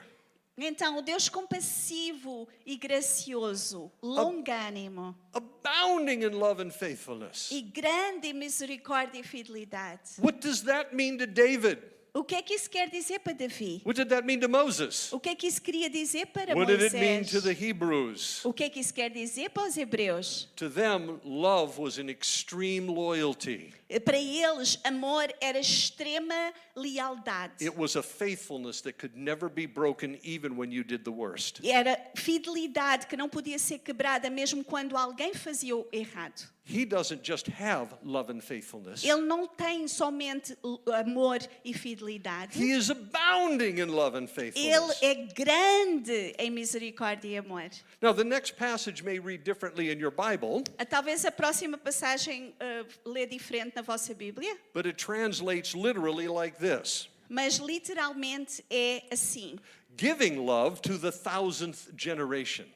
Então, 0.56 0.98
o 0.98 1.02
Deus 1.02 1.28
compassivo 1.28 2.46
e 2.64 2.76
gracioso, 2.76 3.90
longânimo 4.02 5.16
abounding 5.32 6.22
in 6.24 6.28
love 6.38 6.62
and 6.62 6.70
faithfulness. 6.70 7.50
e 7.50 7.62
grande 7.62 8.32
misericórdia 8.32 9.18
e 9.18 9.22
fidelidade. 9.24 10.20
What 10.20 10.38
does 10.40 10.62
that 10.62 10.94
mean 10.94 11.16
to 11.18 11.26
David? 11.26 11.78
O 12.14 12.22
que 12.22 12.34
é 12.34 12.42
que 12.42 12.52
isso 12.54 12.68
quer 12.68 12.90
dizer 12.90 13.20
para 13.20 13.32
Davi? 13.32 13.80
What 13.86 13.96
did 13.98 14.10
that 14.10 14.26
mean 14.26 14.38
to 14.40 14.48
Moses? 14.48 15.10
O 15.14 15.18
que 15.18 15.30
é 15.30 15.34
que 15.34 15.46
isso 15.46 15.62
queria 15.62 15.88
dizer 15.88 16.26
para 16.26 16.54
What 16.54 16.66
did 16.70 16.82
it 16.82 16.94
mean 16.94 17.22
Moisés? 17.22 17.30
to 17.30 17.40
the 17.40 17.54
Hebrews? 17.54 18.44
O 18.44 18.52
que 18.52 18.64
é 18.64 18.68
que 18.68 18.78
isso 18.80 18.92
quer 18.92 19.08
dizer 19.10 19.48
para 19.48 19.66
os 19.66 19.78
hebreus? 19.78 20.46
To 20.56 20.68
them, 20.68 21.18
love 21.24 21.80
was 21.80 21.98
an 21.98 22.10
extreme 22.10 22.86
loyalty. 22.86 23.72
Para 24.00 24.16
eles, 24.18 24.78
amor 24.84 25.32
era 25.40 25.58
extrema 25.58 26.52
lealdade. 26.76 27.54
It 27.64 27.76
was 27.76 27.96
a 27.96 28.02
faithfulness 28.02 28.80
that 28.82 28.94
could 28.98 29.16
never 29.16 29.48
be 29.48 29.66
broken 29.66 30.18
even 30.22 30.56
when 30.56 30.72
you 30.72 30.82
did 30.84 31.04
the 31.04 31.10
worst. 31.12 31.60
Era 31.64 31.98
fidelidade 32.16 33.06
que 33.06 33.16
não 33.16 33.28
podia 33.28 33.58
ser 33.58 33.78
quebrada 33.78 34.30
mesmo 34.30 34.64
quando 34.64 34.96
alguém 34.96 35.34
fazia 35.34 35.76
o 35.76 35.86
errado. 35.92 36.50
He 36.64 36.84
doesn't 36.86 37.24
just 37.24 37.48
have 37.48 37.92
love 38.04 38.30
and 38.30 38.40
faithfulness. 38.40 39.02
Ele 39.02 39.22
não 39.22 39.48
tem 39.48 39.88
somente 39.88 40.56
amor 41.04 41.38
e 41.64 41.74
fidelidade. 41.74 42.56
He 42.56 42.70
is 42.70 42.88
abounding 42.88 43.80
in 43.80 43.86
love 43.86 44.16
and 44.16 44.22
Ele 44.22 44.52
faithfulness. 44.52 45.02
é 45.02 45.14
grande 45.34 46.34
em 46.38 46.50
misericórdia 46.50 47.28
e 47.28 47.36
amor. 47.36 47.68
Now, 48.00 48.14
the 48.14 48.22
next 48.22 48.54
passage 48.54 49.02
may 49.02 49.18
read 49.18 49.42
differently 49.42 49.90
in 49.90 49.98
your 49.98 50.12
Bible, 50.12 50.62
Ah, 50.78 50.84
Talvez 50.84 51.24
a 51.24 51.32
próxima 51.32 51.76
passagem 51.76 52.54
uh, 52.60 53.10
lê 53.10 53.26
diferente 53.26 53.74
na 53.74 53.81
vossa 53.82 54.14
Bíblia, 54.14 54.54
but 54.72 54.86
it 54.86 54.96
translates 54.96 55.74
literally 55.74 56.28
like 56.28 56.58
this 56.58 57.08
mas 57.32 57.58
literalmente 57.58 58.62
é 58.70 59.04
assim: 59.10 59.58
Giving 59.96 60.44
love 60.44 60.82
to 60.82 60.98
the 60.98 61.10
thousandth 61.10 61.90
generation. 61.96 62.66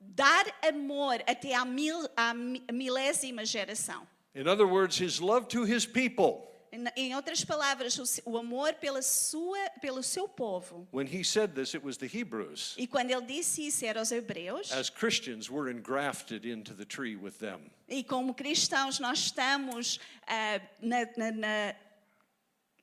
dar 0.00 0.46
amor 0.62 1.22
até 1.26 1.54
à, 1.54 1.64
mil, 1.64 2.08
à 2.16 2.32
milésima 2.72 3.44
geração. 3.44 4.06
In 4.34 4.46
other 4.46 4.66
words, 4.66 4.96
his 4.98 5.20
love 5.20 5.48
to 5.48 5.64
his 5.64 5.86
people. 5.86 6.48
Em- 6.96 7.14
outras 7.14 7.44
palavras, 7.44 7.98
o 8.24 8.36
amor 8.36 8.74
pela 8.74 9.00
sua, 9.02 9.58
pelo 9.80 10.02
seu 10.02 10.28
povo. 10.28 10.86
When 10.92 11.06
he 11.06 11.24
said 11.24 11.52
this, 11.54 11.74
it 11.74 11.84
was 11.84 11.96
the 11.96 12.06
Hebrews. 12.06 12.74
E 12.78 12.86
quando 12.86 13.10
ele 13.10 13.24
disse 13.26 13.66
isso, 13.66 13.84
era 13.84 14.00
aos 14.00 14.10
hebreus. 14.12 14.70
As 14.72 14.90
Christians, 14.90 15.50
we're 15.50 15.70
engrafted 15.70 16.44
into 16.46 16.74
the 16.74 16.84
tree 16.84 17.16
with 17.16 17.38
them. 17.38 17.70
E 17.88 18.02
como 18.04 18.34
cristãos, 18.34 18.98
nós 18.98 19.18
estamos 19.18 19.98
ah, 20.26 20.60
na- 20.80 21.06
na- 21.16 21.32
na- 21.32 21.74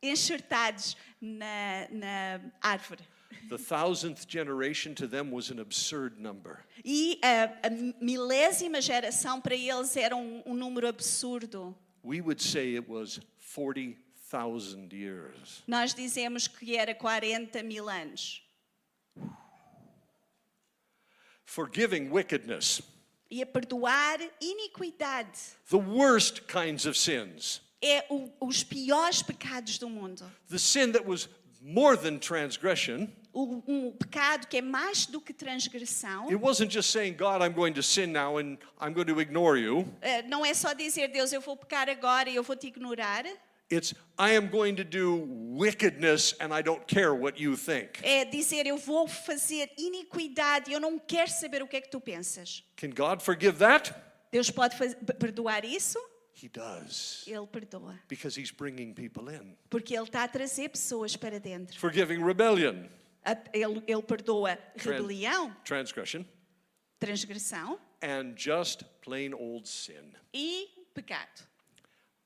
enxertados 0.01 0.95
na, 1.21 1.87
na 1.91 2.41
árvore. 2.61 3.01
The 3.49 3.57
thousandth 3.57 4.27
generation 4.27 4.93
to 4.95 5.07
them 5.07 5.29
was 5.31 5.49
an 5.49 5.59
absurd 5.59 6.19
number. 6.19 6.59
E 6.83 7.19
a, 7.21 7.67
a 7.67 7.69
milésima 8.01 8.79
geração 8.79 9.41
para 9.41 9.55
eles 9.55 9.97
era 9.97 10.15
um, 10.15 10.41
um 10.45 10.53
número 10.53 10.87
absurdo. 10.87 11.75
We 12.03 12.19
would 12.21 12.41
say 12.41 12.75
it 12.75 12.87
was 12.89 13.19
40,000 13.39 14.91
years. 14.91 15.63
Nós 15.67 15.93
dizemos 15.93 16.47
que 16.47 16.75
era 16.77 16.93
40 16.93 17.63
mil 17.63 17.89
anos. 17.89 18.41
Forgiving 21.45 22.09
wickedness, 22.09 22.81
E 23.29 23.41
a 23.41 23.45
perdoar 23.45 24.19
iniquidade 24.41 25.37
the 25.69 25.77
worst 25.77 26.45
kinds 26.47 26.85
of 26.85 26.95
sins, 26.95 27.61
é 27.81 28.03
o- 28.09 28.31
os 28.41 28.63
piores 28.63 29.21
pecados 29.23 29.77
do 29.79 29.89
mundo. 29.89 30.29
the 30.49 30.59
sin 30.59 30.91
that 30.91 31.05
was 31.05 31.27
more 31.61 31.95
than 31.95 32.19
transgression. 32.19 33.11
Um 33.33 33.91
pecado 33.91 34.47
que 34.47 34.57
é 34.57 34.61
mais 34.61 35.05
do 35.07 35.19
que 35.19 35.33
transgressão. 35.33 36.25
It 36.25 36.35
wasn't 36.35 36.71
just 36.71 36.91
saying, 36.91 37.13
God, 37.17 37.41
I'm 37.41 37.53
going 37.53 37.73
to 37.73 37.81
sin 37.81 38.07
now 38.07 38.37
and 38.37 38.57
I'm 38.79 38.93
going 38.93 39.07
to 39.07 39.19
ignore 39.19 39.59
you. 39.59 39.87
Eh, 40.01 40.21
Não 40.23 40.45
é 40.45 40.53
só 40.53 40.73
dizer, 40.73 41.07
Deus, 41.07 41.33
eu 41.33 41.41
vou 41.41 41.57
pecar 41.57 41.89
agora 41.89 42.29
e 42.29 42.35
eu 42.35 42.43
vou 42.43 42.55
te 42.55 42.67
ignorar. 42.67 43.25
It's, 43.71 43.93
I 44.19 44.35
am 44.35 44.49
going 44.49 44.75
to 44.75 44.83
do 44.83 45.25
wickedness 45.57 46.35
and 46.39 46.53
I 46.53 46.61
don't 46.61 46.85
care 46.85 47.15
what 47.15 47.41
you 47.41 47.57
think. 47.57 47.99
É 48.03 48.23
dizer, 48.23 48.67
eu 48.67 48.77
vou 48.77 49.07
fazer 49.07 49.71
iniquidade 49.77 50.69
e 50.69 50.73
eu 50.73 50.79
não 50.79 50.99
quero 50.99 51.31
saber 51.31 51.63
o 51.63 51.67
que 51.67 51.77
é 51.77 51.81
que 51.81 51.89
tu 51.89 51.99
pensas. 51.99 52.63
Can 52.75 52.91
God 52.91 53.21
forgive 53.21 53.57
that? 53.57 53.91
Deus 54.31 54.51
pode 54.51 54.75
perdoar 55.19 55.65
isso? 55.65 55.97
He 56.35 56.49
does. 56.49 57.23
Ele 57.25 57.47
perdoa. 57.47 57.97
Because 58.07 58.39
he's 58.39 58.51
bringing 58.51 58.93
people 58.93 59.33
in. 59.33 59.55
Porque 59.69 59.95
Ele 59.95 60.03
está 60.03 60.23
a 60.23 60.27
trazer 60.27 60.69
pessoas 60.69 61.15
para 61.15 61.39
dentro. 61.39 61.79
Forgiving 61.79 62.23
rebellion, 62.23 62.87
Ele, 63.53 63.81
ele 63.87 64.01
perdoa 64.01 64.57
rebelião, 64.75 65.55
transgression, 65.63 66.25
transgressão 66.99 67.79
and 68.01 68.35
just 68.37 68.83
plain 69.01 69.33
old 69.33 69.67
sin. 69.67 70.15
e 70.33 70.67
pecado. 70.93 71.47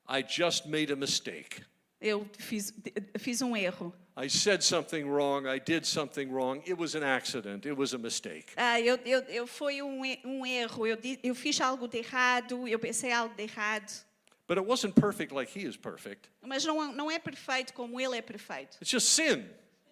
I 0.08 0.22
just 0.22 0.66
made 0.66 0.90
a 0.90 0.96
mistake. 0.96 1.62
Eu 2.00 2.28
fiz, 2.38 2.72
fiz 3.18 3.42
um 3.42 3.56
erro. 3.56 3.92
I 4.16 4.28
said 4.28 4.62
something 4.62 5.04
wrong. 5.08 5.46
I 5.46 5.58
did 5.58 5.84
something 5.84 6.30
wrong. 6.30 6.62
It 6.66 6.74
was 6.76 6.94
an 6.94 7.02
accident. 7.02 7.66
It 7.66 7.76
was 7.76 7.92
a 7.92 7.98
mistake. 7.98 8.52
Ah, 8.56 8.80
eu, 8.80 8.98
eu, 9.04 9.20
eu 9.28 9.46
foi 9.46 9.82
um, 9.82 10.02
um 10.24 10.46
erro. 10.46 10.86
Eu, 10.86 10.98
eu 11.22 11.34
fiz 11.34 11.60
algo 11.60 11.86
de 11.86 11.98
errado. 11.98 12.66
Eu 12.66 12.78
pensei 12.78 13.12
algo 13.12 13.34
de 13.34 13.44
errado. 13.44 14.04
But 14.48 14.58
it 14.58 14.66
wasn't 14.66 14.94
perfect 14.94 15.32
like 15.32 15.50
he 15.50 15.64
is 15.64 15.76
perfect. 15.76 16.30
Mas 16.40 16.64
não, 16.64 16.92
não 16.92 17.10
é 17.10 17.18
perfeito 17.18 17.74
como 17.74 18.00
Ele 18.00 18.16
é 18.16 18.22
perfeito. 18.22 18.78
It's 18.80 18.90
just 18.90 19.08
sin. 19.08 19.44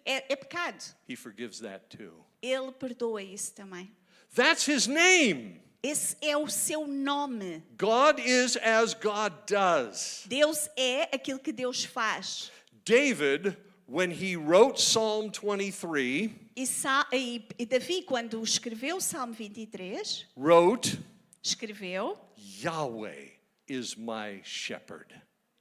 É, 0.07 0.33
é 0.33 0.35
pecado. 0.35 0.83
He 1.07 1.15
forgives 1.15 1.59
that 1.59 1.85
too. 1.89 2.25
Ele 2.41 2.71
perdoa 2.71 3.21
isso 3.21 3.53
também. 3.53 3.91
That's 4.33 4.67
his 4.67 4.87
name. 4.87 5.61
Esse 5.83 6.15
é 6.21 6.35
o 6.35 6.47
seu 6.47 6.87
nome. 6.87 7.61
God 7.77 8.19
is 8.19 8.57
as 8.57 8.93
God 8.93 9.33
does. 9.45 10.23
Deus 10.25 10.69
é 10.77 11.03
aquilo 11.13 11.39
que 11.39 11.51
Deus 11.51 11.83
faz. 11.83 12.51
David, 12.83 13.57
when 13.85 14.11
he 14.11 14.35
wrote 14.35 14.79
Psalm 14.79 15.29
23, 15.29 16.47
E, 16.57 17.65
Davi, 17.65 18.01
quando 18.01 18.41
escreveu 18.43 18.97
o 18.97 19.01
Salmo 19.01 19.33
23, 19.33 20.25
wrote, 20.35 20.99
escreveu: 21.43 22.17
Yahweh 22.35 23.33
is 23.67 23.95
my 23.95 24.41
shepherd. 24.43 25.13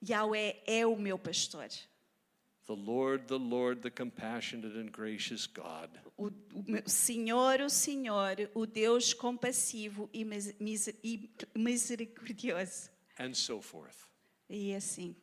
Yahweh 0.03 0.57
é 0.67 0.87
o 0.87 0.97
meu 0.97 1.19
pastor. 1.19 1.69
The 2.67 2.75
Lord, 2.75 3.29
the 3.29 3.39
Lord, 3.39 3.83
the 3.83 3.91
compassionate 3.91 4.75
and 4.75 4.91
gracious 4.91 5.47
God. 5.47 5.89
O, 6.19 6.27
o 6.27 6.89
Senhor, 6.89 7.61
o 7.61 7.69
Senhor, 7.71 8.51
o 8.55 8.67
Deus 8.67 9.15
compassivo 9.15 10.11
e, 10.13 10.25
mis- 10.25 10.55
mis- 10.59 10.93
e 11.03 11.31
misericordioso. 11.55 12.91
And 13.19 13.35
so 13.35 13.61
forth. 13.61 14.09
E 14.51 14.75
assim. 14.75 15.15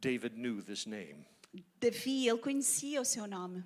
David 0.00 0.36
knew 0.36 0.60
this 0.62 0.84
name, 0.86 1.24
Davi, 1.80 2.28
ele 2.28 2.38
conhecia 2.38 3.00
o 3.00 3.04
seu 3.04 3.26
nome. 3.26 3.64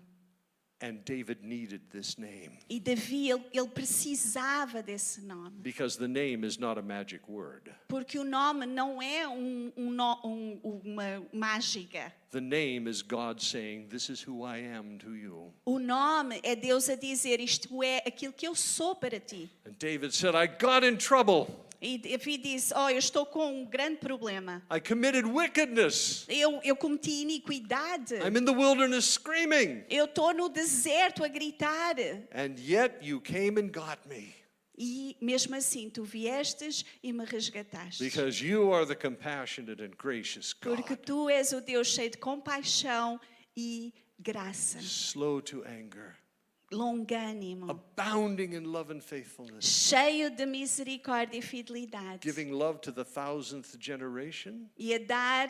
And 0.80 0.98
David 1.04 1.42
needed 1.42 1.80
this 1.90 2.16
name 2.18 2.52
E 2.70 2.78
Davi, 2.78 3.30
ele, 3.30 3.42
ele 3.52 3.68
precisava 3.68 4.82
desse 4.82 5.20
nome. 5.22 5.50
because 5.62 5.96
the 5.98 6.06
name 6.08 6.44
is 6.44 6.58
not 6.58 6.78
a 6.78 6.82
magic 6.82 7.28
word. 7.28 7.70
Porque 7.88 8.18
o 8.18 8.24
nome 8.24 8.64
não 8.66 9.00
é 9.02 9.26
um, 9.28 9.72
um 9.76 9.96
um- 10.24 10.80
uma 10.84 11.22
mágica. 11.32 12.12
The 12.30 12.40
name 12.40 12.88
is 12.88 13.02
God 13.02 13.40
saying, 13.40 13.88
This 13.88 14.08
is 14.10 14.22
who 14.22 14.44
I 14.44 14.58
am 14.58 14.98
to 14.98 15.14
you. 15.16 15.52
O 15.64 15.78
nome 15.78 16.40
é 16.42 16.54
Deus 16.54 16.88
a 16.90 16.94
dizer: 16.94 17.40
Isto 17.40 17.82
é 17.82 18.02
aquilo 18.06 18.32
que 18.34 18.46
eu 18.46 18.54
sou 18.54 18.94
para 18.94 19.18
ti. 19.18 19.50
And 19.66 19.72
David 19.78 20.12
said, 20.14 20.34
I 20.34 20.46
got 20.46 20.84
in 20.84 20.96
trouble. 20.98 21.46
E 21.80 21.96
Davi 21.98 22.38
disse: 22.38 22.74
Oh, 22.74 22.88
eu 22.90 22.98
estou 22.98 23.24
com 23.24 23.62
um 23.62 23.64
grande 23.64 23.98
problema. 23.98 24.62
I 24.70 24.80
committed 24.80 25.24
wickedness. 25.26 26.24
Eu, 26.28 26.60
eu 26.64 26.74
cometi 26.76 27.22
iniquidade. 27.22 28.14
I'm 28.16 28.36
in 28.36 28.44
the 28.44 28.52
wilderness 28.52 29.04
screaming. 29.06 29.84
Eu 29.88 30.06
estou 30.06 30.34
no 30.34 30.48
deserto 30.48 31.22
a 31.24 31.28
gritar. 31.28 31.94
And 32.34 32.56
yet 32.58 32.96
you 33.00 33.20
came 33.20 33.60
and 33.60 33.68
got 33.68 33.98
me 34.08 34.34
E 34.80 35.16
mesmo 35.20 35.56
assim, 35.56 35.90
tu 35.90 36.04
viestes 36.04 36.84
e 37.02 37.12
me 37.12 37.24
resgataste. 37.24 37.98
because 38.04 38.40
you 38.44 38.72
are 38.72 38.86
the 38.86 38.94
compassionate 38.94 39.82
and 39.82 39.90
gracious 39.98 40.52
Porque 40.54 40.94
God, 40.94 41.04
tu 41.04 41.28
és 41.28 41.52
o 41.52 41.60
Deus 41.60 41.88
cheio 41.88 42.10
de 42.10 42.16
compaixão 42.18 43.20
e 43.56 43.92
graça, 44.20 44.78
slow 44.78 45.40
to 45.42 45.64
anger, 45.64 46.16
longânimo, 46.72 47.70
abounding 47.70 48.54
in 48.54 48.64
love 48.64 48.92
and 48.92 49.00
faithfulness, 49.02 49.64
cheio 49.64 50.30
de 50.30 50.44
misericórdia 50.46 51.38
e 51.38 51.42
fidelidade, 51.42 52.20
giving 52.20 52.50
love 52.52 52.80
to 52.80 52.92
the 52.92 53.04
thousandth 53.04 53.78
generation, 53.78 54.68
e 54.76 54.92
a 54.94 54.98
dar 54.98 55.48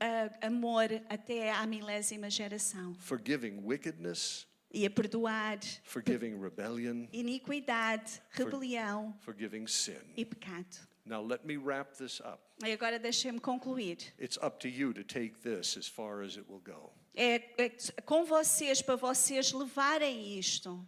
ah, 0.00 0.46
amor 0.46 0.88
até 1.08 1.50
à 1.52 1.66
milésima 1.66 2.30
geração, 2.30 2.94
forgiving 2.98 3.60
wickedness, 3.64 4.46
e 4.72 4.84
a 4.86 4.90
perdoar 4.90 5.58
forgiving 5.84 6.40
rebellion, 6.40 7.08
iniquidade, 7.12 8.20
rebelião 8.30 9.14
forgiving 9.20 9.66
sin. 9.66 10.00
e 10.16 10.24
pecado. 10.24 10.78
Now 11.06 11.20
let 11.20 11.44
me 11.44 11.56
wrap 11.58 11.94
this 11.98 12.20
up. 12.20 12.40
E 12.64 12.72
agora 12.72 12.98
deixem-me 12.98 13.38
concluir. 13.38 13.98
It's 14.18 14.38
up 14.38 14.58
to 14.60 14.68
you 14.68 14.94
to 14.94 15.04
take 15.04 15.42
this 15.42 15.76
as 15.76 15.86
far 15.86 16.22
as 16.22 16.38
it 16.38 16.48
will 16.48 16.62
go. 16.64 16.92
É, 17.14 17.64
é 17.64 17.68
com 18.04 18.24
vocês, 18.24 18.82
para 18.82 18.96
vocês 18.96 19.52
levarem 19.52 20.38
isto. 20.38 20.84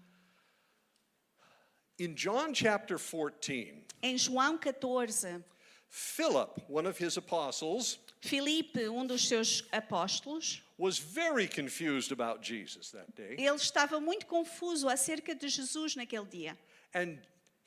In 1.98 2.14
John 2.14 2.52
chapter 2.54 2.98
14, 2.98 3.84
Em 4.02 4.18
João 4.18 4.58
14, 4.58 5.42
Philip, 5.88 6.62
one 6.68 6.86
of 6.86 6.98
his 7.02 7.16
apostles, 7.16 7.98
Filipe, 8.20 8.88
um 8.88 9.06
dos 9.06 9.26
seus 9.28 9.64
apóstolos, 9.72 10.62
was 10.76 10.98
very 10.98 11.48
confused 11.48 12.12
about 12.12 12.44
Jesus 12.46 12.90
that 12.90 13.10
day. 13.14 13.36
ele 13.38 13.56
estava 13.56 13.98
muito 14.00 14.26
confuso 14.26 14.88
acerca 14.88 15.34
de 15.34 15.48
Jesus 15.48 15.96
naquele 15.96 16.26
dia. 16.26 16.58
And 16.92 17.18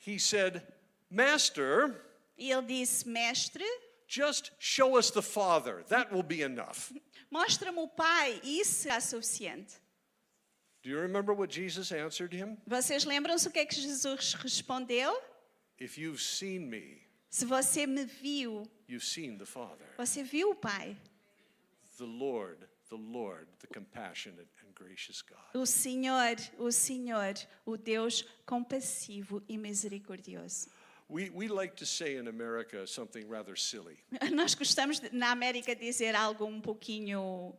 he 0.06 0.18
said, 0.18 0.62
Master, 1.10 2.04
E 2.38 2.52
ele 2.52 2.62
disse: 2.62 3.08
Mestre, 3.08 3.64
just 4.10 4.50
show 4.58 4.96
us 4.98 5.10
the 5.10 5.22
Father. 5.22 5.84
That 5.88 6.12
will 6.12 6.24
be 6.24 6.42
enough. 6.42 6.92
mostra-me 7.30 7.78
o 7.78 7.86
Pai, 7.88 8.40
isso 8.42 8.82
será 8.82 9.00
suficiente. 9.00 9.74
Do 10.82 10.88
you 10.90 10.98
remember 10.98 11.32
what 11.34 11.52
Jesus 11.54 11.92
answered 11.92 12.34
him? 12.34 12.56
Vocês 12.66 13.04
lembram-se 13.04 13.46
o 13.46 13.50
que 13.50 13.58
é 13.60 13.66
que 13.66 13.74
Jesus 13.74 14.34
respondeu? 14.34 15.14
If 15.78 15.96
you've 15.98 16.20
seen 16.20 16.68
me, 16.68 17.02
Se 17.30 17.44
você 17.44 17.86
me 17.86 18.04
viu, 18.04 18.64
you've 18.88 19.04
seen 19.04 19.38
the 19.38 19.46
Father. 19.46 19.86
você 19.96 20.22
viu 20.24 20.50
o 20.50 20.54
Pai. 20.54 20.96
The 21.98 22.04
Lord, 22.04 22.66
the 22.88 22.96
Lord, 22.96 23.46
the 23.60 23.66
compassionate 23.68 24.48
and 24.66 24.72
gracious 24.74 25.22
God. 25.22 25.38
O 25.54 25.66
Senhor, 25.66 26.36
o 26.58 26.72
Senhor, 26.72 27.34
o 27.66 27.76
Deus 27.76 28.24
compassivo 28.46 29.42
e 29.48 29.56
misericordioso. 29.58 30.68
We, 31.10 31.28
we 31.30 31.48
like 31.48 31.74
to 31.76 31.86
say 31.86 32.16
in 32.16 32.28
America 32.28 32.86
something 32.86 33.28
rather 33.28 33.56
silly. 33.56 33.98
Nós 34.30 34.54
gostamos 34.54 35.00
de, 35.00 35.10
na 35.12 35.32
América 35.32 35.74
dizer 35.74 36.14
algo 36.14 36.44
um 36.46 36.60
pouquinho 36.60 37.52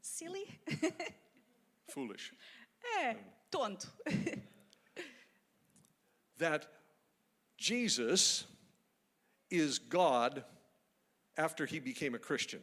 silly, 0.00 0.46
foolish. 1.90 2.32
é 2.98 3.16
tonto. 3.50 3.86
That 6.38 6.66
Jesus 7.58 8.46
is 9.50 9.78
God 9.78 10.42
after 11.36 11.66
he 11.66 11.78
became 11.78 12.14
a 12.14 12.18
Christian. 12.18 12.60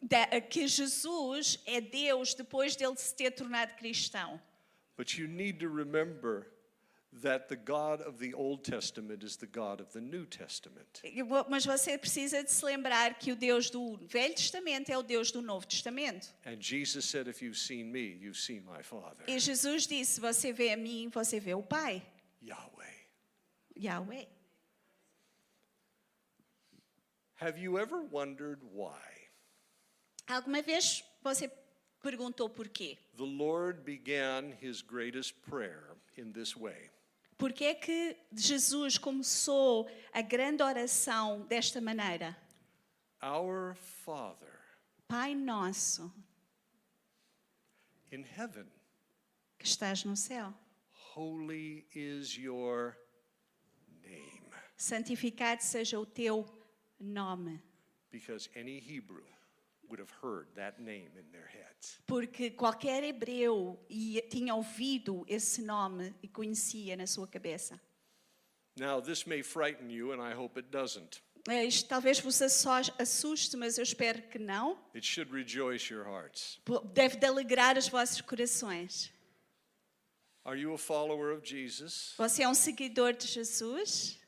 Da- 0.00 0.40
que 0.40 0.66
Jesus 0.68 1.58
é 1.66 1.80
Deus 1.80 2.34
depois 2.34 2.76
dele 2.76 2.96
se 2.96 3.14
ter 3.14 3.32
tornado 3.32 3.76
cristão. 3.76 4.40
But 4.96 5.18
you 5.18 5.26
need 5.26 5.58
to 5.60 5.68
remember 5.68 6.46
that 7.20 7.48
the 7.48 7.56
God 7.56 8.00
of 8.00 8.18
the 8.18 8.32
Old 8.34 8.64
Testament 8.64 9.22
is 9.22 9.36
the 9.36 9.46
God 9.46 9.80
of 9.80 9.92
the 9.92 10.00
New 10.00 10.24
Testament. 10.24 11.02
Mas 11.48 11.66
você 11.66 11.98
precisa 11.98 12.42
de 12.42 12.50
se 12.50 12.64
lembrar 12.64 13.18
que 13.18 13.32
o 13.32 13.36
Deus 13.36 13.68
do 13.70 13.98
Velho 14.06 14.34
Testamento 14.34 14.90
é 14.90 14.96
o 14.96 15.02
Deus 15.02 15.30
do 15.30 15.42
Novo 15.42 15.66
Testamento. 15.66 16.28
And 16.46 16.56
Jesus 16.60 17.04
said, 17.04 17.28
If 17.28 17.42
you've 17.42 17.58
seen 17.58 17.92
me, 17.92 18.18
you've 18.20 18.38
seen 18.38 18.62
my 18.64 18.82
Father, 18.82 19.24
E 19.28 19.38
Jesus 19.38 19.86
disse: 19.86 20.20
Você 20.20 20.52
vê 20.52 20.72
a 20.72 20.76
mim, 20.76 21.10
você 21.10 21.38
vê 21.38 21.54
o 21.54 21.62
Pai, 21.62 22.02
Yahweh. 22.42 23.06
Yahweh. 23.76 24.26
Have 27.36 27.58
you 27.58 27.76
ever 27.78 28.00
wondered 28.00 28.60
why 28.72 29.00
Alguma 30.28 30.62
vez 30.62 31.02
você 31.22 31.50
perguntou 32.00 32.48
porquê? 32.48 32.96
the 33.16 33.24
Lord 33.24 33.82
began 33.84 34.52
his 34.62 34.80
greatest 34.80 35.34
prayer 35.42 35.96
in 36.16 36.32
this 36.32 36.56
way? 36.56 36.90
Porquê 37.42 37.64
é 37.64 37.74
que 37.74 38.16
Jesus 38.30 38.96
começou 38.96 39.90
a 40.12 40.22
grande 40.22 40.62
oração 40.62 41.44
desta 41.46 41.80
maneira? 41.80 42.36
Our 43.20 43.74
Father 43.74 44.60
Pai 45.08 45.34
nosso 45.34 46.14
in 48.12 48.24
heaven, 48.38 48.70
que 49.58 49.66
estás 49.66 50.04
no 50.04 50.16
céu, 50.16 50.54
holy 51.16 51.84
is 51.92 52.36
your 52.36 52.96
name. 54.04 54.48
santificado 54.76 55.64
seja 55.64 55.98
o 55.98 56.06
teu 56.06 56.46
nome. 57.00 57.60
Because 58.12 58.48
any 58.54 58.78
Hebrew 58.78 59.26
Porque 62.06 62.50
qualquer 62.50 63.02
hebreu 63.04 63.84
tinha 64.30 64.54
ouvido 64.54 65.24
esse 65.28 65.62
nome 65.62 66.14
e 66.22 66.28
conhecia 66.28 66.96
na 66.96 67.06
sua 67.06 67.26
cabeça. 67.26 67.80
Now, 68.78 69.02
this 69.02 69.24
may 69.24 69.42
frighten 69.42 69.90
you, 69.90 70.12
and 70.12 70.22
I 70.22 70.34
hope 70.34 70.58
it 70.58 70.70
doesn't. 70.70 71.22
Eh, 71.48 71.64
Isto 71.64 71.88
talvez 71.88 72.20
vos 72.20 72.40
assuste, 72.40 73.56
mas 73.56 73.76
eu 73.76 73.82
espero 73.82 74.22
que 74.28 74.38
não. 74.38 74.78
It 74.94 75.04
should 75.06 75.30
rejoice 75.32 75.92
your 75.92 76.06
hearts. 76.06 76.60
Deve 76.92 77.16
de 77.16 77.26
alegrar 77.26 77.76
os 77.76 77.88
vossos 77.88 78.20
corações. 78.20 79.12
Are 80.44 80.58
you 80.58 80.72
a 80.74 80.78
follower 80.78 81.36
of 81.36 81.46
Jesus? 81.46 82.14
Você 82.16 82.42
é 82.42 82.48
um 82.48 82.54
seguidor 82.54 83.12
de 83.12 83.26
Jesus? 83.26 84.18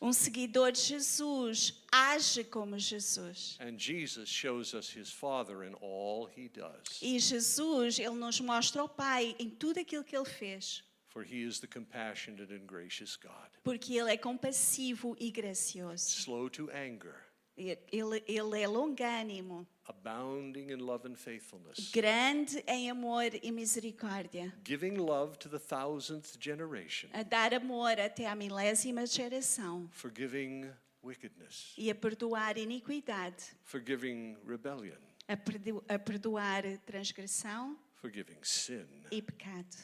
Um 0.00 0.12
seguidor 0.12 0.72
de 0.72 0.80
Jesus 0.80 1.72
age 1.92 2.44
como 2.44 2.78
Jesus. 2.78 3.56
And 3.60 3.78
Jesus 3.78 4.28
shows 4.28 4.74
us 4.74 4.90
his 4.90 5.10
Father 5.12 5.62
in 5.62 5.74
all 5.74 6.26
he 6.26 6.48
does. 6.48 7.00
E 7.00 7.18
Jesus, 7.18 7.98
ele 7.98 8.16
nos 8.16 8.40
mostra 8.40 8.82
o 8.82 8.88
Pai 8.88 9.36
em 9.38 9.50
tudo 9.50 9.78
aquilo 9.78 10.04
que 10.04 10.16
ele 10.16 10.24
fez, 10.24 10.82
For 11.06 11.22
he 11.22 11.42
is 11.42 11.58
the 11.60 11.66
compassionate 11.66 12.52
and 12.52 12.66
gracious 12.66 13.16
God, 13.16 13.50
porque 13.64 13.94
ele 13.96 14.10
é 14.10 14.16
compassivo 14.16 15.16
e 15.18 15.30
gracioso. 15.30 16.08
slow 16.20 16.48
to 16.50 16.68
anger, 16.70 17.16
Ele, 17.58 18.22
ele 18.28 18.60
é 18.62 18.68
longânimo, 18.68 19.66
abounding 19.84 20.70
in 20.70 20.76
love 20.76 21.08
and 21.08 21.16
faithfulness, 21.16 21.90
grande 21.90 22.62
em 22.68 22.88
amor 22.88 23.34
e 23.42 23.50
misericórdia, 23.50 24.54
giving 24.64 24.94
love 24.96 25.36
to 25.38 25.48
the 25.48 25.58
thousandth 25.58 26.38
generation, 26.40 27.10
a 27.12 27.24
dar 27.24 27.52
amor 27.52 27.98
até 27.98 28.26
à 28.26 28.36
milésima 28.36 29.04
geração 29.06 29.88
forgiving 29.90 30.70
wickedness, 31.02 31.74
e 31.76 31.90
a 31.90 31.94
perdoar 31.96 32.56
iniquidade, 32.56 33.42
forgiving 33.64 34.36
rebellion, 34.46 34.98
a, 35.26 35.36
perdo- 35.36 35.84
a 35.88 35.98
perdoar 35.98 36.62
transgressão 36.86 37.76
forgiving 37.96 38.38
sin. 38.42 38.86
e 39.10 39.20
pecado. 39.20 39.76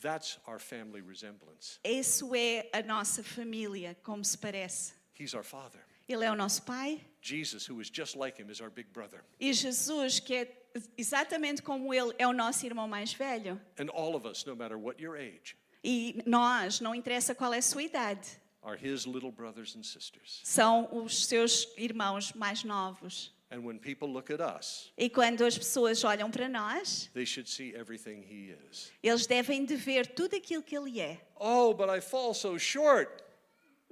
That's 0.00 0.38
our 0.46 0.58
family 0.60 1.02
resemblance. 1.02 1.78
Isso 1.84 2.34
é 2.34 2.70
a 2.72 2.82
nossa 2.82 3.22
família, 3.22 3.94
como 4.02 4.24
se 4.24 4.38
parece. 4.38 4.94
He's 5.18 5.34
our 5.34 5.44
Father. 5.44 5.80
Ele 6.10 6.24
é 6.24 6.30
o 6.30 6.34
nosso 6.34 6.62
Pai 6.62 7.00
Jesus, 7.22 7.68
who 7.68 7.80
is 7.80 7.88
just 7.92 8.16
like 8.16 8.40
him, 8.40 8.50
is 8.50 8.60
our 8.60 8.70
big 8.70 8.88
brother. 8.92 9.22
e 9.38 9.52
Jesus, 9.52 10.18
que 10.20 10.34
é 10.34 10.56
exatamente 10.96 11.62
como 11.62 11.92
ele, 11.92 12.12
é 12.18 12.26
o 12.26 12.32
nosso 12.32 12.64
irmão 12.66 12.88
mais 12.88 13.12
velho. 13.12 13.60
And 13.78 13.90
all 13.92 14.14
of 14.16 14.26
us, 14.26 14.44
no 14.44 14.56
matter 14.56 14.78
what 14.78 15.00
your 15.02 15.16
age, 15.16 15.56
E 15.84 16.22
nós, 16.26 16.80
não 16.80 16.94
interessa 16.94 17.34
qual 17.34 17.52
é 17.54 17.58
a 17.58 17.62
sua 17.62 17.82
idade, 17.82 18.26
are 18.62 18.76
his 18.76 19.04
little 19.06 19.30
brothers 19.32 19.74
and 19.76 19.82
sisters. 19.82 20.40
são 20.44 20.88
os 20.92 21.26
seus 21.26 21.68
irmãos 21.76 22.32
mais 22.32 22.64
novos. 22.64 23.32
And 23.52 23.64
when 23.64 23.78
people 23.78 24.08
look 24.08 24.30
at 24.32 24.40
us, 24.40 24.92
E 24.96 25.10
quando 25.10 25.44
as 25.44 25.58
pessoas 25.58 26.04
olham 26.04 26.30
para 26.30 26.48
nós, 26.48 27.10
they 27.14 27.26
should 27.26 27.50
see 27.50 27.74
everything 27.74 28.22
he 28.22 28.54
is. 28.70 28.92
eles 29.02 29.26
devem 29.26 29.64
de 29.64 29.74
ver 29.76 30.06
tudo 30.06 30.36
aquilo 30.36 30.62
que 30.62 30.76
ele 30.76 31.00
é. 31.00 31.20
Oh, 31.36 31.74
but 31.74 31.88
I 31.90 32.00
fall 32.00 32.32
so 32.32 32.56
short. 32.58 33.10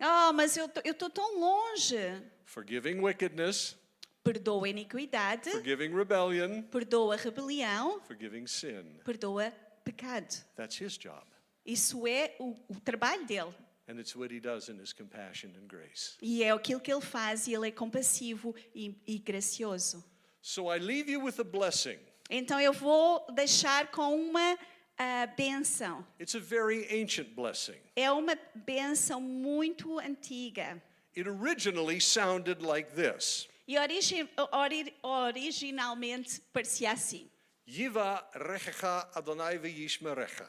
Oh, 0.00 0.32
mas 0.32 0.56
eu 0.56 0.70
estou 0.84 1.10
tão 1.10 1.38
longe. 1.40 1.96
Forgiving 2.44 3.00
wickedness, 3.00 3.76
Perdoa 4.22 4.66
a 4.66 4.68
iniquidade, 4.70 5.50
forgiving 5.50 5.94
rebellion, 5.94 6.62
perdoa 6.62 7.14
a 7.14 7.16
rebelião, 7.16 8.00
forgiving 8.02 8.46
sin. 8.46 9.00
perdoa 9.04 9.50
pecado. 9.84 10.34
That's 10.54 10.78
his 10.80 10.98
job. 10.98 11.24
Isso 11.64 12.06
é 12.06 12.34
o, 12.38 12.54
o 12.68 12.80
trabalho 12.80 13.24
dele. 13.26 13.54
And 13.88 13.98
it's 13.98 14.14
what 14.14 14.34
he 14.34 14.38
does 14.38 14.68
in 14.68 14.78
his 14.78 14.92
compassion 14.92 15.50
and 15.56 15.66
grace. 15.66 16.16
E 16.20 16.42
é 16.42 16.50
aquilo 16.50 16.78
que 16.80 16.92
ele 16.92 17.00
faz 17.00 17.46
e 17.46 17.54
ele 17.54 17.68
é 17.68 17.70
compassivo 17.70 18.54
e, 18.74 19.00
e 19.06 19.18
gracioso. 19.18 20.04
So 20.42 20.70
I 20.74 20.78
leave 20.78 21.10
you 21.10 21.24
with 21.24 21.40
a 21.40 21.44
blessing. 21.44 21.98
Então 22.28 22.60
eu 22.60 22.72
vou 22.74 23.26
deixar 23.32 23.90
com 23.90 24.14
uma 24.14 24.58
ah, 24.98 25.26
benção. 25.36 26.04
It's 26.18 26.34
a 26.34 26.40
very 26.40 26.86
ancient 26.90 27.34
blessing. 27.34 27.76
É 27.96 28.10
uma 28.10 28.36
benção 28.54 29.20
muito 29.20 29.98
antiga. 29.98 30.82
It 31.16 31.28
originally 31.28 32.00
sounded 32.00 32.62
like 32.62 32.92
this 32.94 33.48
E 33.66 33.76
origi- 33.78 34.28
ori- 34.52 34.94
originalmente 35.02 36.40
parecia 36.52 36.92
assim. 36.92 37.28
Yiva 37.66 38.24
rechecha 38.34 39.08
Adonai 39.14 39.58
v'yishmerecha. 39.58 40.48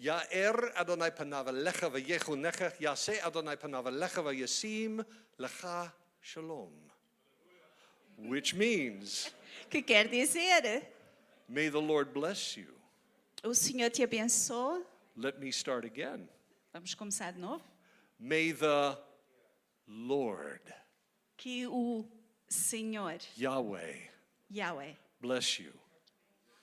Ya'er 0.00 0.72
Adonai 0.74 1.10
panav 1.10 1.46
lecha 1.52 1.88
v'yechunecha. 1.88 2.72
Yase 2.80 3.20
Adonai 3.22 3.56
panav 3.56 3.86
lecha 3.86 4.22
v'yasim 4.22 5.04
lecha 5.38 5.92
shalom. 6.20 6.72
Which 8.18 8.54
means, 8.54 9.30
Que 9.70 9.82
quer 9.82 10.08
dizer, 10.08 10.82
may 11.48 11.68
the 11.68 11.80
Lord 11.80 12.12
bless 12.14 12.56
you. 12.56 12.66
O 13.46 13.54
Senhor 13.54 13.90
te 13.90 14.02
abençoe. 14.02 14.84
Let 15.16 15.38
me 15.38 15.48
start 15.48 15.84
again. 15.84 16.28
Vamos 16.72 16.94
começar 16.94 17.32
de 17.32 17.38
novo. 17.40 17.62
May 18.18 18.52
the 18.52 18.96
Lord, 19.86 20.62
Que 21.36 21.66
o 21.66 22.04
Senhor, 22.48 23.18
Yahweh, 23.38 24.10
Yahweh, 24.50 24.96
bless 25.20 25.58
you 25.60 25.72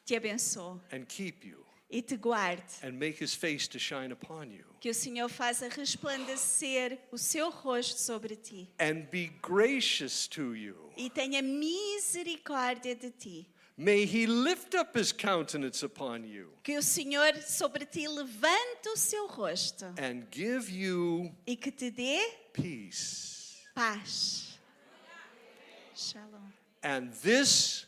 te 0.06 0.16
abençoe 0.16 0.80
and 0.92 1.06
keep 1.08 1.46
you 1.48 1.64
e 1.90 2.02
te 2.02 2.18
guarde. 2.18 2.64
and 2.84 2.94
make 3.00 3.18
his 3.24 3.34
face 3.36 3.68
to 3.68 3.78
shine 3.80 4.12
upon 4.12 4.52
you 4.52 4.66
Que 4.82 4.90
o 4.90 4.94
Senhor 4.94 5.30
faça 5.30 5.70
resplandecer 5.70 7.00
o 7.12 7.18
seu 7.18 7.50
rosto 7.50 8.00
sobre 8.00 8.36
ti 8.36 8.70
and 8.80 9.08
be 9.12 9.28
gracious 9.42 10.28
to 10.28 10.56
you. 10.56 10.92
e 10.98 11.10
tenha 11.10 11.42
misericórdia 11.42 12.96
de 12.96 13.12
ti. 13.12 13.48
May 13.76 14.06
he 14.06 14.28
lift 14.28 14.76
up 14.76 14.96
his 14.96 15.12
countenance 15.12 15.82
upon 15.84 16.24
you 16.26 16.50
Que 16.64 16.78
o 16.78 16.82
Senhor 16.84 17.34
sobre 17.42 17.86
ti 17.86 18.08
levante 18.08 18.88
o 18.88 18.96
seu 18.96 19.28
rosto 19.28 19.86
and 19.98 20.26
give 20.32 20.70
you 20.72 21.32
e 21.48 21.56
que 21.56 21.72
te 21.72 21.90
dê 21.90 22.20
peace. 22.54 23.58
paz. 23.74 24.60
Shalom. 25.96 26.52
And 26.84 27.12
this, 27.24 27.86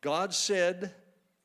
God 0.00 0.32
said, 0.34 0.92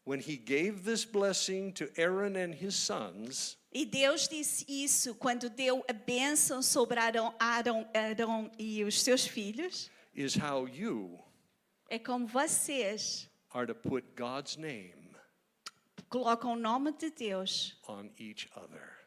when 0.05 0.19
he 0.19 0.37
gave 0.37 0.83
this 0.83 1.05
blessing 1.05 1.73
to 1.73 1.89
Aaron 1.97 2.35
and 2.35 2.53
his 2.55 2.75
sons, 2.75 3.57
E 3.71 3.85
Deus 3.85 4.27
disse 4.27 4.65
isso 4.67 5.13
quando 5.13 5.47
deu 5.49 5.83
a 5.87 5.93
bênção 5.93 6.63
sobre 6.63 6.99
Arão, 6.99 7.35
Arão, 7.39 7.87
Arão 7.93 8.49
e 8.57 8.83
os 8.83 8.99
seus 9.01 9.27
filhos. 9.27 9.89
is 10.15 10.33
how 10.35 10.65
you 10.67 11.19
É 11.89 11.97
como 11.97 12.27
vocês 12.27 13.29
are 13.51 13.65
to 13.65 13.75
put 13.75 14.05
God's 14.15 14.55
name 14.57 14.99
colocam 16.09 16.53
o 16.53 16.55
nome 16.55 16.91
de 16.93 17.11
Deus 17.11 17.77
on 17.87 18.09
each 18.17 18.49
other. 18.55 18.97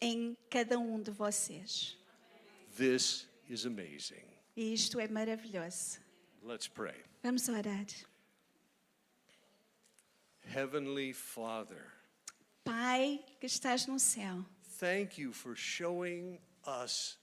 em 0.00 0.36
cada 0.48 0.78
um 0.78 1.00
de 1.02 1.10
vocês. 1.10 1.98
This 2.76 3.26
is 3.48 3.66
amazing. 3.66 4.24
E 4.56 4.72
isto 4.72 4.98
é 4.98 5.08
maravilhoso. 5.08 6.00
Let's 6.42 6.68
pray. 6.68 7.04
Vamos 7.22 7.48
orar. 7.48 7.86
Heavenly 10.44 11.12
Father, 11.12 11.92
Pai 12.64 13.24
que 13.40 13.46
estás 13.46 13.86
no 13.86 13.98
céu, 13.98 14.44
thank 14.78 15.20
you 15.20 15.32
for 15.32 15.54
showing 15.56 16.40
us 16.66 17.18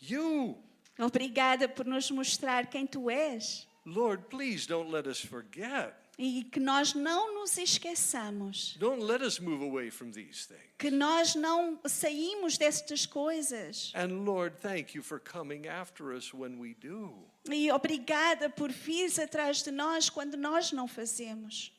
you. 0.00 0.62
obrigada 0.98 1.68
por 1.68 1.84
nos 1.84 2.10
mostrar 2.10 2.66
quem 2.68 2.86
tu 2.86 3.10
és 3.10 3.66
Lord, 3.86 4.24
please 4.30 4.66
don't 4.66 4.90
let 4.90 5.06
us 5.06 5.20
forget. 5.20 5.94
e 6.16 6.44
que 6.44 6.60
nós 6.60 6.94
não 6.94 7.34
nos 7.34 7.58
esqueçamos, 7.58 8.76
Don't 8.78 9.02
let 9.02 9.20
us 9.20 9.40
move 9.40 9.64
away 9.64 9.90
from 9.90 10.10
these 10.12 10.46
things. 10.46 10.62
que 10.78 10.90
nós 10.90 11.34
não 11.34 11.78
saímos 11.86 12.56
destas 12.56 13.04
coisas. 13.04 13.92
And 13.94 14.24
Lord, 14.24 14.56
thank 14.60 14.94
you 14.96 15.02
for 15.02 15.18
coming 15.18 15.66
after 15.66 16.12
us 16.16 16.32
when 16.32 16.58
we 16.60 16.74
do. 16.74 17.12
E 17.50 17.70
obrigada 17.72 18.48
por 18.48 18.70
vires 18.70 19.18
atrás 19.18 19.62
de 19.62 19.70
nós 19.70 20.08
quando 20.08 20.36
nós 20.36 20.70
não 20.72 20.86
fazemos. 20.86 21.72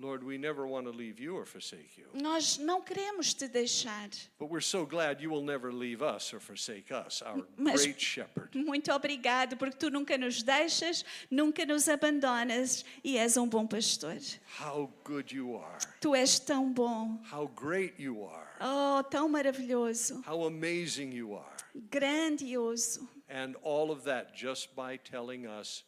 Lord, 0.00 0.22
we 0.22 0.38
never 0.38 0.64
want 0.64 0.86
to 0.86 0.92
leave 0.92 1.18
you 1.18 1.36
or 1.36 1.44
forsake 1.44 1.98
you. 1.98 2.06
Nós 2.14 2.56
não 2.58 2.80
queremos 2.80 3.34
te 3.34 3.48
deixar. 3.48 4.08
But 4.38 4.48
we're 4.48 4.60
so 4.64 4.86
glad 4.86 5.20
you 5.20 5.28
will 5.28 5.42
never 5.44 5.72
leave 5.72 6.02
us 6.02 6.32
or 6.32 6.38
forsake 6.38 6.92
us, 6.92 7.20
our 7.20 7.44
Mas- 7.56 7.82
great 7.84 8.00
shepherd. 8.00 8.54
Muito 8.56 8.92
obrigado 8.92 9.56
porque 9.56 9.76
tu 9.76 9.90
nunca 9.90 10.16
nos 10.16 10.40
deixas, 10.42 11.04
nunca 11.28 11.66
nos 11.66 11.88
abandonas 11.88 12.84
e 13.02 13.18
és 13.18 13.36
um 13.36 13.48
bom 13.48 13.66
pastor. 13.66 14.16
How 14.60 14.88
good 15.02 15.34
you 15.34 15.56
are. 15.56 15.78
Tu 16.00 16.14
és 16.14 16.38
tão 16.38 16.72
bom, 16.72 17.18
How 17.32 17.48
great 17.48 17.94
you 18.00 18.24
are. 18.24 18.46
oh, 18.60 19.02
tão 19.02 19.28
maravilhoso, 19.28 20.22
How 20.24 20.44
amazing 20.46 21.10
you 21.12 21.34
are. 21.34 21.56
grandioso. 21.90 23.08
And 23.28 23.56
all 23.62 23.90
of 23.90 24.04
that 24.04 24.34
just 24.34 24.74
by 24.74 24.96
telling 24.96 25.46
us. 25.46 25.82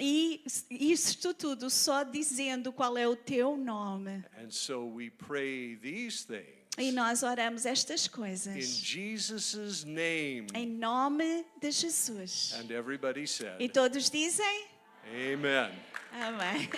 E 0.00 0.42
isto 0.70 1.34
tudo 1.34 1.68
só 1.70 2.02
dizendo 2.02 2.72
qual 2.72 2.96
é 2.96 3.06
o 3.06 3.14
teu 3.16 3.56
nome. 3.56 4.24
And 4.42 4.50
so 4.50 4.86
we 4.86 5.10
pray 5.10 5.76
these 5.76 6.26
things 6.26 6.62
E 6.78 6.90
nós 6.90 7.22
oramos 7.22 7.66
estas 7.66 8.06
in 8.06 8.10
coisas 8.10 8.64
Jesus' 8.66 9.84
name. 9.84 10.46
em 10.54 10.66
nome 10.66 11.44
de 11.60 11.70
Jesus. 11.70 12.54
And 12.54 12.70
everybody 12.70 13.22
E 13.24 13.26
said, 13.28 13.68
todos 13.72 14.08
dizem 14.10 14.66
Amen. 15.06 15.72
amém. 16.12 16.68